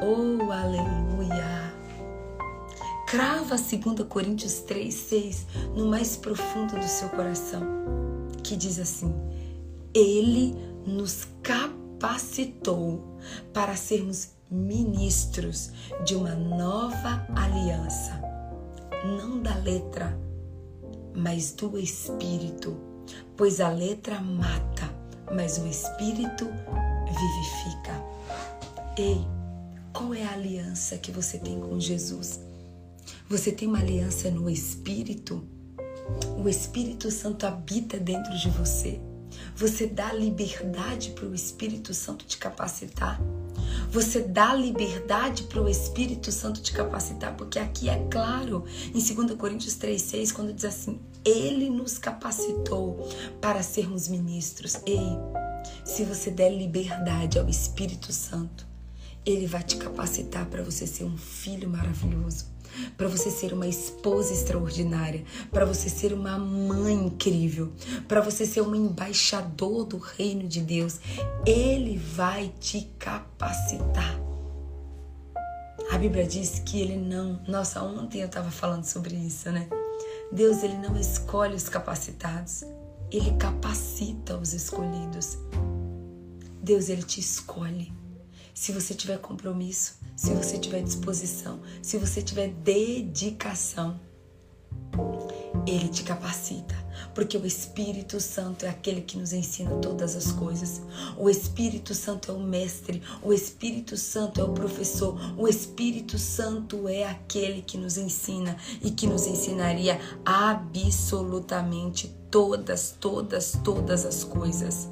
Oh, 0.00 0.50
aleluia! 0.50 1.74
Crava 3.14 3.54
2 3.56 4.08
Coríntios 4.08 4.54
3, 4.62 4.92
6 4.92 5.46
no 5.76 5.86
mais 5.86 6.16
profundo 6.16 6.76
do 6.76 6.88
seu 6.88 7.08
coração, 7.10 7.62
que 8.42 8.56
diz 8.56 8.80
assim: 8.80 9.14
Ele 9.94 10.52
nos 10.84 11.28
capacitou 11.40 13.16
para 13.52 13.76
sermos 13.76 14.30
ministros 14.50 15.70
de 16.04 16.16
uma 16.16 16.34
nova 16.34 17.24
aliança, 17.36 18.20
não 19.04 19.40
da 19.40 19.54
letra, 19.58 20.18
mas 21.14 21.52
do 21.52 21.78
Espírito 21.78 22.76
pois 23.36 23.60
a 23.60 23.68
letra 23.68 24.20
mata, 24.20 24.92
mas 25.32 25.58
o 25.58 25.66
espírito 25.68 26.46
vivifica. 27.06 27.92
Ei, 28.96 29.24
qual 29.92 30.14
é 30.14 30.24
a 30.24 30.32
aliança 30.32 30.98
que 30.98 31.12
você 31.12 31.38
tem 31.38 31.60
com 31.60 31.78
Jesus? 31.78 32.40
Você 33.26 33.50
tem 33.50 33.66
uma 33.66 33.78
aliança 33.78 34.30
no 34.30 34.50
espírito? 34.50 35.42
O 36.36 36.46
Espírito 36.46 37.10
Santo 37.10 37.46
habita 37.46 37.98
dentro 37.98 38.36
de 38.36 38.50
você. 38.50 39.00
Você 39.56 39.86
dá 39.86 40.12
liberdade 40.12 41.12
para 41.12 41.24
o 41.24 41.34
Espírito 41.34 41.94
Santo 41.94 42.26
te 42.26 42.36
capacitar. 42.36 43.18
Você 43.90 44.20
dá 44.20 44.54
liberdade 44.54 45.44
para 45.44 45.62
o 45.62 45.70
Espírito 45.70 46.30
Santo 46.30 46.60
te 46.60 46.70
capacitar, 46.70 47.34
porque 47.34 47.58
aqui 47.58 47.88
é 47.88 48.06
claro, 48.10 48.66
em 48.94 49.14
2 49.14 49.34
Coríntios 49.38 49.74
3,6, 49.76 50.32
quando 50.34 50.52
diz 50.52 50.66
assim: 50.66 51.00
Ele 51.24 51.70
nos 51.70 51.96
capacitou 51.96 53.08
para 53.40 53.62
sermos 53.62 54.06
ministros. 54.06 54.76
Ei, 54.84 55.16
se 55.82 56.04
você 56.04 56.30
der 56.30 56.50
liberdade 56.50 57.38
ao 57.38 57.48
Espírito 57.48 58.12
Santo, 58.12 58.66
ele 59.24 59.46
vai 59.46 59.62
te 59.62 59.76
capacitar 59.76 60.44
para 60.44 60.62
você 60.62 60.86
ser 60.86 61.04
um 61.04 61.16
filho 61.16 61.70
maravilhoso 61.70 62.52
para 62.96 63.08
você 63.08 63.30
ser 63.30 63.52
uma 63.52 63.66
esposa 63.66 64.32
extraordinária, 64.32 65.24
para 65.50 65.64
você 65.64 65.88
ser 65.88 66.12
uma 66.12 66.38
mãe 66.38 66.94
incrível, 66.94 67.72
para 68.08 68.20
você 68.20 68.44
ser 68.46 68.62
um 68.62 68.74
embaixador 68.74 69.84
do 69.84 69.98
reino 69.98 70.46
de 70.48 70.60
Deus. 70.60 71.00
Ele 71.46 71.96
vai 71.96 72.52
te 72.60 72.90
capacitar. 72.98 74.18
A 75.90 75.98
Bíblia 75.98 76.26
diz 76.26 76.60
que 76.60 76.80
ele 76.80 76.96
não. 76.96 77.40
Nossa, 77.46 77.82
ontem 77.82 78.20
eu 78.20 78.26
estava 78.26 78.50
falando 78.50 78.84
sobre 78.84 79.14
isso, 79.14 79.50
né? 79.50 79.68
Deus 80.32 80.62
ele 80.62 80.76
não 80.78 80.96
escolhe 80.98 81.54
os 81.54 81.68
capacitados, 81.68 82.64
ele 83.10 83.32
capacita 83.36 84.36
os 84.36 84.52
escolhidos. 84.52 85.38
Deus 86.62 86.88
ele 86.88 87.02
te 87.02 87.20
escolhe. 87.20 87.92
Se 88.54 88.72
você 88.72 88.94
tiver 88.94 89.18
compromisso, 89.18 89.98
se 90.16 90.32
você 90.32 90.58
tiver 90.58 90.82
disposição, 90.82 91.60
se 91.82 91.98
você 91.98 92.22
tiver 92.22 92.48
dedicação, 92.48 93.98
ele 95.66 95.88
te 95.88 96.04
capacita, 96.04 96.74
porque 97.14 97.36
o 97.36 97.46
Espírito 97.46 98.20
Santo 98.20 98.66
é 98.66 98.68
aquele 98.68 99.00
que 99.00 99.16
nos 99.16 99.32
ensina 99.32 99.70
todas 99.76 100.14
as 100.14 100.30
coisas. 100.30 100.82
O 101.16 101.30
Espírito 101.30 101.94
Santo 101.94 102.30
é 102.30 102.34
o 102.34 102.40
mestre, 102.40 103.02
o 103.22 103.32
Espírito 103.32 103.96
Santo 103.96 104.40
é 104.40 104.44
o 104.44 104.52
professor, 104.52 105.18
o 105.38 105.48
Espírito 105.48 106.18
Santo 106.18 106.86
é 106.86 107.04
aquele 107.04 107.62
que 107.62 107.78
nos 107.78 107.96
ensina 107.96 108.56
e 108.82 108.90
que 108.90 109.06
nos 109.06 109.26
ensinaria 109.26 109.98
absolutamente 110.24 112.14
todas, 112.30 112.94
todas, 113.00 113.58
todas 113.64 114.04
as 114.04 114.22
coisas. 114.22 114.88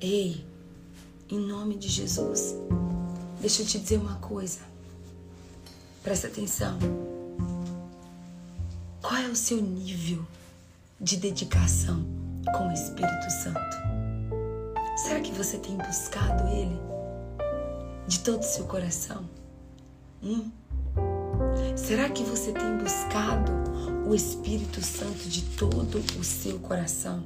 Ei, 0.00 0.44
em 1.28 1.38
nome 1.38 1.76
de 1.76 1.88
Jesus. 1.88 2.54
Deixa 3.40 3.62
eu 3.62 3.66
te 3.66 3.78
dizer 3.78 3.98
uma 3.98 4.16
coisa. 4.16 4.60
Presta 6.02 6.26
atenção. 6.26 6.78
Qual 9.00 9.16
é 9.16 9.28
o 9.28 9.36
seu 9.36 9.60
nível 9.62 10.24
de 11.00 11.16
dedicação 11.16 12.04
com 12.56 12.68
o 12.68 12.72
Espírito 12.72 13.30
Santo? 13.30 13.76
Será 14.96 15.20
que 15.20 15.30
você 15.32 15.56
tem 15.58 15.76
buscado 15.76 16.48
Ele 16.48 16.76
de 18.08 18.18
todo 18.20 18.40
o 18.40 18.46
seu 18.46 18.64
coração? 18.64 19.28
Hum? 20.20 20.50
Será 21.76 22.10
que 22.10 22.24
você 22.24 22.52
tem 22.52 22.76
buscado 22.78 23.52
o 24.04 24.14
Espírito 24.14 24.82
Santo 24.82 25.28
de 25.28 25.42
todo 25.42 26.02
o 26.18 26.24
seu 26.24 26.58
coração? 26.58 27.22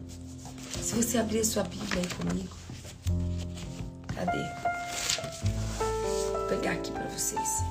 Se 0.83 0.95
você 0.95 1.17
abrir 1.17 1.41
a 1.41 1.45
sua 1.45 1.63
Bíblia 1.63 2.03
aí 2.03 2.15
comigo, 2.15 2.57
cadê? 4.15 4.72
Pegar 6.63 6.75
aqui 6.75 6.93
para 6.93 7.09
vocês. 7.09 7.65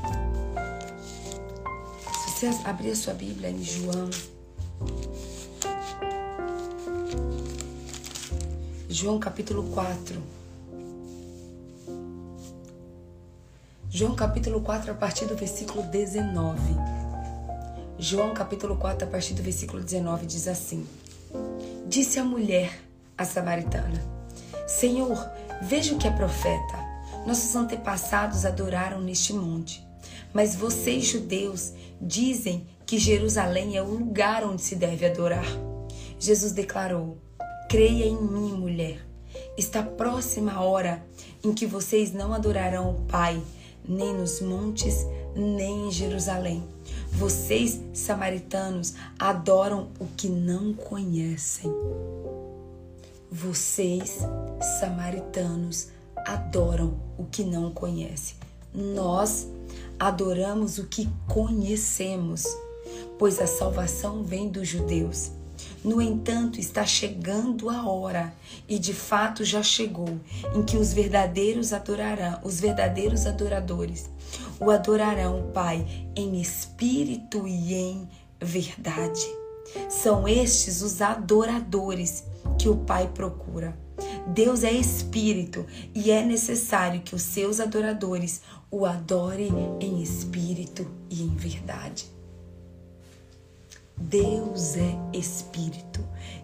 Se 2.26 2.32
você 2.32 2.48
abrir 2.66 2.92
a 2.92 2.96
sua 2.96 3.14
Bíblia 3.14 3.50
em 3.50 3.64
João, 3.64 4.10
João 8.90 9.18
capítulo 9.18 9.64
4. 9.72 10.22
João 13.90 14.14
capítulo 14.14 14.60
4 14.62 14.92
a 14.92 14.94
partir 14.94 15.26
do 15.26 15.38
versículo 15.38 15.84
19. 15.84 16.62
João 17.98 18.34
capítulo 18.34 18.76
4 18.76 19.08
a 19.08 19.10
partir 19.10 19.34
do 19.36 19.42
versículo 19.42 19.82
19 19.82 20.26
diz 20.26 20.50
assim: 20.50 20.86
Disse 21.88 22.20
a 22.20 22.26
mulher, 22.26 22.78
a 23.18 23.24
samaritana: 23.24 24.04
Senhor, 24.68 25.18
vejo 25.62 25.98
que 25.98 26.08
é 26.08 26.12
profeta. 26.12 26.81
Nossos 27.26 27.56
antepassados 27.56 28.46
adoraram 28.46 29.02
neste 29.02 29.34
monte. 29.34 29.86
Mas 30.34 30.56
vocês, 30.56 31.06
judeus, 31.06 31.74
dizem 32.02 32.68
que 32.86 32.98
Jerusalém 32.98 33.78
é 33.78 33.82
o 33.82 33.90
lugar 33.90 34.44
onde 34.44 34.62
se 34.62 34.76
deve 34.76 35.06
adorar. 35.06 35.46
Jesus 36.20 36.52
declarou: 36.52 37.18
Creia 37.70 38.06
em 38.06 38.22
mim, 38.22 38.54
mulher. 38.54 39.06
Está 39.58 39.84
próxima 39.84 40.54
a 40.54 40.62
hora 40.62 41.06
em 41.44 41.54
que 41.54 41.66
vocês 41.66 42.14
não 42.14 42.34
adorarão 42.34 42.92
o 42.92 43.02
Pai, 43.04 43.42
nem 43.88 44.14
nos 44.14 44.42
montes, 44.42 45.06
nem 45.36 45.88
em 45.88 45.92
Jerusalém. 45.92 46.64
Vocês, 47.12 47.80
samaritanos, 47.94 48.94
adoram 49.20 49.90
o 50.00 50.08
que 50.18 50.30
não 50.30 50.74
conhecem. 50.74 51.72
Vocês, 53.32 54.20
samaritanos, 54.80 55.88
adoram 56.26 57.00
o 57.18 57.26
que 57.26 57.44
não 57.44 57.72
conhecem. 57.72 58.36
Nós 58.74 59.48
adoramos 60.00 60.78
o 60.78 60.88
que 60.88 61.10
conhecemos, 61.28 62.46
pois 63.20 63.40
a 63.40 63.48
salvação 63.48 64.24
vem 64.24 64.50
dos 64.50 64.68
judeus. 64.68 65.32
No 65.84 66.02
entanto, 66.02 66.60
está 66.60 66.86
chegando 66.86 67.70
a 67.70 67.88
hora, 67.90 68.34
e 68.68 68.78
de 68.78 68.94
fato 68.94 69.44
já 69.44 69.64
chegou, 69.64 70.20
em 70.56 70.64
que 70.64 70.78
os 70.78 70.94
verdadeiros 70.94 71.74
adorarão, 71.74 72.40
os 72.44 72.60
verdadeiros 72.60 73.26
adoradores, 73.26 74.10
o 74.60 74.70
adorarão, 74.70 75.50
Pai, 75.54 75.86
em 76.16 76.40
espírito 76.40 77.48
e 77.48 77.74
em 77.74 78.08
verdade. 78.40 79.26
São 79.90 80.28
estes 80.28 80.82
os 80.82 81.02
adoradores 81.02 82.26
que 82.58 82.70
o 82.70 82.78
Pai 82.78 83.10
procura. 83.14 83.76
Deus 84.28 84.64
é 84.64 84.72
espírito 84.72 85.66
e 85.94 86.12
é 86.12 86.24
necessário 86.24 87.02
que 87.02 87.16
os 87.16 87.22
seus 87.22 87.60
adoradores 87.60 88.42
o 88.70 88.86
adorem 88.86 89.52
em 89.80 90.02
espírito 90.02 90.88
e 91.10 91.24
em 91.24 91.36
verdade. 91.36 92.06
Deus 93.98 94.76
é 94.76 94.98
espírito 95.14 96.04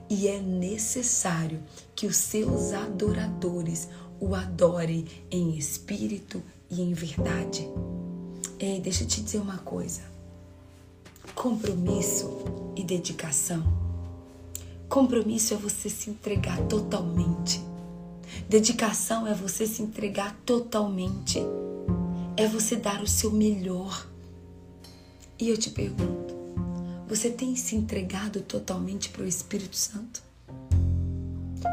e 0.09 0.27
é 0.27 0.39
necessário 0.39 1.63
que 1.95 2.05
os 2.05 2.17
seus 2.17 2.71
adoradores 2.73 3.89
o 4.19 4.35
adorem 4.35 5.05
em 5.31 5.57
espírito 5.57 6.41
e 6.69 6.81
em 6.81 6.93
verdade. 6.93 7.67
Ei, 8.59 8.79
deixa 8.79 9.03
eu 9.03 9.07
te 9.07 9.21
dizer 9.21 9.39
uma 9.39 9.57
coisa. 9.59 10.01
Compromisso 11.35 12.39
e 12.75 12.83
dedicação. 12.83 13.86
Compromisso 14.89 15.53
é 15.53 15.57
você 15.57 15.89
se 15.89 16.09
entregar 16.09 16.57
totalmente. 16.67 17.61
Dedicação 18.47 19.27
é 19.27 19.33
você 19.33 19.67
se 19.67 19.81
entregar 19.81 20.33
totalmente. 20.45 21.39
É 22.37 22.47
você 22.47 22.75
dar 22.75 23.01
o 23.01 23.07
seu 23.07 23.31
melhor. 23.31 24.07
E 25.39 25.49
eu 25.49 25.57
te 25.57 25.69
pergunto, 25.69 26.33
você 27.07 27.29
tem 27.29 27.55
se 27.55 27.75
entregado 27.75 28.41
totalmente 28.41 29.09
para 29.09 29.23
o 29.23 29.27
Espírito 29.27 29.75
Santo? 29.75 30.23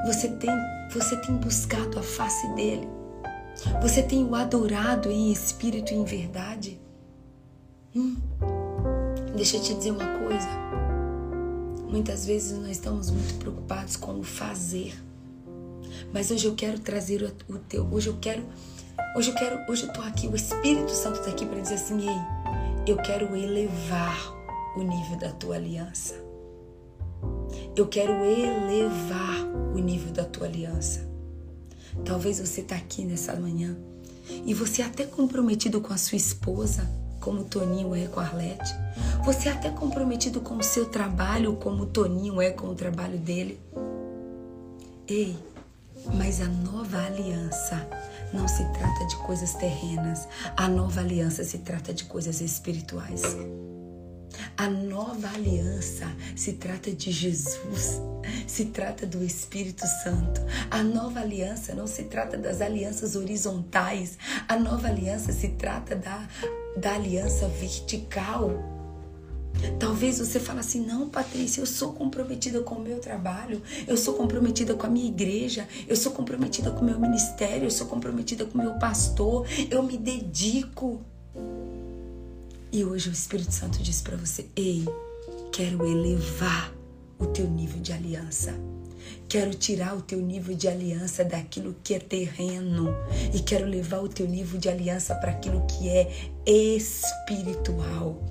Você 0.07 0.29
tem, 0.29 0.51
você 0.93 1.17
tem 1.21 1.37
buscado 1.37 1.99
a 1.99 2.03
face 2.03 2.47
dele? 2.55 2.89
Você 3.81 4.03
tem 4.03 4.25
o 4.25 4.35
adorado 4.35 5.11
em 5.11 5.31
espírito 5.31 5.93
e 5.93 5.97
em 5.97 6.05
verdade? 6.05 6.81
Hum, 7.95 8.17
deixa 9.37 9.57
eu 9.57 9.63
te 9.63 9.75
dizer 9.75 9.93
uma 9.93 10.19
coisa. 10.19 10.49
Muitas 11.95 12.27
vezes 12.27 12.59
nós 12.59 12.73
estamos 12.73 13.09
muito 13.09 13.39
preocupados 13.39 13.95
com 13.95 14.19
o 14.19 14.25
fazer. 14.25 15.01
Mas 16.13 16.29
hoje 16.29 16.45
eu 16.45 16.57
quero 16.57 16.81
trazer 16.81 17.23
o, 17.49 17.57
teu. 17.57 17.87
Hoje 17.89 18.09
eu 18.09 18.17
quero. 18.21 18.43
Hoje 19.17 19.31
eu 19.31 19.35
quero. 19.37 19.71
Hoje 19.71 19.85
eu 19.85 19.93
tô 19.93 20.01
aqui. 20.01 20.27
O 20.27 20.35
Espírito 20.35 20.91
Santo 20.91 21.21
está 21.21 21.31
aqui 21.31 21.47
para 21.47 21.61
dizer 21.61 21.77
assim: 21.77 22.01
ei, 22.01 22.17
eu 22.85 22.97
quero 22.97 23.37
elevar 23.37 24.19
o 24.77 24.83
nível 24.83 25.17
da 25.19 25.31
tua 25.31 25.55
aliança. 25.55 26.15
Eu 27.77 27.87
quero 27.87 28.13
elevar 28.25 29.45
o 29.73 29.79
nível 29.79 30.13
da 30.13 30.25
tua 30.25 30.49
aliança. 30.49 31.09
Talvez 32.05 32.41
você 32.41 32.63
está 32.63 32.75
aqui 32.75 33.05
nessa 33.05 33.37
manhã 33.37 33.79
e 34.45 34.53
você 34.53 34.83
é 34.83 34.87
até 34.87 35.07
comprometido 35.07 35.81
com 35.81 35.93
a 35.93 35.97
sua 35.97 36.17
esposa, 36.17 36.91
como 37.25 37.41
o 37.41 37.45
Toninho 37.45 37.95
é 37.95 38.07
com 38.07 38.21
a 38.21 38.25
Arlete. 38.25 38.75
Você 39.25 39.49
é 39.49 39.53
até 39.53 39.71
comprometido 39.71 40.43
com 40.43 40.57
o 40.57 40.63
seu 40.63 40.85
trabalho, 40.85 41.57
como 41.57 41.85
o 41.85 41.87
Toninho 41.87 42.41
é 42.41 42.51
com 42.51 42.67
o 42.67 42.75
trabalho 42.75 43.17
dele. 43.17 43.59
Ei, 45.09 45.35
mas 46.15 46.43
a 46.43 46.47
nova 46.47 46.99
aliança 46.99 47.89
não 48.31 48.47
se 48.47 48.63
trata 48.73 49.07
de 49.07 49.17
coisas 49.17 49.55
terrenas. 49.55 50.29
A 50.55 50.69
nova 50.69 51.01
aliança 51.01 51.43
se 51.45 51.59
trata 51.59 51.95
de 51.95 52.05
coisas 52.05 52.43
espirituais. 52.43 53.23
A 54.57 54.69
nova 54.69 55.29
aliança 55.29 56.07
se 56.37 56.53
trata 56.55 56.93
de 56.93 57.11
Jesus, 57.11 58.01
se 58.47 58.67
trata 58.67 59.07
do 59.07 59.25
Espírito 59.25 59.87
Santo. 60.03 60.43
A 60.71 60.83
nova 60.83 61.21
aliança 61.21 61.75
não 61.75 61.87
se 61.87 62.05
trata 62.05 62.37
das 62.37 62.61
alianças 62.61 63.17
horizontais, 63.17 64.19
a 64.47 64.59
nova 64.59 64.89
aliança 64.89 65.33
se 65.33 65.49
trata 65.51 65.97
da, 65.97 66.29
da 66.77 66.95
aliança 66.95 67.49
vertical. 67.49 68.51
Talvez 69.79 70.19
você 70.19 70.41
fale 70.41 70.61
assim: 70.61 70.85
não, 70.85 71.09
Patrícia, 71.09 71.61
eu 71.61 71.67
sou 71.67 71.93
comprometida 71.93 72.61
com 72.61 72.75
o 72.75 72.81
meu 72.81 72.99
trabalho, 72.99 73.63
eu 73.87 73.97
sou 73.97 74.15
comprometida 74.15 74.75
com 74.75 74.87
a 74.87 74.91
minha 74.91 75.07
igreja, 75.07 75.67
eu 75.89 75.97
sou 75.97 76.13
comprometida 76.13 76.71
com 76.71 76.81
o 76.81 76.85
meu 76.85 76.99
ministério, 76.99 77.65
eu 77.65 77.71
sou 77.71 77.87
comprometida 77.87 78.45
com 78.45 78.59
o 78.59 78.63
meu 78.63 78.75
pastor, 78.79 79.47
eu 79.71 79.83
me 79.83 79.97
dedico. 79.97 81.01
E 82.73 82.85
hoje 82.85 83.09
o 83.09 83.13
Espírito 83.13 83.53
Santo 83.53 83.83
diz 83.83 84.03
para 84.03 84.17
você: 84.17 84.47
Ei, 84.57 84.85
quero 85.53 85.87
elevar 85.87 86.73
o 87.19 87.27
teu 87.27 87.49
nível 87.49 87.81
de 87.81 87.93
aliança. 87.93 88.53
Quero 89.29 89.53
tirar 89.55 89.97
o 89.97 90.03
teu 90.03 90.21
nível 90.21 90.55
de 90.55 90.69
aliança 90.69 91.25
daquilo 91.25 91.75
que 91.83 91.95
é 91.95 91.99
terreno 91.99 92.95
e 93.35 93.41
quero 93.41 93.67
levar 93.67 94.01
o 94.01 94.09
teu 94.09 94.29
nível 94.29 94.59
de 94.61 94.69
aliança 94.69 95.15
para 95.15 95.33
aquilo 95.33 95.67
que 95.67 95.89
é 95.89 96.09
espiritual. 96.47 98.23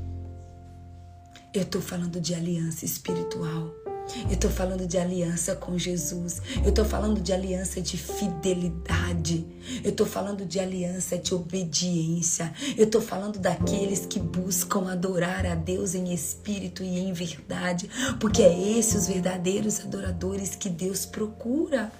Eu 1.53 1.63
estou 1.63 1.81
falando 1.81 2.19
de 2.19 2.33
aliança 2.33 2.85
espiritual. 2.85 3.82
Eu 4.25 4.33
estou 4.33 4.49
falando 4.49 4.87
de 4.87 4.97
aliança 4.97 5.55
com 5.55 5.77
Jesus. 5.77 6.41
Eu 6.63 6.69
estou 6.69 6.85
falando 6.85 7.21
de 7.21 7.31
aliança 7.31 7.81
de 7.81 7.97
fidelidade. 7.97 9.45
Eu 9.83 9.91
estou 9.91 10.07
falando 10.07 10.45
de 10.45 10.59
aliança 10.59 11.17
de 11.17 11.35
obediência. 11.35 12.53
Eu 12.77 12.85
estou 12.85 13.01
falando 13.01 13.37
daqueles 13.37 14.05
que 14.05 14.19
buscam 14.19 14.91
adorar 14.91 15.45
a 15.45 15.55
Deus 15.55 15.93
em 15.93 16.13
espírito 16.13 16.83
e 16.83 16.99
em 16.99 17.13
verdade, 17.13 17.89
porque 18.19 18.41
é 18.41 18.77
esses 18.77 19.03
os 19.03 19.07
verdadeiros 19.07 19.81
adoradores 19.81 20.55
que 20.55 20.69
Deus 20.69 21.05
procura. 21.05 21.91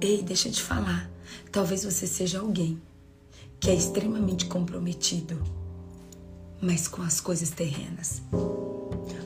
Ei, 0.00 0.22
deixa 0.22 0.48
eu 0.48 0.52
te 0.52 0.62
falar. 0.62 1.10
Talvez 1.50 1.84
você 1.84 2.06
seja 2.06 2.38
alguém 2.38 2.80
que 3.58 3.70
é 3.70 3.74
extremamente 3.74 4.46
comprometido, 4.46 5.42
mas 6.60 6.88
com 6.88 7.02
as 7.02 7.20
coisas 7.20 7.50
terrenas. 7.50 8.22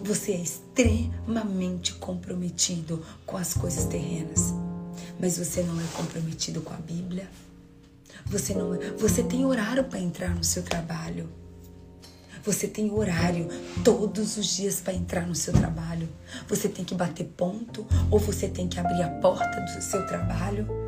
Você 0.05 0.33
é 0.33 0.41
extremamente 0.41 1.95
comprometido 1.95 3.05
com 3.27 3.37
as 3.37 3.55
coisas 3.55 3.85
terrenas, 3.85 4.55
mas 5.21 5.39
você 5.39 5.63
não 5.63 5.81
é 5.81 5.85
comprometido 5.95 6.61
com 6.61 6.73
a 6.73 6.79
Bíblia. 6.79 7.29
Você 8.27 8.55
não 8.55 8.75
é, 8.75 8.79
você 8.93 9.23
tem 9.23 9.45
horário 9.45 9.85
para 9.85 9.99
entrar 9.99 10.35
no 10.35 10.45
seu 10.45 10.63
trabalho. 10.63 11.29
Você 12.45 12.67
tem 12.67 12.91
horário 12.91 13.49
todos 13.85 14.37
os 14.37 14.47
dias 14.57 14.81
para 14.81 14.95
entrar 14.95 15.27
no 15.27 15.35
seu 15.35 15.53
trabalho. 15.53 16.09
Você 16.49 16.69
tem 16.69 16.85
que 16.85 16.95
bater 16.95 17.25
ponto 17.25 17.87
ou 18.11 18.19
você 18.19 18.49
tem 18.49 18.69
que 18.69 18.81
abrir 18.81 19.03
a 19.03 19.11
porta 19.21 19.61
do 19.61 19.83
seu 19.83 20.07
trabalho. 20.07 20.88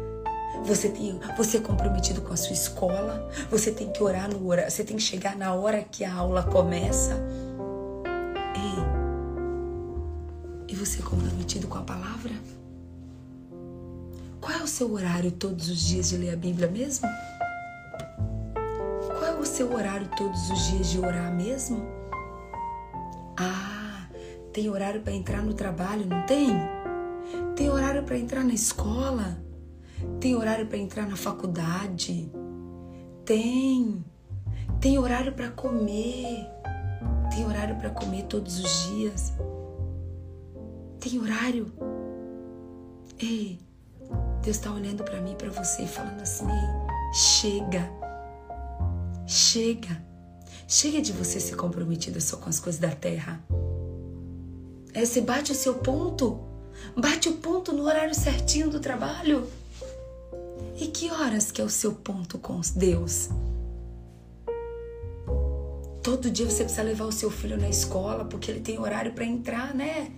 Você 0.65 0.89
tem, 0.89 1.19
você 1.37 1.57
é 1.57 1.61
comprometido 1.61 2.21
com 2.23 2.33
a 2.33 2.37
sua 2.37 2.53
escola. 2.53 3.29
Você 3.51 3.71
tem 3.71 3.91
que 3.91 4.03
orar 4.03 4.31
no 4.31 4.47
horário. 4.47 4.71
Você 4.71 4.85
tem 4.85 4.97
que 4.97 5.03
chegar 5.03 5.37
na 5.37 5.55
hora 5.55 5.83
que 5.83 6.05
a 6.05 6.15
aula 6.15 6.43
começa. 6.43 7.19
você 10.81 11.03
comprometido 11.03 11.69
com 11.69 11.77
a 11.77 11.83
palavra? 11.83 12.33
Qual 14.41 14.59
é 14.59 14.63
o 14.63 14.67
seu 14.67 14.91
horário 14.93 15.31
todos 15.31 15.69
os 15.69 15.79
dias 15.79 16.09
de 16.09 16.17
ler 16.17 16.33
a 16.33 16.37
Bíblia 16.37 16.69
mesmo? 16.69 17.07
Qual 19.07 19.25
é 19.25 19.39
o 19.39 19.45
seu 19.45 19.71
horário 19.75 20.09
todos 20.17 20.51
os 20.51 20.67
dias 20.69 20.89
de 20.89 20.99
orar 20.99 21.31
mesmo? 21.35 21.87
Ah, 23.39 24.09
tem 24.55 24.71
horário 24.71 25.03
para 25.03 25.13
entrar 25.13 25.43
no 25.43 25.53
trabalho, 25.53 26.07
não 26.07 26.25
tem? 26.25 26.49
Tem 27.55 27.69
horário 27.69 28.03
para 28.03 28.17
entrar 28.17 28.43
na 28.43 28.55
escola? 28.55 29.39
Tem 30.21 30.35
horário 30.35 30.67
para 30.67 30.79
entrar 30.79 31.07
na 31.07 31.17
faculdade? 31.17 32.31
Tem. 33.25 34.05
Tem 34.81 34.99
horário 34.99 35.33
para 35.33 35.51
comer? 35.51 36.47
Tem 37.31 37.45
horário 37.47 37.77
para 37.77 37.91
comer 37.91 38.25
todos 38.25 38.59
os 38.59 38.89
dias? 38.89 39.33
Tem 40.99 41.19
horário? 41.19 41.73
Ei, 43.19 43.59
Deus 44.43 44.57
está 44.57 44.73
olhando 44.73 45.05
para 45.05 45.21
mim, 45.21 45.35
para 45.35 45.51
você, 45.51 45.87
falando 45.87 46.21
assim: 46.23 46.47
Ei, 46.47 47.15
chega, 47.15 47.91
chega, 49.27 50.03
chega 50.67 51.01
de 51.01 51.13
você 51.13 51.39
ser 51.39 51.57
comprometido 51.57 52.21
só 52.21 52.37
com 52.37 52.49
as 52.49 52.59
coisas 52.59 52.81
da 52.81 52.91
terra. 52.91 53.43
É, 54.93 55.05
você 55.05 55.21
bate 55.21 55.53
o 55.53 55.55
seu 55.55 55.75
ponto, 55.75 56.41
bate 56.97 57.29
o 57.29 57.37
ponto 57.37 57.73
no 57.73 57.85
horário 57.85 58.15
certinho 58.15 58.69
do 58.71 58.81
trabalho. 58.81 59.47
E 60.77 60.87
que 60.87 61.11
horas 61.11 61.51
que 61.51 61.61
é 61.61 61.65
o 61.65 61.69
seu 61.69 61.93
ponto 61.93 62.39
com 62.39 62.61
Deus? 62.75 63.29
Todo 66.03 66.31
dia 66.31 66.49
você 66.49 66.65
precisa 66.65 66.83
levar 66.83 67.05
o 67.05 67.13
seu 67.13 67.31
filho 67.31 67.59
na 67.59 67.69
escola 67.69 68.25
porque 68.25 68.51
ele 68.51 68.61
tem 68.61 68.79
horário 68.79 69.13
para 69.13 69.25
entrar, 69.25 69.75
né? 69.75 70.11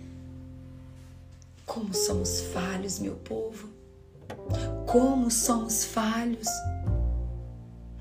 Como 1.65 1.93
somos 1.93 2.39
falhos, 2.53 2.99
meu 2.99 3.15
povo. 3.15 3.67
Como 4.87 5.29
somos 5.29 5.83
falhos. 5.83 6.47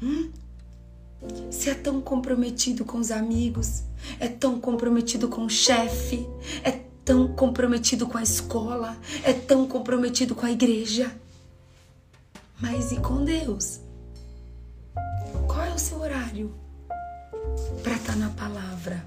Hum? 0.03 0.30
Você 1.51 1.70
é 1.70 1.74
tão 1.74 2.01
comprometido 2.01 2.84
com 2.84 2.99
os 2.99 3.11
amigos, 3.11 3.84
é 4.18 4.26
tão 4.26 4.61
comprometido 4.61 5.28
com 5.28 5.45
o 5.45 5.51
chefe, 5.51 6.28
é 6.64 6.80
tão 7.05 7.28
comprometido 7.28 8.07
com 8.07 8.18
a 8.18 8.22
escola, 8.22 8.97
é 9.22 9.32
tão 9.32 9.66
comprometido 9.66 10.34
com 10.34 10.47
a 10.47 10.51
igreja. 10.51 11.14
Mas 12.62 12.92
e 12.92 12.96
com 13.00 13.24
Deus? 13.24 13.80
Qual 15.48 15.62
é 15.62 15.74
o 15.74 15.78
seu 15.78 16.00
horário 16.00 16.54
para 17.82 17.94
estar 17.94 18.12
tá 18.12 18.18
na 18.18 18.30
palavra? 18.30 19.04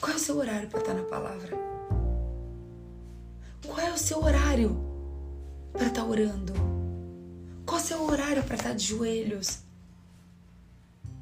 Qual 0.00 0.10
é 0.10 0.16
o 0.16 0.18
seu 0.18 0.36
horário 0.36 0.68
para 0.68 0.80
estar 0.80 0.92
tá 0.92 1.00
na 1.00 1.06
palavra? 1.06 1.56
Qual 3.64 3.78
é 3.78 3.92
o 3.92 3.96
seu 3.96 4.24
horário 4.24 4.76
para 5.72 5.86
estar 5.86 6.02
tá 6.02 6.04
orando? 6.04 6.52
Qual 7.64 7.78
é 7.78 7.80
o 7.80 7.86
seu 7.86 8.02
horário 8.02 8.42
para 8.42 8.56
estar 8.56 8.72
de 8.74 8.86
joelhos? 8.86 9.60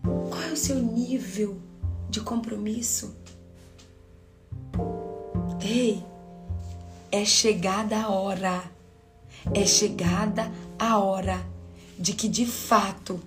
Qual 0.02 0.42
é 0.42 0.50
o 0.50 0.56
seu 0.56 0.76
nível 0.76 1.60
de 2.08 2.22
compromisso? 2.22 3.14
Ei, 5.60 6.02
é 7.12 7.26
chegada 7.26 8.04
a 8.04 8.08
hora, 8.08 8.62
é 9.52 9.66
chegada 9.66 10.44
a 10.44 10.67
hora 10.80 11.44
de 11.98 12.12
que 12.12 12.28
de 12.28 12.46
fato 12.46 13.20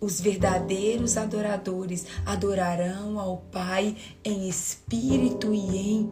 os 0.00 0.20
verdadeiros 0.20 1.16
adoradores 1.16 2.06
adorarão 2.26 3.18
ao 3.18 3.38
Pai 3.52 3.96
em 4.24 4.48
espírito 4.48 5.54
e 5.54 5.76
em 5.76 6.10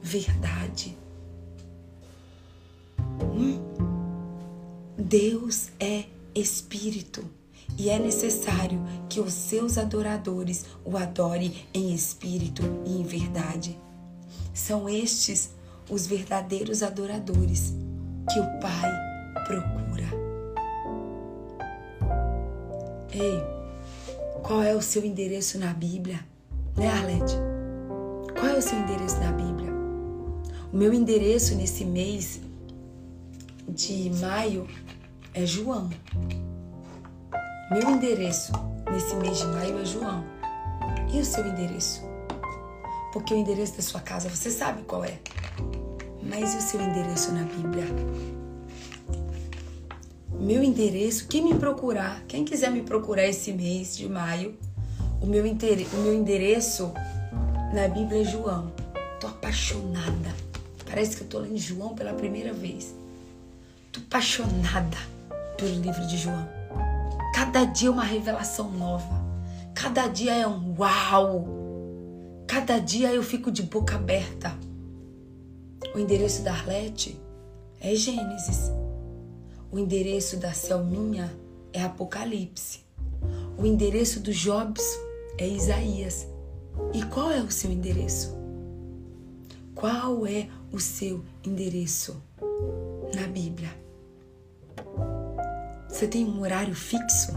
verdade. 0.00 0.96
Hum? 3.20 3.60
Deus 4.96 5.70
é 5.80 6.04
espírito 6.34 7.24
e 7.78 7.90
é 7.90 7.98
necessário 7.98 8.80
que 9.08 9.20
os 9.20 9.32
seus 9.32 9.78
adoradores 9.78 10.64
o 10.84 10.96
adorem 10.96 11.52
em 11.74 11.92
espírito 11.92 12.62
e 12.86 13.00
em 13.00 13.02
verdade. 13.02 13.78
São 14.54 14.88
estes 14.88 15.50
os 15.90 16.06
verdadeiros 16.06 16.82
adoradores 16.82 17.74
que 18.32 18.38
o 18.38 18.60
Pai 18.60 18.90
procura. 19.46 19.81
Ei, 23.14 23.42
qual 24.42 24.62
é 24.62 24.74
o 24.74 24.80
seu 24.80 25.04
endereço 25.04 25.58
na 25.58 25.74
Bíblia? 25.74 26.20
Né, 26.74 26.88
Arlete? 26.88 27.36
Qual 28.38 28.46
é 28.46 28.56
o 28.56 28.62
seu 28.62 28.78
endereço 28.78 29.18
na 29.20 29.32
Bíblia? 29.32 29.70
O 30.72 30.76
meu 30.76 30.94
endereço 30.94 31.54
nesse 31.54 31.84
mês 31.84 32.40
de 33.68 34.08
maio 34.18 34.66
é 35.34 35.44
João. 35.44 35.90
Meu 37.70 37.90
endereço 37.90 38.52
nesse 38.90 39.14
mês 39.16 39.40
de 39.40 39.46
maio 39.46 39.78
é 39.78 39.84
João. 39.84 40.24
E 41.12 41.20
o 41.20 41.24
seu 41.24 41.46
endereço? 41.46 42.00
Porque 43.12 43.34
o 43.34 43.36
endereço 43.36 43.76
da 43.76 43.82
sua 43.82 44.00
casa 44.00 44.30
você 44.30 44.50
sabe 44.50 44.84
qual 44.84 45.04
é. 45.04 45.18
Mas 46.22 46.54
e 46.54 46.56
o 46.56 46.62
seu 46.62 46.80
endereço 46.80 47.30
na 47.32 47.42
Bíblia? 47.44 47.84
Meu 50.42 50.60
endereço, 50.60 51.28
quem 51.28 51.44
me 51.44 51.54
procurar, 51.54 52.24
quem 52.26 52.44
quiser 52.44 52.70
me 52.70 52.82
procurar 52.82 53.24
esse 53.24 53.52
mês 53.52 53.96
de 53.96 54.08
maio, 54.08 54.58
o 55.20 55.26
meu, 55.26 55.44
o 55.44 55.96
meu 55.98 56.14
endereço 56.14 56.92
na 57.72 57.86
Bíblia 57.86 58.22
é 58.22 58.24
João. 58.24 58.72
Tô 59.20 59.28
apaixonada. 59.28 60.34
Parece 60.84 61.16
que 61.16 61.22
eu 61.22 61.28
tô 61.28 61.38
lendo 61.38 61.56
João 61.56 61.94
pela 61.94 62.12
primeira 62.12 62.52
vez. 62.52 62.92
Tô 63.92 64.00
apaixonada 64.00 64.96
pelo 65.56 65.80
livro 65.80 66.04
de 66.08 66.18
João. 66.18 66.48
Cada 67.32 67.64
dia 67.64 67.88
é 67.88 67.92
uma 67.92 68.04
revelação 68.04 68.68
nova. 68.72 69.22
Cada 69.72 70.08
dia 70.08 70.34
é 70.34 70.46
um 70.46 70.74
uau. 70.76 71.46
Cada 72.48 72.80
dia 72.80 73.12
eu 73.12 73.22
fico 73.22 73.48
de 73.50 73.62
boca 73.62 73.94
aberta. 73.94 74.52
O 75.94 75.98
endereço 76.00 76.42
da 76.42 76.50
Arlete 76.50 77.16
é 77.80 77.94
Gênesis. 77.94 78.81
O 79.72 79.78
endereço 79.78 80.36
da 80.36 80.52
Selminha 80.52 81.34
é 81.72 81.82
Apocalipse. 81.82 82.80
O 83.56 83.64
endereço 83.64 84.20
do 84.20 84.30
Jobs 84.30 84.84
é 85.38 85.48
Isaías. 85.48 86.28
E 86.92 87.02
qual 87.06 87.30
é 87.30 87.40
o 87.40 87.50
seu 87.50 87.72
endereço? 87.72 88.36
Qual 89.74 90.26
é 90.26 90.46
o 90.70 90.78
seu 90.78 91.24
endereço 91.42 92.22
na 93.14 93.26
Bíblia? 93.28 93.70
Você 95.88 96.06
tem 96.06 96.26
um 96.26 96.42
horário 96.42 96.74
fixo? 96.74 97.32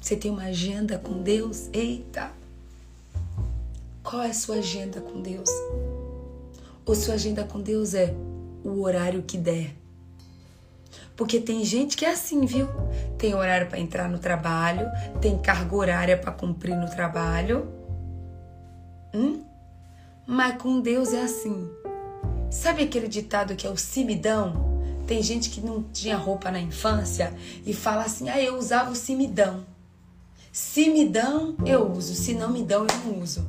Você 0.00 0.16
tem 0.16 0.30
uma 0.30 0.44
agenda 0.44 0.98
com 0.98 1.22
Deus? 1.22 1.68
Eita! 1.74 2.32
Qual 4.02 4.22
é 4.22 4.30
a 4.30 4.34
sua 4.34 4.54
agenda 4.56 5.02
com 5.02 5.20
Deus? 5.20 5.50
Ou 6.86 6.94
sua 6.94 7.12
agenda 7.12 7.44
com 7.44 7.60
Deus 7.60 7.92
é 7.92 8.14
o 8.64 8.80
horário 8.80 9.22
que 9.22 9.36
der? 9.36 9.83
Porque 11.16 11.40
tem 11.40 11.64
gente 11.64 11.96
que 11.96 12.04
é 12.04 12.12
assim, 12.12 12.44
viu? 12.44 12.68
Tem 13.18 13.34
horário 13.34 13.68
para 13.68 13.78
entrar 13.78 14.08
no 14.08 14.18
trabalho, 14.18 14.86
tem 15.20 15.38
carga 15.38 15.74
horária 15.74 16.16
para 16.18 16.32
cumprir 16.32 16.76
no 16.76 16.90
trabalho. 16.90 17.68
Hum? 19.14 19.42
Mas 20.26 20.60
com 20.60 20.80
Deus 20.80 21.12
é 21.12 21.22
assim. 21.22 21.70
Sabe 22.50 22.82
aquele 22.82 23.08
ditado 23.08 23.54
que 23.54 23.66
é 23.66 23.70
o 23.70 23.76
cimidão? 23.76 24.74
Tem 25.06 25.22
gente 25.22 25.50
que 25.50 25.60
não 25.60 25.82
tinha 25.82 26.16
roupa 26.16 26.50
na 26.50 26.60
infância 26.60 27.32
e 27.64 27.74
fala 27.74 28.04
assim: 28.04 28.28
ah, 28.28 28.40
eu 28.40 28.56
usava 28.56 28.90
o 28.90 28.96
cimidão. 28.96 29.64
Se 30.50 30.88
me 30.88 31.08
dão, 31.08 31.56
eu 31.66 31.90
uso. 31.90 32.14
Se 32.14 32.32
não 32.32 32.50
me 32.50 32.62
dão, 32.62 32.86
eu 32.86 32.98
não 33.04 33.20
uso. 33.20 33.46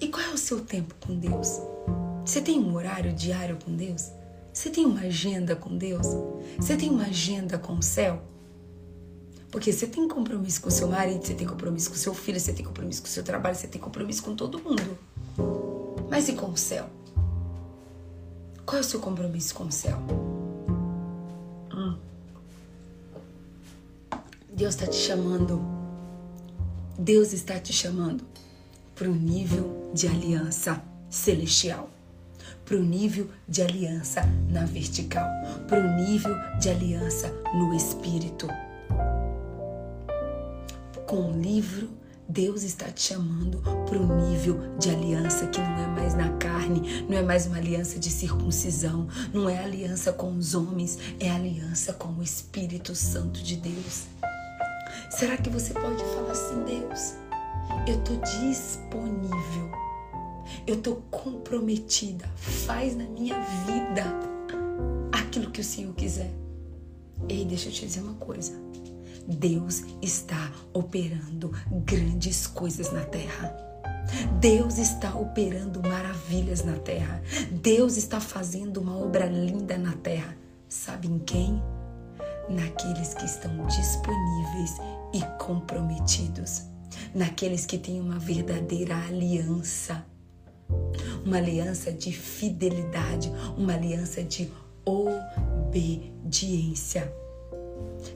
E 0.00 0.08
qual 0.08 0.24
é 0.24 0.30
o 0.30 0.38
seu 0.38 0.60
tempo 0.60 0.94
com 1.06 1.14
Deus? 1.14 1.60
Você 2.24 2.40
tem 2.40 2.58
um 2.58 2.74
horário 2.74 3.12
diário 3.12 3.58
com 3.64 3.74
Deus? 3.74 4.10
Você 4.52 4.68
tem 4.68 4.84
uma 4.84 5.00
agenda 5.00 5.56
com 5.56 5.76
Deus? 5.76 6.06
Você 6.58 6.76
tem 6.76 6.90
uma 6.90 7.04
agenda 7.04 7.58
com 7.58 7.74
o 7.74 7.82
céu? 7.82 8.22
Porque 9.50 9.72
você 9.72 9.86
tem 9.86 10.06
compromisso 10.06 10.60
com 10.60 10.70
seu 10.70 10.88
marido, 10.88 11.26
você 11.26 11.34
tem 11.34 11.46
compromisso 11.46 11.90
com 11.90 11.96
seu 11.96 12.14
filho, 12.14 12.38
você 12.38 12.52
tem 12.52 12.64
compromisso 12.64 13.00
com 13.02 13.08
seu 13.08 13.22
trabalho, 13.22 13.56
você 13.56 13.66
tem 13.66 13.80
compromisso 13.80 14.22
com 14.22 14.36
todo 14.36 14.58
mundo. 14.58 14.98
Mas 16.10 16.28
e 16.28 16.34
com 16.34 16.50
o 16.50 16.56
céu? 16.56 16.88
Qual 18.66 18.76
é 18.76 18.80
o 18.80 18.84
seu 18.84 19.00
compromisso 19.00 19.54
com 19.54 19.64
o 19.64 19.72
céu? 19.72 19.98
Hum. 21.74 21.96
Deus 24.52 24.74
está 24.74 24.86
te 24.86 24.96
chamando. 24.96 25.62
Deus 26.98 27.32
está 27.32 27.58
te 27.58 27.72
chamando 27.72 28.24
para 28.94 29.08
um 29.08 29.14
nível 29.14 29.90
de 29.94 30.06
aliança 30.06 30.82
celestial 31.10 31.90
para 32.72 32.80
o 32.80 32.84
nível 32.84 33.28
de 33.46 33.60
aliança 33.60 34.22
na 34.48 34.64
vertical, 34.64 35.28
para 35.68 35.78
o 35.78 35.94
nível 35.94 36.34
de 36.58 36.70
aliança 36.70 37.30
no 37.52 37.74
espírito. 37.74 38.48
Com 41.06 41.32
o 41.32 41.38
livro, 41.38 41.90
Deus 42.26 42.62
está 42.62 42.86
te 42.86 43.08
chamando 43.08 43.58
para 43.58 43.98
o 43.98 44.26
nível 44.26 44.58
de 44.78 44.88
aliança 44.88 45.48
que 45.48 45.60
não 45.60 45.84
é 45.84 45.86
mais 45.88 46.14
na 46.14 46.30
carne, 46.38 47.04
não 47.06 47.18
é 47.18 47.20
mais 47.20 47.46
uma 47.46 47.58
aliança 47.58 47.98
de 47.98 48.08
circuncisão, 48.08 49.06
não 49.34 49.50
é 49.50 49.62
aliança 49.62 50.10
com 50.10 50.34
os 50.34 50.54
homens, 50.54 50.98
é 51.20 51.30
aliança 51.30 51.92
com 51.92 52.08
o 52.14 52.22
Espírito 52.22 52.94
Santo 52.94 53.42
de 53.42 53.56
Deus. 53.56 54.06
Será 55.10 55.36
que 55.36 55.50
você 55.50 55.74
pode 55.74 56.02
falar 56.14 56.30
assim, 56.30 56.64
Deus? 56.64 57.16
Eu 57.86 57.98
estou 57.98 58.16
disponível 58.16 59.91
eu 60.66 60.74
estou 60.76 61.02
comprometida. 61.10 62.28
Faz 62.36 62.96
na 62.96 63.04
minha 63.04 63.40
vida 63.66 64.04
aquilo 65.10 65.50
que 65.50 65.60
o 65.60 65.64
Senhor 65.64 65.94
quiser. 65.94 66.30
Ei, 67.28 67.44
deixa 67.44 67.68
eu 67.68 67.72
te 67.72 67.86
dizer 67.86 68.00
uma 68.00 68.14
coisa. 68.14 68.52
Deus 69.26 69.84
está 70.00 70.50
operando 70.72 71.52
grandes 71.84 72.46
coisas 72.46 72.92
na 72.92 73.04
terra. 73.04 73.56
Deus 74.40 74.78
está 74.78 75.14
operando 75.14 75.80
maravilhas 75.82 76.64
na 76.64 76.76
terra. 76.78 77.22
Deus 77.50 77.96
está 77.96 78.20
fazendo 78.20 78.78
uma 78.78 78.96
obra 78.96 79.26
linda 79.26 79.78
na 79.78 79.92
terra. 79.92 80.36
Sabe 80.68 81.06
em 81.06 81.18
quem? 81.20 81.62
Naqueles 82.48 83.14
que 83.14 83.24
estão 83.24 83.66
disponíveis 83.66 84.76
e 85.14 85.22
comprometidos. 85.38 86.62
Naqueles 87.14 87.64
que 87.64 87.78
têm 87.78 88.00
uma 88.00 88.18
verdadeira 88.18 88.96
aliança 89.06 90.04
uma 91.24 91.38
aliança 91.38 91.92
de 91.92 92.12
fidelidade, 92.12 93.32
uma 93.56 93.74
aliança 93.74 94.22
de 94.22 94.50
obediência. 94.84 96.02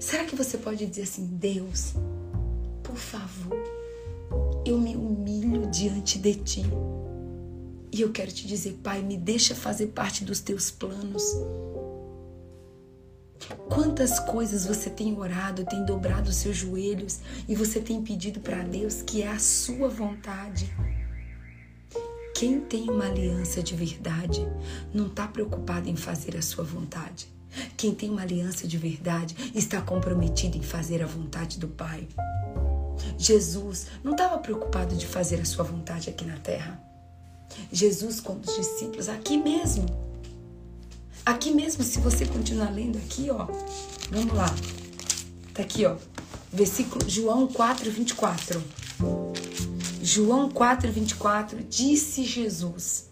Será 0.01 0.25
que 0.25 0.35
você 0.35 0.59
pode 0.59 0.85
dizer 0.87 1.03
assim, 1.03 1.27
Deus, 1.27 1.95
por 2.83 2.97
favor, 2.97 3.57
eu 4.65 4.79
me 4.79 4.97
humilho 4.97 5.67
diante 5.71 6.19
de 6.19 6.35
ti. 6.35 6.63
E 7.93 8.01
eu 8.01 8.11
quero 8.11 8.33
te 8.33 8.47
dizer, 8.47 8.79
Pai, 8.83 9.03
me 9.03 9.17
deixa 9.17 9.55
fazer 9.55 9.87
parte 9.89 10.25
dos 10.25 10.41
teus 10.41 10.71
planos. 10.71 11.23
Quantas 13.69 14.19
coisas 14.21 14.67
você 14.67 14.91
tem 14.91 15.17
orado, 15.17 15.65
tem 15.65 15.85
dobrado 15.85 16.31
os 16.31 16.37
seus 16.37 16.57
joelhos 16.57 17.21
e 17.49 17.55
você 17.55 17.81
tem 17.81 18.03
pedido 18.03 18.41
para 18.41 18.63
Deus 18.63 19.03
que 19.03 19.23
é 19.23 19.29
a 19.29 19.39
sua 19.39 19.89
vontade. 19.89 20.75
Quem 22.39 22.61
tem 22.61 22.91
uma 22.91 23.07
aliança 23.07 23.63
de 23.63 23.75
verdade 23.75 24.47
não 24.93 25.07
está 25.07 25.27
preocupado 25.27 25.89
em 25.89 25.97
fazer 25.97 26.37
a 26.37 26.43
sua 26.43 26.63
vontade. 26.63 27.27
Quem 27.79 27.95
tem 27.95 28.11
uma 28.11 28.21
aliança 28.21 28.69
de 28.69 28.77
verdade 28.77 29.35
está 29.55 29.81
comprometido 29.81 30.59
em 30.59 30.63
fazer 30.63 31.03
a 31.03 31.07
vontade 31.07 31.59
do 31.59 31.67
Pai. 31.67 32.07
Jesus 33.17 33.87
não 34.05 34.13
estava 34.13 34.37
preocupado 34.37 34.95
de 34.95 35.07
fazer 35.07 35.41
a 35.41 35.47
sua 35.47 35.65
vontade 35.65 36.11
aqui 36.11 36.27
na 36.27 36.37
terra. 36.37 36.79
Jesus 37.73 38.21
com 38.21 38.35
os 38.35 38.55
discípulos, 38.55 39.09
aqui 39.09 39.39
mesmo. 39.39 39.87
Aqui 41.25 41.51
mesmo, 41.51 41.83
se 41.83 41.99
você 42.01 42.27
continuar 42.27 42.69
lendo 42.69 42.99
aqui, 42.99 43.31
ó. 43.31 43.47
Vamos 44.11 44.35
lá. 44.35 44.55
Tá 45.55 45.63
aqui, 45.63 45.87
ó. 45.87 45.97
Versículo 46.53 47.09
João 47.09 47.47
4, 47.47 47.91
24. 47.91 48.63
João 50.09 50.49
4, 50.49 50.93
24, 50.93 51.65
disse 51.65 52.23
Jesus. 52.23 53.11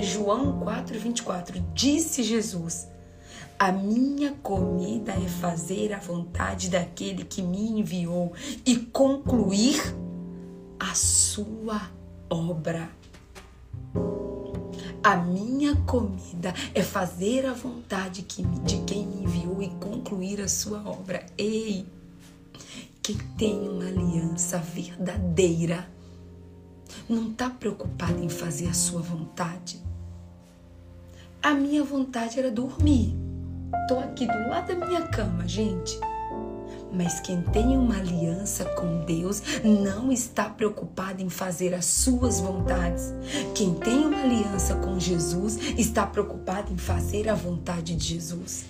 João 0.00 0.60
4, 0.60 0.98
24, 0.98 1.64
disse 1.72 2.22
Jesus. 2.22 2.86
A 3.58 3.72
minha 3.72 4.32
comida 4.42 5.12
é 5.12 5.26
fazer 5.26 5.94
a 5.94 5.98
vontade 5.98 6.68
daquele 6.68 7.24
que 7.24 7.40
me 7.40 7.80
enviou 7.80 8.34
e 8.66 8.76
concluir 8.76 9.80
a 10.78 10.94
sua 10.94 11.90
obra. 12.28 12.90
A 15.02 15.16
minha 15.16 15.74
comida 15.86 16.52
é 16.74 16.82
fazer 16.82 17.46
a 17.46 17.54
vontade 17.54 18.20
de 18.20 18.76
quem 18.82 19.06
me 19.06 19.22
enviou 19.22 19.62
e 19.62 19.68
concluir 19.68 20.42
a 20.42 20.48
sua 20.48 20.86
obra. 20.86 21.24
Ei, 21.38 21.86
quem 23.02 23.16
tem 23.38 23.58
uma 23.58 23.86
aliança 23.86 24.58
verdadeira 24.58 25.88
não 27.08 27.30
está 27.30 27.50
preocupado 27.50 28.22
em 28.22 28.28
fazer 28.28 28.68
a 28.68 28.74
sua 28.74 29.00
vontade. 29.00 29.80
A 31.42 31.54
minha 31.54 31.82
vontade 31.82 32.38
era 32.38 32.50
dormir. 32.50 33.16
Tô 33.88 33.98
aqui 33.98 34.26
do 34.26 34.48
lado 34.48 34.74
da 34.74 34.86
minha 34.86 35.08
cama, 35.08 35.48
gente. 35.48 35.98
Mas 36.92 37.20
quem 37.20 37.40
tem 37.42 37.78
uma 37.78 37.96
aliança 37.96 38.64
com 38.64 39.04
Deus 39.04 39.42
não 39.64 40.10
está 40.10 40.48
preocupado 40.48 41.22
em 41.22 41.30
fazer 41.30 41.72
as 41.72 41.86
suas 41.86 42.40
vontades. 42.40 43.14
Quem 43.54 43.74
tem 43.74 44.06
uma 44.06 44.22
aliança 44.22 44.74
com 44.76 44.98
Jesus 44.98 45.56
está 45.78 46.04
preocupado 46.04 46.72
em 46.72 46.76
fazer 46.76 47.28
a 47.28 47.34
vontade 47.34 47.94
de 47.94 48.14
Jesus. 48.14 48.64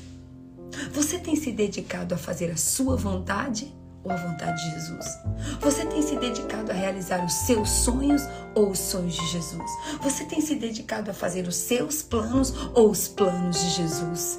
Você 0.92 1.18
tem 1.18 1.34
se 1.34 1.50
dedicado 1.50 2.14
a 2.14 2.18
fazer 2.18 2.50
a 2.50 2.56
sua 2.56 2.96
vontade 2.96 3.74
ou 4.03 4.11
a 4.11 4.16
vontade 4.16 4.62
de 4.64 4.70
Jesus? 4.70 5.18
Você 5.61 5.84
tem 5.86 6.03
se 6.03 6.16
dedicado 6.16 6.70
a 6.70 6.74
realizar 6.74 7.24
os 7.24 7.32
seus 7.32 7.68
sonhos 7.70 8.22
ou 8.55 8.70
os 8.70 8.78
sonhos 8.78 9.14
de 9.14 9.26
Jesus? 9.26 9.70
Você 10.03 10.24
tem 10.24 10.40
se 10.40 10.55
dedicado 10.55 11.11
a 11.11 11.14
fazer 11.14 11.46
os 11.46 11.57
seus 11.57 12.03
planos 12.03 12.53
ou 12.74 12.90
os 12.90 13.09
planos 13.09 13.61
de 13.61 13.70
Jesus? 13.70 14.38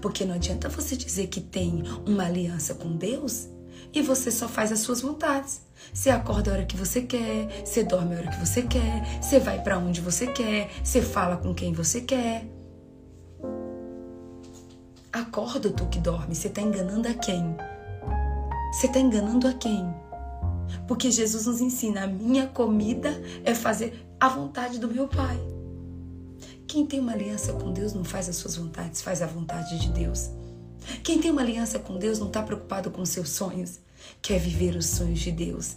Porque 0.00 0.24
não 0.24 0.34
adianta 0.34 0.68
você 0.68 0.96
dizer 0.96 1.28
que 1.28 1.40
tem 1.40 1.82
uma 2.06 2.24
aliança 2.24 2.74
com 2.74 2.96
Deus 2.96 3.48
e 3.92 4.02
você 4.02 4.30
só 4.30 4.48
faz 4.48 4.72
as 4.72 4.80
suas 4.80 5.00
vontades. 5.00 5.62
Você 5.92 6.10
acorda 6.10 6.50
a 6.50 6.54
hora 6.54 6.64
que 6.64 6.76
você 6.76 7.02
quer, 7.02 7.64
você 7.64 7.84
dorme 7.84 8.14
a 8.14 8.18
hora 8.18 8.30
que 8.30 8.40
você 8.40 8.62
quer, 8.62 9.22
você 9.22 9.38
vai 9.38 9.62
para 9.62 9.78
onde 9.78 10.00
você 10.00 10.26
quer, 10.26 10.70
você 10.82 11.00
fala 11.00 11.36
com 11.36 11.54
quem 11.54 11.72
você 11.72 12.00
quer. 12.00 12.46
Acorda 15.12 15.70
tu 15.70 15.86
que 15.86 15.98
dorme, 15.98 16.34
você 16.34 16.48
está 16.48 16.60
enganando 16.60 17.08
a 17.08 17.14
quem? 17.14 17.56
Você 18.72 18.86
está 18.86 18.98
enganando 18.98 19.48
a 19.48 19.52
quem? 19.52 19.86
Porque 20.86 21.10
Jesus 21.10 21.46
nos 21.46 21.60
ensina: 21.60 22.04
a 22.04 22.06
minha 22.06 22.46
comida 22.46 23.10
é 23.44 23.54
fazer 23.54 24.06
a 24.20 24.28
vontade 24.28 24.78
do 24.78 24.88
meu 24.88 25.08
Pai. 25.08 25.38
Quem 26.66 26.84
tem 26.84 27.00
uma 27.00 27.12
aliança 27.12 27.52
com 27.52 27.72
Deus 27.72 27.92
não 27.94 28.04
faz 28.04 28.28
as 28.28 28.36
suas 28.36 28.56
vontades, 28.56 29.00
faz 29.00 29.22
a 29.22 29.26
vontade 29.26 29.78
de 29.78 29.88
Deus. 29.90 30.30
Quem 31.02 31.20
tem 31.20 31.30
uma 31.30 31.42
aliança 31.42 31.78
com 31.78 31.98
Deus 31.98 32.18
não 32.18 32.26
está 32.26 32.42
preocupado 32.42 32.90
com 32.90 33.04
seus 33.04 33.30
sonhos, 33.30 33.80
quer 34.20 34.38
viver 34.38 34.76
os 34.76 34.86
sonhos 34.86 35.20
de 35.20 35.32
Deus. 35.32 35.76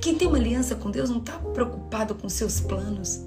Quem 0.00 0.14
tem 0.14 0.28
uma 0.28 0.36
aliança 0.36 0.74
com 0.74 0.90
Deus 0.90 1.08
não 1.08 1.18
está 1.18 1.38
preocupado 1.38 2.14
com 2.14 2.28
seus 2.28 2.60
planos, 2.60 3.20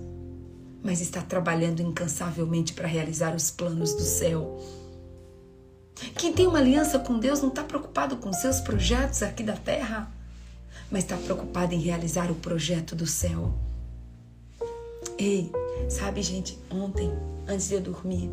mas 0.83 1.01
está 1.01 1.21
trabalhando 1.21 1.81
incansavelmente 1.81 2.73
para 2.73 2.87
realizar 2.87 3.35
os 3.35 3.49
planos 3.49 3.93
do 3.93 4.03
céu. 4.03 4.59
Quem 6.17 6.33
tem 6.33 6.47
uma 6.47 6.59
aliança 6.59 6.99
com 6.99 7.19
Deus 7.19 7.41
não 7.41 7.49
está 7.49 7.63
preocupado 7.63 8.17
com 8.17 8.31
seus 8.33 8.59
projetos 8.59 9.21
aqui 9.23 9.43
da 9.43 9.55
terra, 9.55 10.11
mas 10.91 11.03
está 11.03 11.17
preocupado 11.17 11.73
em 11.73 11.79
realizar 11.79 12.31
o 12.31 12.35
projeto 12.35 12.95
do 12.95 13.07
céu. 13.07 13.53
Ei, 15.17 15.51
Sabe, 15.89 16.21
gente, 16.21 16.57
ontem, 16.69 17.11
antes 17.47 17.67
de 17.67 17.75
eu 17.75 17.81
dormir, 17.81 18.29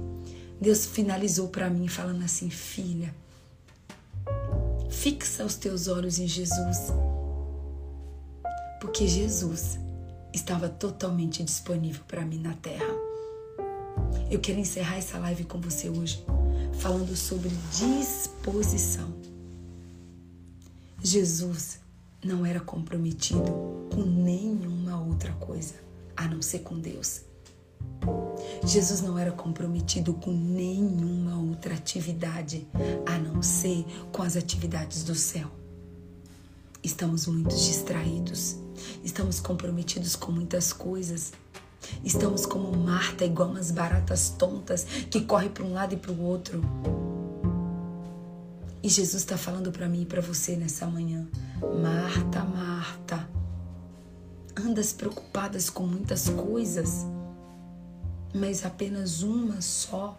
Deus 0.61 0.87
finalizou 0.87 1.49
para 1.49 1.69
mim 1.69 1.89
falando 1.89 2.25
assim: 2.25 2.49
Filha, 2.51 3.15
fixa 4.91 5.45
os 5.45 5.57
teus 5.57 5.89
olhos 5.89 6.19
em 6.19 6.27
Jesus. 6.27 6.93
Porque 8.81 9.07
Jesus 9.07 9.79
estava 10.33 10.69
totalmente 10.69 11.43
disponível 11.43 12.03
para 12.07 12.25
mim 12.25 12.39
na 12.39 12.55
terra. 12.55 13.00
Eu 14.31 14.41
quero 14.41 14.59
encerrar 14.59 14.97
essa 14.97 15.19
live 15.19 15.45
com 15.45 15.61
você 15.61 15.89
hoje 15.89 16.25
falando 16.79 17.15
sobre 17.17 17.51
disposição. 17.73 19.13
Jesus 21.03 21.81
não 22.25 22.45
era 22.45 22.61
comprometido 22.61 23.89
com 23.95 24.03
nenhuma 24.03 25.01
outra 25.03 25.33
coisa 25.33 25.75
a 26.17 26.29
não 26.29 26.43
ser 26.43 26.61
com 26.61 26.79
Deus. 26.79 27.23
Jesus 28.65 29.01
não 29.01 29.19
era 29.19 29.33
comprometido 29.33 30.13
com 30.15 30.31
nenhuma 30.31 31.39
outra 31.39 31.75
atividade 31.75 32.67
a 33.07 33.19
não 33.19 33.43
ser 33.43 33.85
com 34.13 34.23
as 34.23 34.37
atividades 34.37 35.03
do 35.03 35.15
céu. 35.15 35.51
Estamos 36.83 37.27
muito 37.27 37.55
distraídos, 37.55 38.57
estamos 39.05 39.41
comprometidos 39.41 40.17
com 40.17 40.33
muitas 40.33 40.73
coisas. 40.73 41.33
Estamos 42.05 42.47
como 42.47 42.77
Marta, 42.77 43.25
igual 43.25 43.51
umas 43.51 43.71
baratas 43.71 44.31
tontas 44.31 44.85
que 44.85 45.23
corre 45.23 45.49
para 45.49 45.65
um 45.65 45.73
lado 45.73 45.95
e 45.95 45.97
para 45.97 46.13
o 46.13 46.23
outro. 46.23 46.63
E 48.83 48.89
Jesus 48.89 49.23
está 49.23 49.37
falando 49.37 49.71
para 49.71 49.89
mim 49.89 50.03
e 50.03 50.07
para 50.07 50.21
você 50.21 50.57
nessa 50.57 50.87
manhã: 50.87 51.27
Marta, 51.83 52.45
Marta, 52.45 53.29
andas 54.57 54.93
preocupadas 54.93 55.69
com 55.69 55.87
muitas 55.87 56.29
coisas 56.29 57.07
mas 58.35 58.65
apenas 58.65 59.23
uma 59.23 59.61
só 59.61 60.19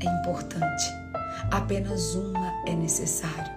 é 0.00 0.04
importante. 0.20 0.84
Apenas 1.50 2.14
uma 2.14 2.52
é 2.66 2.74
necessário. 2.74 3.52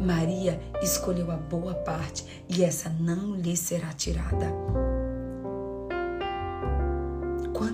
Maria 0.00 0.60
escolheu 0.82 1.30
a 1.30 1.36
boa 1.36 1.74
parte 1.74 2.44
e 2.48 2.64
essa 2.64 2.88
não 2.88 3.34
lhe 3.34 3.56
será 3.56 3.92
tirada. 3.92 4.46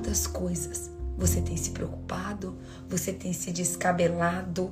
Quantas 0.06 0.28
coisas 0.28 0.88
você 1.18 1.40
tem 1.40 1.56
se 1.56 1.70
preocupado, 1.70 2.56
você 2.88 3.12
tem 3.12 3.32
se 3.32 3.50
descabelado, 3.50 4.70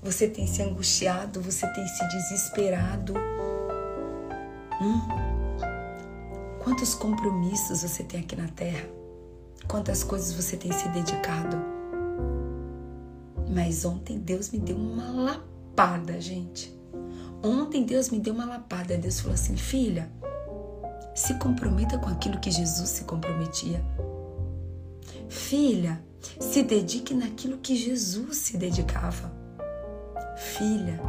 você 0.00 0.28
tem 0.28 0.46
se 0.46 0.62
angustiado, 0.62 1.40
você 1.40 1.66
tem 1.72 1.84
se 1.88 2.06
desesperado. 2.06 3.14
Hum? 4.80 5.00
Quantos 6.62 6.94
compromissos 6.94 7.82
você 7.82 8.04
tem 8.04 8.20
aqui 8.20 8.36
na 8.36 8.46
terra? 8.46 8.88
Quantas 9.66 10.04
coisas 10.04 10.32
você 10.32 10.56
tem 10.56 10.70
se 10.70 10.88
dedicado? 10.90 11.56
Mas 13.52 13.84
ontem 13.84 14.20
Deus 14.20 14.50
me 14.50 14.60
deu 14.60 14.76
uma 14.76 15.10
lapada, 15.10 16.20
gente. 16.20 16.72
Ontem 17.42 17.84
Deus 17.84 18.08
me 18.08 18.20
deu 18.20 18.32
uma 18.32 18.44
lapada. 18.44 18.96
Deus 18.96 19.18
falou 19.18 19.34
assim: 19.34 19.56
filha, 19.56 20.08
se 21.12 21.34
comprometa 21.40 21.98
com 21.98 22.08
aquilo 22.08 22.38
que 22.38 22.52
Jesus 22.52 22.88
se 22.88 23.02
comprometia. 23.02 23.84
Filha, 25.28 26.02
se 26.40 26.62
dedique 26.62 27.14
naquilo 27.14 27.58
que 27.58 27.76
Jesus 27.76 28.36
se 28.38 28.56
dedicava. 28.56 29.32
Filha, 30.36 31.00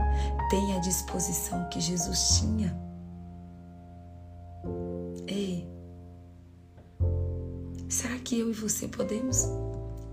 tenha 0.50 0.78
a 0.78 0.80
disposição 0.80 1.68
que 1.70 1.80
Jesus 1.80 2.40
tinha. 2.40 2.78
Ei, 5.28 5.68
será 7.90 8.18
que 8.20 8.40
eu 8.40 8.50
e 8.50 8.54
você 8.54 8.88
podemos 8.88 9.46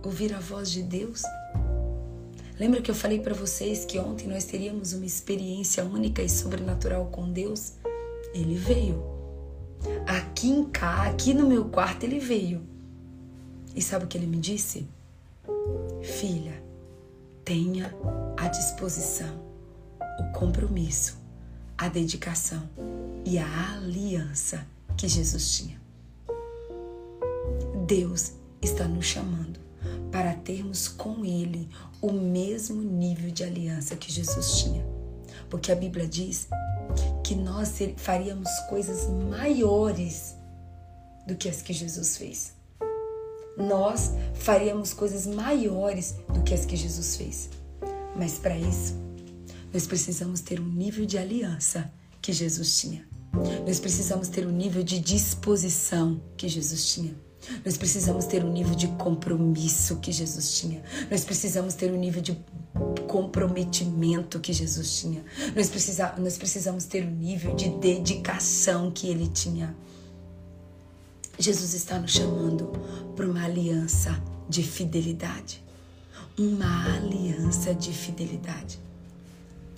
ouvir 0.02 0.34
a 0.34 0.40
voz 0.40 0.70
de 0.70 0.82
Deus? 0.82 1.22
Lembra 2.58 2.80
que 2.80 2.90
eu 2.90 2.94
falei 2.94 3.18
para 3.18 3.34
vocês 3.34 3.84
que 3.84 3.98
ontem 3.98 4.28
nós 4.28 4.44
teríamos 4.44 4.92
uma 4.92 5.06
experiência 5.06 5.84
única 5.84 6.22
e 6.22 6.28
sobrenatural 6.28 7.06
com 7.06 7.30
Deus? 7.30 7.74
Ele 8.34 8.54
veio. 8.54 9.02
Aqui 10.06 10.48
em 10.48 10.64
cá, 10.64 11.08
aqui 11.08 11.34
no 11.34 11.46
meu 11.46 11.66
quarto, 11.66 12.04
ele 12.04 12.18
veio. 12.18 12.71
E 13.74 13.82
sabe 13.82 14.04
o 14.04 14.08
que 14.08 14.16
ele 14.16 14.26
me 14.26 14.38
disse? 14.38 14.86
filha, 16.02 16.62
tenha 17.44 17.94
a 18.36 18.48
disposição, 18.48 19.40
o 20.18 20.32
compromisso, 20.32 21.18
a 21.78 21.88
dedicação 21.88 22.68
e 23.24 23.38
a 23.38 23.74
aliança 23.74 24.66
que 24.96 25.08
Jesus 25.08 25.56
tinha. 25.56 25.80
Deus 27.86 28.32
está 28.60 28.86
nos 28.86 29.06
chamando 29.06 29.60
para 30.10 30.34
termos 30.34 30.88
com 30.88 31.24
Ele 31.24 31.68
o 32.00 32.12
mesmo 32.12 32.82
nível 32.82 33.30
de 33.30 33.44
aliança 33.44 33.96
que 33.96 34.12
Jesus 34.12 34.58
tinha. 34.58 34.84
Porque 35.48 35.72
a 35.72 35.76
Bíblia 35.76 36.06
diz 36.06 36.48
que 37.24 37.34
nós 37.34 37.78
faríamos 37.96 38.48
coisas 38.68 39.08
maiores 39.28 40.36
do 41.26 41.36
que 41.36 41.48
as 41.48 41.62
que 41.62 41.72
Jesus 41.72 42.16
fez. 42.16 42.61
Nós 43.56 44.12
faríamos 44.34 44.92
coisas 44.92 45.26
maiores 45.26 46.16
do 46.32 46.42
que 46.42 46.54
as 46.54 46.64
que 46.64 46.76
Jesus 46.76 47.16
fez. 47.16 47.50
Mas 48.16 48.38
para 48.38 48.56
isso, 48.56 48.94
nós 49.72 49.86
precisamos 49.86 50.40
ter 50.40 50.60
um 50.60 50.68
nível 50.68 51.06
de 51.06 51.18
aliança 51.18 51.90
que 52.20 52.32
Jesus 52.32 52.78
tinha. 52.78 53.06
Nós 53.66 53.80
precisamos 53.80 54.28
ter 54.28 54.46
um 54.46 54.50
nível 54.50 54.82
de 54.82 54.98
disposição 54.98 56.20
que 56.36 56.48
Jesus 56.48 56.92
tinha. 56.92 57.14
Nós 57.64 57.76
precisamos 57.76 58.26
ter 58.26 58.44
um 58.44 58.52
nível 58.52 58.74
de 58.74 58.86
compromisso 58.88 59.96
que 59.96 60.12
Jesus 60.12 60.58
tinha. 60.58 60.82
Nós 61.10 61.24
precisamos 61.24 61.74
ter 61.74 61.90
um 61.90 61.98
nível 61.98 62.22
de 62.22 62.38
comprometimento 63.08 64.38
que 64.38 64.52
Jesus 64.52 65.00
tinha. 65.00 65.24
Nós, 65.56 65.68
precisa, 65.68 66.14
nós 66.18 66.38
precisamos 66.38 66.84
ter 66.84 67.04
o 67.04 67.10
nível 67.10 67.54
de 67.54 67.70
dedicação 67.70 68.90
que 68.90 69.08
ele 69.08 69.26
tinha. 69.28 69.74
Jesus 71.38 71.74
está 71.74 71.98
nos 71.98 72.12
chamando 72.12 72.72
para 73.16 73.26
uma 73.26 73.40
aliança 73.92 74.22
de 74.48 74.62
fidelidade. 74.62 75.62
Uma 76.38 76.96
aliança 76.96 77.74
de 77.74 77.92
fidelidade. 77.92 78.80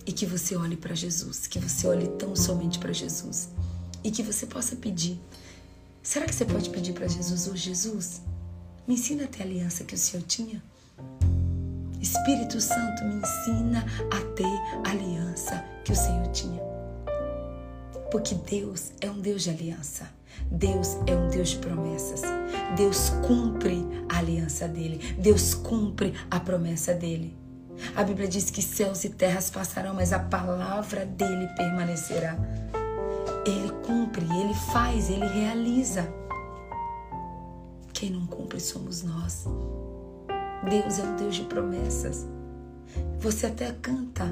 E 0.07 0.13
que 0.13 0.25
você 0.25 0.55
olhe 0.55 0.77
para 0.77 0.95
Jesus, 0.95 1.47
que 1.47 1.59
você 1.59 1.87
olhe 1.89 2.07
tão 2.09 2.37
somente 2.37 2.79
para 2.79 2.93
Jesus. 2.93 3.49
E 4.05 4.11
que 4.11 4.23
você 4.23 4.47
possa 4.47 4.77
pedir. 4.77 5.19
Será 6.03 6.27
que 6.27 6.35
você 6.35 6.45
pode 6.45 6.71
pedir 6.71 6.93
para 6.93 7.09
Jesus, 7.09 7.49
oh 7.49 7.57
Jesus, 7.57 8.21
me 8.87 8.95
ensina 8.95 9.25
a 9.25 9.27
ter 9.27 9.43
a 9.43 9.47
aliança 9.47 9.83
que 9.85 9.95
o 9.95 9.99
Senhor 9.99 10.23
tinha? 10.25 10.63
Espírito 12.01 12.61
Santo, 12.61 13.05
me 13.05 13.15
ensina 13.15 13.85
a 14.13 14.21
ter 14.35 14.45
a 14.85 14.91
aliança 14.91 15.65
que 15.85 15.93
o 15.93 15.97
Senhor 15.97 16.27
tinha. 16.29 16.61
Porque 18.11 18.35
Deus 18.35 18.93
é 19.01 19.11
um 19.11 19.19
Deus 19.19 19.43
de 19.43 19.51
aliança. 19.51 20.09
Deus 20.51 20.97
é 21.07 21.15
um 21.15 21.29
Deus 21.29 21.51
de 21.51 21.59
promessas. 21.59 22.23
Deus 22.77 23.11
cumpre 23.27 23.87
a 24.09 24.19
aliança 24.19 24.69
dele. 24.69 25.15
Deus 25.19 25.55
cumpre 25.55 26.15
a 26.31 26.41
promessa 26.41 26.95
dele. 26.95 27.37
A 27.97 28.03
Bíblia 28.05 28.29
diz 28.29 28.51
que 28.51 28.63
céus 28.63 29.05
e 29.05 29.11
terras 29.11 29.51
passarão, 29.51 29.95
mas 29.95 30.13
a 30.13 30.19
palavra 30.19 31.05
dele 31.05 31.49
permanecerá. 31.57 32.37
Ele 33.47 33.71
cumpre, 33.85 34.25
ele 34.25 34.55
faz, 34.73 35.11
ele 35.11 35.27
realiza. 35.27 36.09
Quem 37.93 38.11
não 38.11 38.27
cumpre 38.27 38.61
somos 38.61 39.03
nós. 39.03 39.45
Deus 40.69 40.99
é 40.99 41.03
um 41.03 41.17
Deus 41.17 41.37
de 41.37 41.43
promessas. 41.43 42.27
Você 43.19 43.47
até 43.47 43.73
canta 43.73 44.25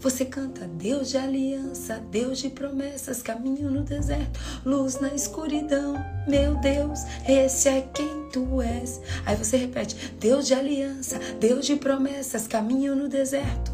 você 0.00 0.24
canta 0.24 0.66
Deus 0.66 1.10
de 1.10 1.16
aliança, 1.16 2.02
Deus 2.10 2.38
de 2.38 2.50
promessas, 2.50 3.22
caminho 3.22 3.70
no 3.70 3.82
deserto, 3.82 4.38
luz 4.64 5.00
na 5.00 5.14
escuridão. 5.14 5.94
Meu 6.28 6.56
Deus, 6.56 7.00
esse 7.26 7.68
é 7.68 7.80
quem 7.80 8.28
tu 8.32 8.60
és. 8.60 9.00
Aí 9.24 9.36
você 9.36 9.56
repete: 9.56 10.14
Deus 10.18 10.46
de 10.46 10.54
aliança, 10.54 11.18
Deus 11.40 11.66
de 11.66 11.76
promessas, 11.76 12.46
caminho 12.46 12.94
no 12.94 13.08
deserto. 13.08 13.72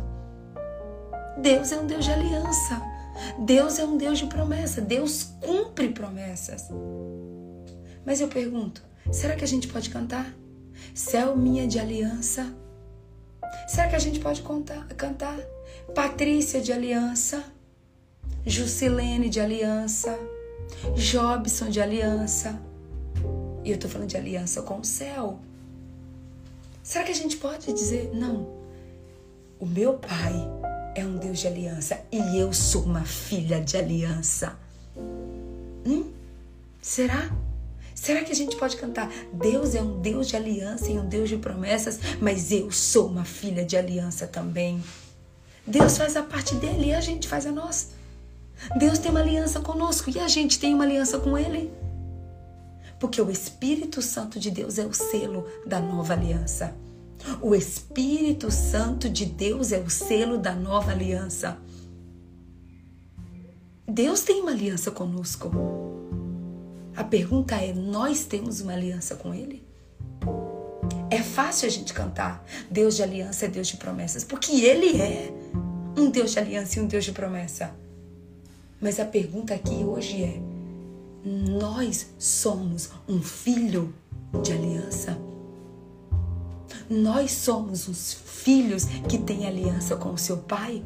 Deus 1.38 1.72
é 1.72 1.76
um 1.78 1.86
Deus 1.86 2.04
de 2.04 2.12
aliança. 2.12 2.82
Deus 3.38 3.78
é 3.78 3.84
um 3.84 3.96
Deus 3.96 4.18
de 4.18 4.26
promessa. 4.26 4.80
Deus 4.80 5.32
cumpre 5.40 5.88
promessas. 5.88 6.68
Mas 8.04 8.20
eu 8.20 8.28
pergunto: 8.28 8.82
será 9.10 9.34
que 9.36 9.44
a 9.44 9.48
gente 9.48 9.68
pode 9.68 9.90
cantar? 9.90 10.32
Céu 10.94 11.36
minha 11.36 11.66
de 11.66 11.78
aliança. 11.78 12.46
Será 13.68 13.88
que 13.88 13.96
a 13.96 13.98
gente 13.98 14.20
pode 14.20 14.42
contar, 14.42 14.86
cantar? 14.88 15.38
Patrícia 15.94 16.58
de 16.58 16.72
Aliança, 16.72 17.44
Jusilene 18.46 19.28
de 19.28 19.38
Aliança, 19.38 20.18
Jobson 20.96 21.68
de 21.68 21.82
Aliança. 21.82 22.58
E 23.62 23.70
eu 23.70 23.78
tô 23.78 23.90
falando 23.90 24.08
de 24.08 24.16
aliança 24.16 24.62
com 24.62 24.78
o 24.78 24.84
céu. 24.84 25.38
Será 26.82 27.04
que 27.04 27.12
a 27.12 27.14
gente 27.14 27.36
pode 27.36 27.70
dizer, 27.74 28.10
não, 28.14 28.48
o 29.60 29.66
meu 29.66 29.94
pai 29.94 30.34
é 30.96 31.04
um 31.04 31.16
Deus 31.18 31.38
de 31.38 31.46
aliança 31.46 32.00
e 32.10 32.38
eu 32.38 32.52
sou 32.54 32.82
uma 32.84 33.04
filha 33.04 33.60
de 33.60 33.76
aliança? 33.76 34.58
Hum? 35.86 36.10
Será? 36.80 37.30
Será 37.94 38.24
que 38.24 38.32
a 38.32 38.34
gente 38.34 38.56
pode 38.56 38.78
cantar? 38.78 39.12
Deus 39.32 39.74
é 39.74 39.82
um 39.82 40.00
Deus 40.00 40.26
de 40.26 40.36
aliança 40.36 40.90
e 40.90 40.98
um 40.98 41.06
Deus 41.06 41.28
de 41.28 41.36
promessas, 41.36 42.00
mas 42.18 42.50
eu 42.50 42.70
sou 42.72 43.06
uma 43.08 43.24
filha 43.24 43.64
de 43.64 43.76
aliança 43.76 44.26
também. 44.26 44.82
Deus 45.66 45.96
faz 45.96 46.16
a 46.16 46.22
parte 46.22 46.54
dele 46.56 46.86
e 46.86 46.94
a 46.94 47.00
gente 47.00 47.28
faz 47.28 47.46
a 47.46 47.52
nossa. 47.52 47.88
Deus 48.76 48.98
tem 48.98 49.10
uma 49.10 49.20
aliança 49.20 49.60
conosco 49.60 50.10
e 50.10 50.18
a 50.18 50.28
gente 50.28 50.58
tem 50.58 50.74
uma 50.74 50.84
aliança 50.84 51.18
com 51.18 51.36
ele. 51.36 51.72
Porque 52.98 53.20
o 53.20 53.30
Espírito 53.30 54.00
Santo 54.00 54.38
de 54.38 54.50
Deus 54.50 54.78
é 54.78 54.84
o 54.84 54.92
selo 54.92 55.46
da 55.66 55.80
nova 55.80 56.12
aliança. 56.12 56.74
O 57.40 57.54
Espírito 57.54 58.50
Santo 58.50 59.08
de 59.08 59.24
Deus 59.24 59.72
é 59.72 59.78
o 59.78 59.90
selo 59.90 60.38
da 60.38 60.54
nova 60.54 60.90
aliança. 60.90 61.58
Deus 63.86 64.22
tem 64.22 64.40
uma 64.40 64.50
aliança 64.50 64.90
conosco. 64.90 65.50
A 66.96 67.04
pergunta 67.04 67.56
é: 67.56 67.72
nós 67.72 68.24
temos 68.24 68.60
uma 68.60 68.72
aliança 68.72 69.14
com 69.16 69.34
Ele? 69.34 69.66
É 71.10 71.22
fácil 71.22 71.66
a 71.66 71.70
gente 71.70 71.92
cantar 71.92 72.44
Deus 72.70 72.96
de 72.96 73.02
aliança 73.02 73.44
é 73.44 73.48
Deus 73.48 73.68
de 73.68 73.76
promessas, 73.76 74.24
porque 74.24 74.52
Ele 74.52 75.00
é 75.00 75.32
um 75.96 76.10
Deus 76.10 76.32
de 76.32 76.38
aliança 76.38 76.78
e 76.78 76.82
um 76.82 76.86
Deus 76.86 77.04
de 77.04 77.12
promessa. 77.12 77.74
Mas 78.80 78.98
a 78.98 79.04
pergunta 79.04 79.54
aqui 79.54 79.84
hoje 79.84 80.22
é: 80.22 80.40
nós 81.24 82.08
somos 82.18 82.90
um 83.08 83.22
filho 83.22 83.94
de 84.42 84.52
aliança? 84.52 85.16
Nós 86.90 87.32
somos 87.32 87.88
os 87.88 88.12
filhos 88.12 88.84
que 89.08 89.18
têm 89.18 89.46
aliança 89.46 89.96
com 89.96 90.12
o 90.12 90.18
seu 90.18 90.38
pai? 90.38 90.84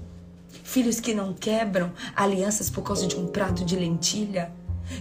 Filhos 0.62 1.00
que 1.00 1.14
não 1.14 1.32
quebram 1.32 1.92
alianças 2.14 2.68
por 2.68 2.82
causa 2.82 3.06
de 3.06 3.16
um 3.16 3.26
prato 3.26 3.64
de 3.64 3.76
lentilha? 3.76 4.52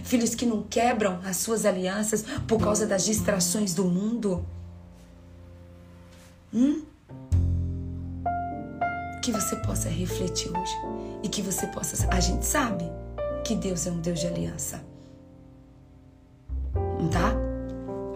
Filhos 0.02 0.34
que 0.34 0.46
não 0.46 0.62
quebram 0.62 1.20
as 1.24 1.36
suas 1.36 1.64
alianças 1.64 2.24
por 2.46 2.60
causa 2.60 2.86
das 2.86 3.04
distrações 3.04 3.74
do 3.74 3.84
mundo? 3.84 4.44
Hum? 6.52 6.82
Que 9.26 9.32
você 9.32 9.56
possa 9.56 9.88
refletir 9.88 10.56
hoje 10.56 10.76
e 11.20 11.28
que 11.28 11.42
você 11.42 11.66
possa. 11.66 12.06
A 12.12 12.20
gente 12.20 12.46
sabe 12.46 12.84
que 13.42 13.56
Deus 13.56 13.84
é 13.84 13.90
um 13.90 13.98
Deus 13.98 14.20
de 14.20 14.28
aliança, 14.28 14.80
tá? 17.10 17.34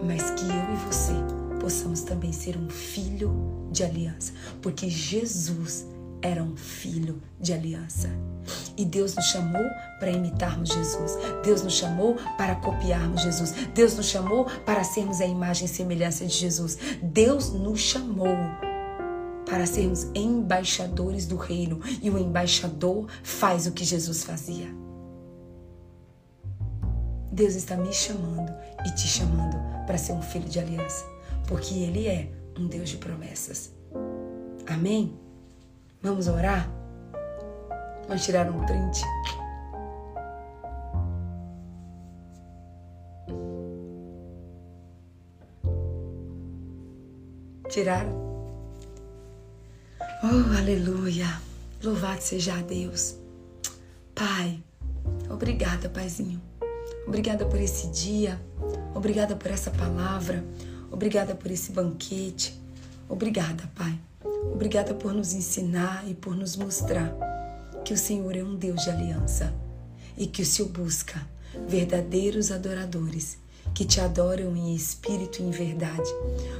Mas 0.01 0.29
que 0.29 0.45
eu 0.45 0.73
e 0.73 0.85
você 0.87 1.11
possamos 1.59 2.03
também 2.03 2.31
ser 2.31 2.55
um 2.55 2.69
filho 2.69 3.29
de 3.73 3.83
aliança, 3.83 4.31
porque 4.61 4.89
Jesus 4.89 5.85
era 6.21 6.41
um 6.41 6.55
filho 6.55 7.21
de 7.41 7.51
aliança. 7.51 8.09
E 8.77 8.85
Deus 8.85 9.13
nos 9.13 9.25
chamou 9.25 9.65
para 9.99 10.11
imitarmos 10.11 10.69
Jesus. 10.69 11.17
Deus 11.43 11.61
nos 11.61 11.73
chamou 11.73 12.15
para 12.37 12.55
copiarmos 12.55 13.21
Jesus. 13.21 13.53
Deus 13.75 13.97
nos 13.97 14.05
chamou 14.05 14.45
para 14.65 14.85
sermos 14.85 15.19
a 15.19 15.25
imagem 15.25 15.65
e 15.65 15.67
semelhança 15.67 16.25
de 16.25 16.33
Jesus. 16.33 16.77
Deus 17.03 17.51
nos 17.51 17.81
chamou 17.81 18.37
para 19.51 19.65
sermos 19.65 20.07
embaixadores 20.15 21.27
do 21.27 21.35
reino. 21.35 21.81
E 22.01 22.09
o 22.09 22.17
embaixador 22.17 23.07
faz 23.21 23.67
o 23.67 23.73
que 23.73 23.83
Jesus 23.83 24.23
fazia. 24.23 24.73
Deus 27.29 27.55
está 27.55 27.75
me 27.75 27.91
chamando 27.91 28.53
e 28.85 28.95
te 28.95 29.07
chamando 29.09 29.57
para 29.85 29.97
ser 29.97 30.13
um 30.13 30.21
filho 30.21 30.47
de 30.47 30.57
aliança, 30.57 31.05
porque 31.49 31.73
Ele 31.73 32.07
é 32.07 32.31
um 32.57 32.65
Deus 32.65 32.89
de 32.89 32.97
promessas. 32.97 33.73
Amém? 34.65 35.19
Vamos 36.01 36.29
orar? 36.29 36.71
Vamos 38.07 38.23
tirar 38.23 38.49
um 38.49 38.65
print? 38.65 39.01
Tiraram? 47.69 48.20
Oh, 50.23 50.55
aleluia! 50.55 51.41
Louvado 51.83 52.21
seja 52.21 52.61
Deus. 52.61 53.15
Pai, 54.13 54.61
obrigada, 55.27 55.89
Paizinho. 55.89 56.39
Obrigada 57.07 57.43
por 57.43 57.59
esse 57.59 57.87
dia. 57.87 58.39
Obrigada 58.93 59.35
por 59.35 59.49
essa 59.49 59.71
palavra. 59.71 60.45
Obrigada 60.91 61.33
por 61.33 61.49
esse 61.49 61.71
banquete. 61.71 62.55
Obrigada, 63.09 63.63
Pai. 63.73 63.99
Obrigada 64.53 64.93
por 64.93 65.11
nos 65.11 65.33
ensinar 65.33 66.07
e 66.07 66.13
por 66.13 66.35
nos 66.35 66.55
mostrar 66.55 67.11
que 67.83 67.91
o 67.91 67.97
Senhor 67.97 68.35
é 68.35 68.43
um 68.43 68.55
Deus 68.55 68.83
de 68.83 68.91
aliança 68.91 69.51
e 70.15 70.27
que 70.27 70.43
o 70.43 70.45
Senhor 70.45 70.69
busca 70.69 71.27
verdadeiros 71.67 72.51
adoradores 72.51 73.39
que 73.73 73.85
te 73.85 73.99
adoram 73.99 74.55
em 74.55 74.75
espírito 74.75 75.41
e 75.41 75.45
em 75.45 75.51
verdade. 75.51 76.09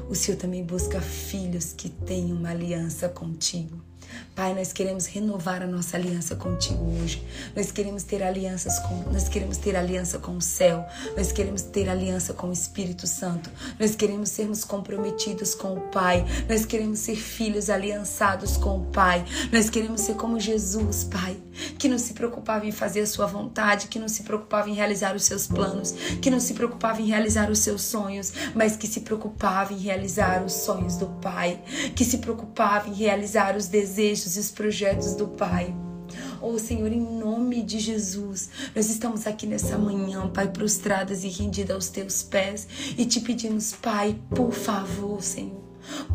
O 0.10 0.16
Senhor 0.16 0.38
também 0.38 0.64
busca 0.64 1.00
filhos 1.02 1.74
que 1.74 1.90
têm 1.90 2.32
uma 2.32 2.50
aliança 2.50 3.10
contigo. 3.10 3.91
Pai, 4.34 4.56
nós 4.56 4.72
queremos 4.72 5.06
renovar 5.06 5.62
a 5.62 5.68
nossa 5.68 5.98
aliança 5.98 6.36
contigo 6.36 6.84
hoje. 7.02 7.24
Nós 7.56 7.70
queremos 7.70 8.04
ter 8.04 8.24
alianças 8.24 8.80
com, 8.80 9.12
nós 9.12 9.28
queremos 9.28 9.58
ter 9.58 9.76
aliança 9.76 10.18
com 10.20 10.38
o 10.38 10.42
céu. 10.42 10.86
Nós 11.18 11.32
queremos 11.32 11.62
ter 11.62 11.90
aliança 11.90 12.34
com 12.34 12.48
o 12.48 12.54
Espírito 12.54 13.06
Santo. 13.06 13.52
Nós 13.80 13.94
queremos 13.94 14.30
sermos 14.30 14.64
comprometidos 14.64 15.54
com 15.54 15.76
o 15.76 15.82
Pai. 15.82 16.26
Nós 16.50 16.66
queremos 16.66 17.00
ser 17.00 17.18
filhos 17.18 17.70
aliançados 17.70 18.58
com 18.58 18.78
o 18.80 18.86
Pai. 18.86 19.24
Nós 19.52 19.70
queremos 19.70 20.02
ser 20.02 20.16
como 20.16 20.40
Jesus, 20.40 21.04
Pai, 21.04 21.38
que 21.78 21.90
não 21.90 22.00
se 22.00 22.14
preocupava 22.14 22.66
em 22.66 22.72
fazer 22.72 23.02
a 23.02 23.08
sua 23.08 23.28
vontade, 23.28 23.90
que 23.90 24.00
não 24.00 24.08
se 24.08 24.24
preocupava 24.24 24.70
em 24.70 24.74
realizar 24.74 25.16
os 25.16 25.24
seus 25.24 25.46
planos, 25.46 25.92
que 26.22 26.32
não 26.32 26.40
se 26.40 26.54
preocupava 26.54 27.02
em 27.02 27.06
realizar 27.06 27.52
os 27.52 27.60
seus 27.60 27.84
sonhos, 27.84 28.32
mas 28.56 28.78
que 28.78 28.88
se 28.88 29.02
preocupava 29.02 29.74
em 29.74 29.78
realizar 29.78 30.44
os 30.44 30.54
sonhos 30.54 30.96
do 30.96 31.08
Pai, 31.22 31.62
que 31.96 32.06
se 32.06 32.18
preocupava 32.18 32.88
em 32.88 32.94
realizar 32.94 33.56
os 33.58 33.68
desejos 33.68 34.01
desejos 34.02 34.36
e 34.36 34.40
os 34.40 34.52
projetos 34.52 35.14
do 35.14 35.28
Pai. 35.28 35.76
Oh 36.42 36.58
Senhor, 36.58 36.92
em 36.92 37.00
nome 37.00 37.62
de 37.62 37.80
Jesus, 37.80 38.50
nós 38.76 38.90
estamos 38.90 39.28
aqui 39.28 39.46
nessa 39.46 39.78
manhã, 39.78 40.28
Pai, 40.28 40.50
prostradas 40.50 41.24
e 41.24 41.28
rendidas 41.28 41.76
aos 41.76 41.90
teus 41.90 42.24
pés 42.24 42.68
e 42.98 43.06
te 43.06 43.20
pedimos, 43.20 43.74
Pai, 43.74 44.20
por 44.36 44.52
favor, 44.52 45.22
Senhor, 45.22 45.62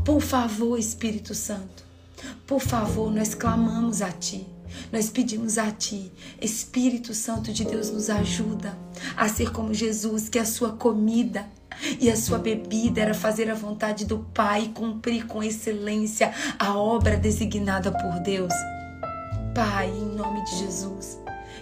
por 0.05 0.21
favor, 0.21 0.77
Espírito 0.77 1.33
Santo, 1.33 1.85
por 2.45 2.61
favor, 2.61 3.11
nós 3.11 3.35
clamamos 3.35 4.03
a 4.03 4.11
Ti. 4.11 4.47
Nós 4.93 5.09
pedimos 5.09 5.57
a 5.57 5.71
Ti, 5.71 6.13
Espírito 6.41 7.15
Santo 7.15 7.53
de 7.53 7.65
Deus, 7.65 7.89
nos 7.91 8.11
ajuda 8.11 8.77
a 9.17 9.29
ser 9.29 9.53
como 9.53 9.73
Jesus, 9.73 10.29
que 10.29 10.41
a 10.41 10.45
sua 10.45 10.73
comida 10.73 11.49
e 12.01 12.11
a 12.11 12.17
sua 12.17 12.39
bebida 12.39 13.01
era 13.01 13.15
fazer 13.15 13.51
a 13.51 13.55
vontade 13.55 14.05
do 14.05 14.19
Pai 14.35 14.65
e 14.65 14.69
cumprir 14.69 15.27
com 15.27 15.43
excelência 15.43 16.33
a 16.59 16.77
obra 16.77 17.17
designada 17.17 17.91
por 17.91 18.21
Deus. 18.21 18.53
Pai, 19.55 19.89
em 19.89 20.15
nome 20.15 20.45
de 20.45 20.59
Jesus, 20.59 21.19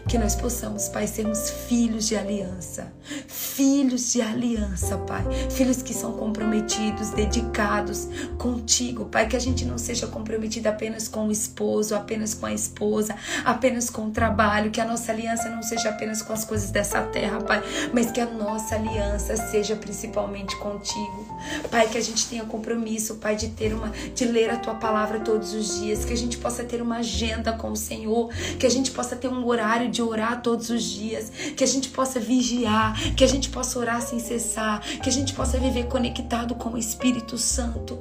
que 0.06 0.18
nós 0.18 0.34
possamos, 0.34 0.88
Pai, 0.88 1.06
sermos 1.06 1.50
filhos 1.50 2.06
de 2.06 2.16
aliança. 2.16 2.92
Filhos 3.26 4.12
de 4.12 4.20
aliança, 4.20 4.98
Pai. 4.98 5.24
Filhos 5.50 5.82
que 5.82 5.94
são 5.94 6.12
comprometidos, 6.12 7.10
dedicados 7.10 8.08
contigo, 8.38 9.06
Pai. 9.06 9.26
Que 9.26 9.36
a 9.36 9.40
gente 9.40 9.64
não 9.64 9.78
seja 9.78 10.06
comprometido 10.06 10.68
apenas 10.68 11.08
com 11.08 11.28
o 11.28 11.32
esposo, 11.32 11.94
apenas 11.94 12.34
com 12.34 12.46
a 12.46 12.52
esposa, 12.52 13.14
apenas 13.44 13.88
com 13.88 14.06
o 14.06 14.10
trabalho. 14.10 14.70
Que 14.70 14.80
a 14.80 14.84
nossa 14.84 15.10
aliança 15.10 15.48
não 15.48 15.62
seja 15.62 15.88
apenas 15.88 16.20
com 16.20 16.32
as 16.32 16.44
coisas 16.44 16.70
dessa 16.70 17.02
terra, 17.02 17.40
Pai. 17.40 17.62
Mas 17.92 18.10
que 18.10 18.20
a 18.20 18.26
nossa 18.26 18.74
aliança 18.74 19.36
seja 19.36 19.74
principalmente 19.74 20.54
contigo. 20.56 21.26
Pai, 21.70 21.88
que 21.88 21.96
a 21.96 22.02
gente 22.02 22.26
tenha 22.28 22.44
compromisso, 22.44 23.16
Pai, 23.16 23.36
de 23.36 23.48
ter 23.48 23.72
uma, 23.72 23.90
de 24.14 24.24
ler 24.26 24.50
a 24.50 24.56
tua 24.56 24.74
palavra 24.74 25.20
todos 25.20 25.54
os 25.54 25.80
dias. 25.80 26.04
Que 26.04 26.12
a 26.12 26.16
gente 26.16 26.36
possa 26.36 26.62
ter 26.62 26.82
uma 26.82 26.98
agenda 26.98 27.52
com 27.52 27.70
o 27.70 27.76
Senhor. 27.76 28.28
Que 28.58 28.66
a 28.66 28.70
gente 28.70 28.90
possa 28.90 29.16
ter 29.16 29.28
um 29.28 29.46
horário 29.46 29.93
de 29.94 30.02
orar 30.02 30.42
todos 30.42 30.68
os 30.68 30.82
dias, 30.82 31.30
que 31.56 31.62
a 31.62 31.66
gente 31.66 31.88
possa 31.88 32.18
vigiar, 32.18 33.14
que 33.14 33.22
a 33.22 33.26
gente 33.26 33.48
possa 33.48 33.78
orar 33.78 34.02
sem 34.02 34.18
cessar, 34.18 34.80
que 34.80 35.08
a 35.08 35.12
gente 35.12 35.32
possa 35.32 35.56
viver 35.58 35.86
conectado 35.86 36.56
com 36.56 36.70
o 36.70 36.78
Espírito 36.78 37.38
Santo. 37.38 37.98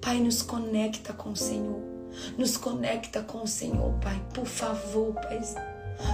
Pai, 0.00 0.20
nos 0.20 0.42
conecta 0.42 1.12
com 1.12 1.30
o 1.30 1.36
Senhor. 1.36 1.82
Nos 2.36 2.56
conecta 2.56 3.20
com 3.22 3.42
o 3.42 3.48
Senhor, 3.48 3.92
Pai. 4.00 4.22
Por 4.32 4.46
favor, 4.46 5.12
Pai. 5.14 5.40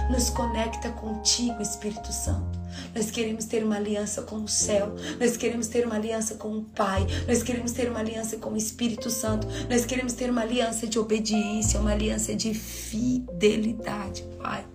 Nos 0.09 0.31
conecta 0.31 0.89
contigo, 0.89 1.61
Espírito 1.61 2.11
Santo. 2.11 2.59
Nós 2.93 3.11
queremos 3.11 3.45
ter 3.45 3.63
uma 3.63 3.75
aliança 3.75 4.23
com 4.23 4.37
o 4.37 4.47
céu. 4.47 4.95
Nós 5.19 5.37
queremos 5.37 5.67
ter 5.67 5.85
uma 5.85 5.95
aliança 5.95 6.35
com 6.35 6.57
o 6.57 6.63
Pai. 6.63 7.05
Nós 7.27 7.43
queremos 7.43 7.71
ter 7.71 7.89
uma 7.89 7.99
aliança 7.99 8.37
com 8.37 8.51
o 8.51 8.57
Espírito 8.57 9.09
Santo. 9.09 9.47
Nós 9.69 9.85
queremos 9.85 10.13
ter 10.13 10.29
uma 10.29 10.41
aliança 10.41 10.87
de 10.87 10.97
obediência, 10.97 11.79
uma 11.79 11.91
aliança 11.91 12.35
de 12.35 12.53
fidelidade, 12.53 14.23
Pai. 14.41 14.65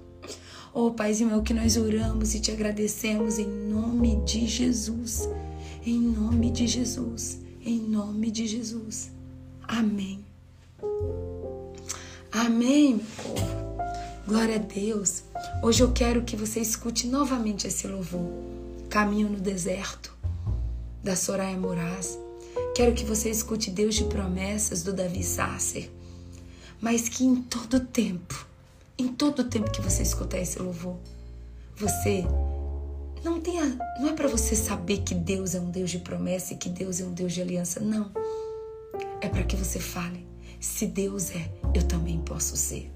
Oh, 0.72 0.92
Paizinho 0.92 1.30
meu, 1.30 1.42
que 1.42 1.52
nós 1.52 1.76
oramos 1.76 2.32
e 2.32 2.40
te 2.40 2.52
agradecemos 2.52 3.40
em 3.40 3.48
nome 3.48 4.22
de 4.24 4.46
Jesus. 4.46 5.28
Em 5.84 5.98
nome 5.98 6.48
de 6.48 6.68
Jesus. 6.68 7.40
Em 7.60 7.80
nome 7.80 8.30
de 8.30 8.46
Jesus. 8.46 9.10
Amém. 9.66 10.24
Amém, 12.30 12.94
meu 12.94 13.06
povo. 13.16 13.60
Glória 14.28 14.54
a 14.54 14.58
Deus. 14.58 15.24
Hoje 15.60 15.82
eu 15.82 15.90
quero 15.90 16.22
que 16.22 16.36
você 16.36 16.60
escute 16.60 17.08
novamente 17.08 17.66
esse 17.66 17.88
louvor. 17.88 18.30
Caminho 18.88 19.28
no 19.28 19.40
deserto, 19.40 20.16
da 21.02 21.16
Soraya 21.16 21.56
Moraes. 21.56 22.16
Quero 22.76 22.94
que 22.94 23.04
você 23.04 23.28
escute 23.28 23.72
Deus 23.72 23.96
de 23.96 24.04
promessas 24.04 24.84
do 24.84 24.92
Davi 24.92 25.24
Sasser. 25.24 25.90
Mas 26.80 27.08
que 27.08 27.24
em 27.24 27.42
todo 27.42 27.80
tempo 27.80 28.49
em 29.00 29.08
todo 29.08 29.40
o 29.40 29.44
tempo 29.44 29.70
que 29.70 29.80
você 29.80 30.02
escutar 30.02 30.38
esse 30.38 30.58
louvor, 30.58 30.98
você 31.74 32.24
não 33.24 33.40
tenha, 33.40 33.78
não 33.98 34.08
é 34.08 34.12
para 34.12 34.28
você 34.28 34.54
saber 34.54 34.98
que 34.98 35.14
Deus 35.14 35.54
é 35.54 35.60
um 35.60 35.70
Deus 35.70 35.90
de 35.90 35.98
promessa 35.98 36.52
e 36.52 36.56
que 36.56 36.68
Deus 36.68 37.00
é 37.00 37.04
um 37.04 37.12
Deus 37.12 37.32
de 37.32 37.40
aliança, 37.40 37.80
não. 37.80 38.10
É 39.20 39.28
para 39.28 39.42
que 39.42 39.56
você 39.56 39.80
fale: 39.80 40.26
se 40.60 40.86
Deus 40.86 41.30
é, 41.30 41.50
eu 41.74 41.82
também 41.82 42.20
posso 42.20 42.56
ser. 42.56 42.92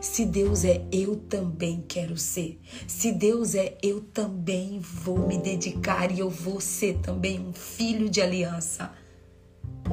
Se 0.00 0.26
Deus 0.26 0.64
é, 0.64 0.84
eu 0.92 1.16
também 1.16 1.82
quero 1.88 2.16
ser. 2.16 2.60
Se 2.86 3.10
Deus 3.12 3.54
é, 3.54 3.78
eu 3.82 4.00
também 4.00 4.78
vou 4.80 5.26
me 5.26 5.38
dedicar 5.38 6.10
e 6.10 6.18
eu 6.18 6.28
vou 6.28 6.60
ser 6.60 6.98
também 6.98 7.40
um 7.40 7.52
filho 7.52 8.10
de 8.10 8.20
aliança. 8.20 8.92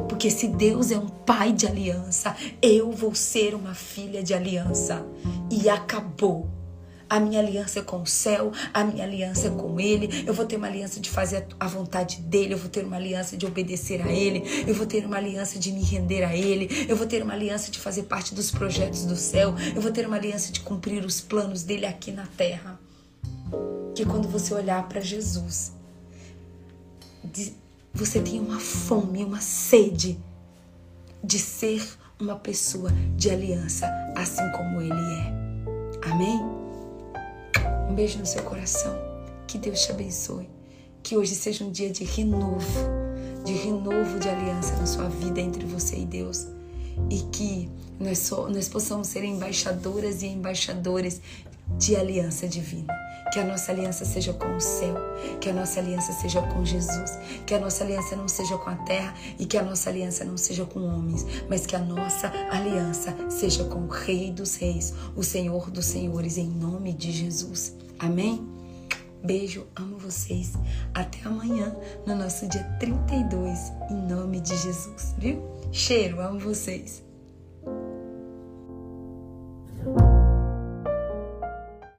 Porque 0.08 0.30
se 0.30 0.48
Deus 0.48 0.92
é 0.92 0.98
um 0.98 1.08
pai 1.08 1.52
de 1.52 1.66
aliança, 1.68 2.36
eu 2.62 2.92
vou 2.92 3.16
ser 3.16 3.54
uma 3.56 3.74
filha 3.74 4.22
de 4.24 4.34
aliança. 4.34 5.06
E 5.52 5.70
acabou. 5.70 6.50
A 7.08 7.20
minha 7.20 7.40
aliança 7.40 7.80
é 7.80 7.82
com 7.84 8.02
o 8.02 8.06
céu, 8.06 8.52
a 8.74 8.84
minha 8.84 9.04
aliança 9.04 9.48
é 9.48 9.52
com 9.52 9.80
Ele. 9.80 10.24
Eu 10.26 10.34
vou 10.34 10.46
ter 10.46 10.56
uma 10.56 10.68
aliança 10.68 11.00
de 11.00 11.10
fazer 11.10 11.46
a 11.60 11.68
vontade 11.68 12.20
dEle, 12.22 12.54
eu 12.54 12.58
vou 12.58 12.70
ter 12.70 12.84
uma 12.84 12.96
aliança 12.96 13.38
de 13.38 13.46
obedecer 13.46 14.02
a 14.02 14.12
Ele, 14.12 14.44
eu 14.68 14.74
vou 14.74 14.88
ter 14.88 15.06
uma 15.06 15.18
aliança 15.18 15.60
de 15.60 15.72
me 15.72 15.84
render 15.84 16.24
a 16.24 16.36
Ele, 16.36 16.68
eu 16.90 16.96
vou 16.96 17.06
ter 17.06 17.22
uma 17.22 17.34
aliança 17.34 17.70
de 17.70 17.80
fazer 17.80 18.04
parte 18.04 18.34
dos 18.34 18.50
projetos 18.50 19.06
do 19.06 19.16
céu, 19.16 19.54
eu 19.76 19.82
vou 19.82 19.92
ter 19.92 20.08
uma 20.08 20.16
aliança 20.16 20.52
de 20.52 20.62
cumprir 20.62 21.06
os 21.06 21.22
planos 21.22 21.62
dEle 21.62 21.86
aqui 21.86 22.12
na 22.12 22.26
terra. 22.26 22.80
Que 23.94 24.04
quando 24.04 24.28
você 24.28 24.54
olhar 24.54 24.90
para 24.90 25.00
Jesus, 25.00 25.74
você 27.96 28.20
tem 28.20 28.42
uma 28.42 28.60
fome, 28.60 29.24
uma 29.24 29.40
sede 29.40 30.20
de 31.24 31.40
ser 31.40 31.82
uma 32.20 32.36
pessoa 32.36 32.92
de 33.16 33.30
aliança, 33.30 33.90
assim 34.16 34.44
como 34.52 34.82
Ele 34.82 34.92
é. 34.92 36.12
Amém? 36.12 36.42
Um 37.90 37.96
beijo 37.96 38.20
no 38.20 38.26
seu 38.26 38.44
coração. 38.44 38.94
Que 39.48 39.58
Deus 39.58 39.82
te 39.82 39.92
abençoe. 39.92 40.50
Que 41.02 41.16
hoje 41.16 41.36
seja 41.36 41.64
um 41.64 41.72
dia 41.72 41.90
de 41.90 42.04
renovo, 42.04 42.90
de 43.46 43.54
renovo 43.54 44.20
de 44.20 44.28
aliança 44.28 44.76
na 44.76 44.86
sua 44.86 45.08
vida 45.08 45.40
entre 45.40 45.66
você 45.66 45.98
e 45.98 46.06
Deus. 46.06 46.48
E 47.10 47.20
que 47.32 47.70
nós, 47.98 48.20
so, 48.20 48.50
nós 48.50 48.68
possamos 48.68 49.08
ser 49.08 49.24
embaixadoras 49.24 50.22
e 50.22 50.28
embaixadores 50.28 51.22
de 51.78 51.96
aliança 51.96 52.46
divina. 52.46 52.94
Que 53.32 53.40
a 53.40 53.44
nossa 53.44 53.72
aliança 53.72 54.06
seja 54.06 54.34
com 54.34 54.56
o 54.56 54.62
céu, 54.62 54.96
que 55.42 55.50
a 55.50 55.54
nossa 55.54 55.80
aliança 55.80 56.14
seja 56.14 56.42
com 56.42 56.64
Jesus, 56.64 57.18
que 57.46 57.54
a 57.54 57.60
nossa 57.60 57.84
aliança 57.84 58.16
não 58.16 58.28
seja 58.28 58.58
com 58.58 58.70
a 58.70 58.76
terra 58.76 59.14
e 59.38 59.46
que 59.46 59.58
a 59.58 59.64
nossa 59.64 59.90
aliança 59.90 60.24
não 60.24 60.38
seja 60.38 60.66
com 60.66 60.80
homens, 60.82 61.26
mas 61.50 61.66
que 61.66 61.76
a 61.76 61.80
nossa 61.80 62.32
aliança 62.50 63.14
seja 63.30 63.66
com 63.66 63.80
o 63.80 63.88
Rei 63.88 64.32
dos 64.32 64.56
Reis, 64.56 64.94
o 65.16 65.24
Senhor 65.24 65.70
dos 65.70 65.86
Senhores, 65.86 66.38
em 66.38 66.48
nome 66.48 66.94
de 66.94 67.12
Jesus. 67.12 67.76
Amém? 68.00 68.56
Beijo, 69.26 69.66
amo 69.76 69.98
vocês. 69.98 70.54
Até 70.94 71.18
amanhã, 71.28 71.76
no 72.06 72.16
nosso 72.16 72.48
dia 72.48 72.64
32, 72.80 73.74
em 73.90 74.08
nome 74.08 74.40
de 74.40 74.56
Jesus, 74.56 75.16
viu? 75.18 75.42
Cheiro, 75.72 76.22
amo 76.22 76.40
vocês. 76.40 77.04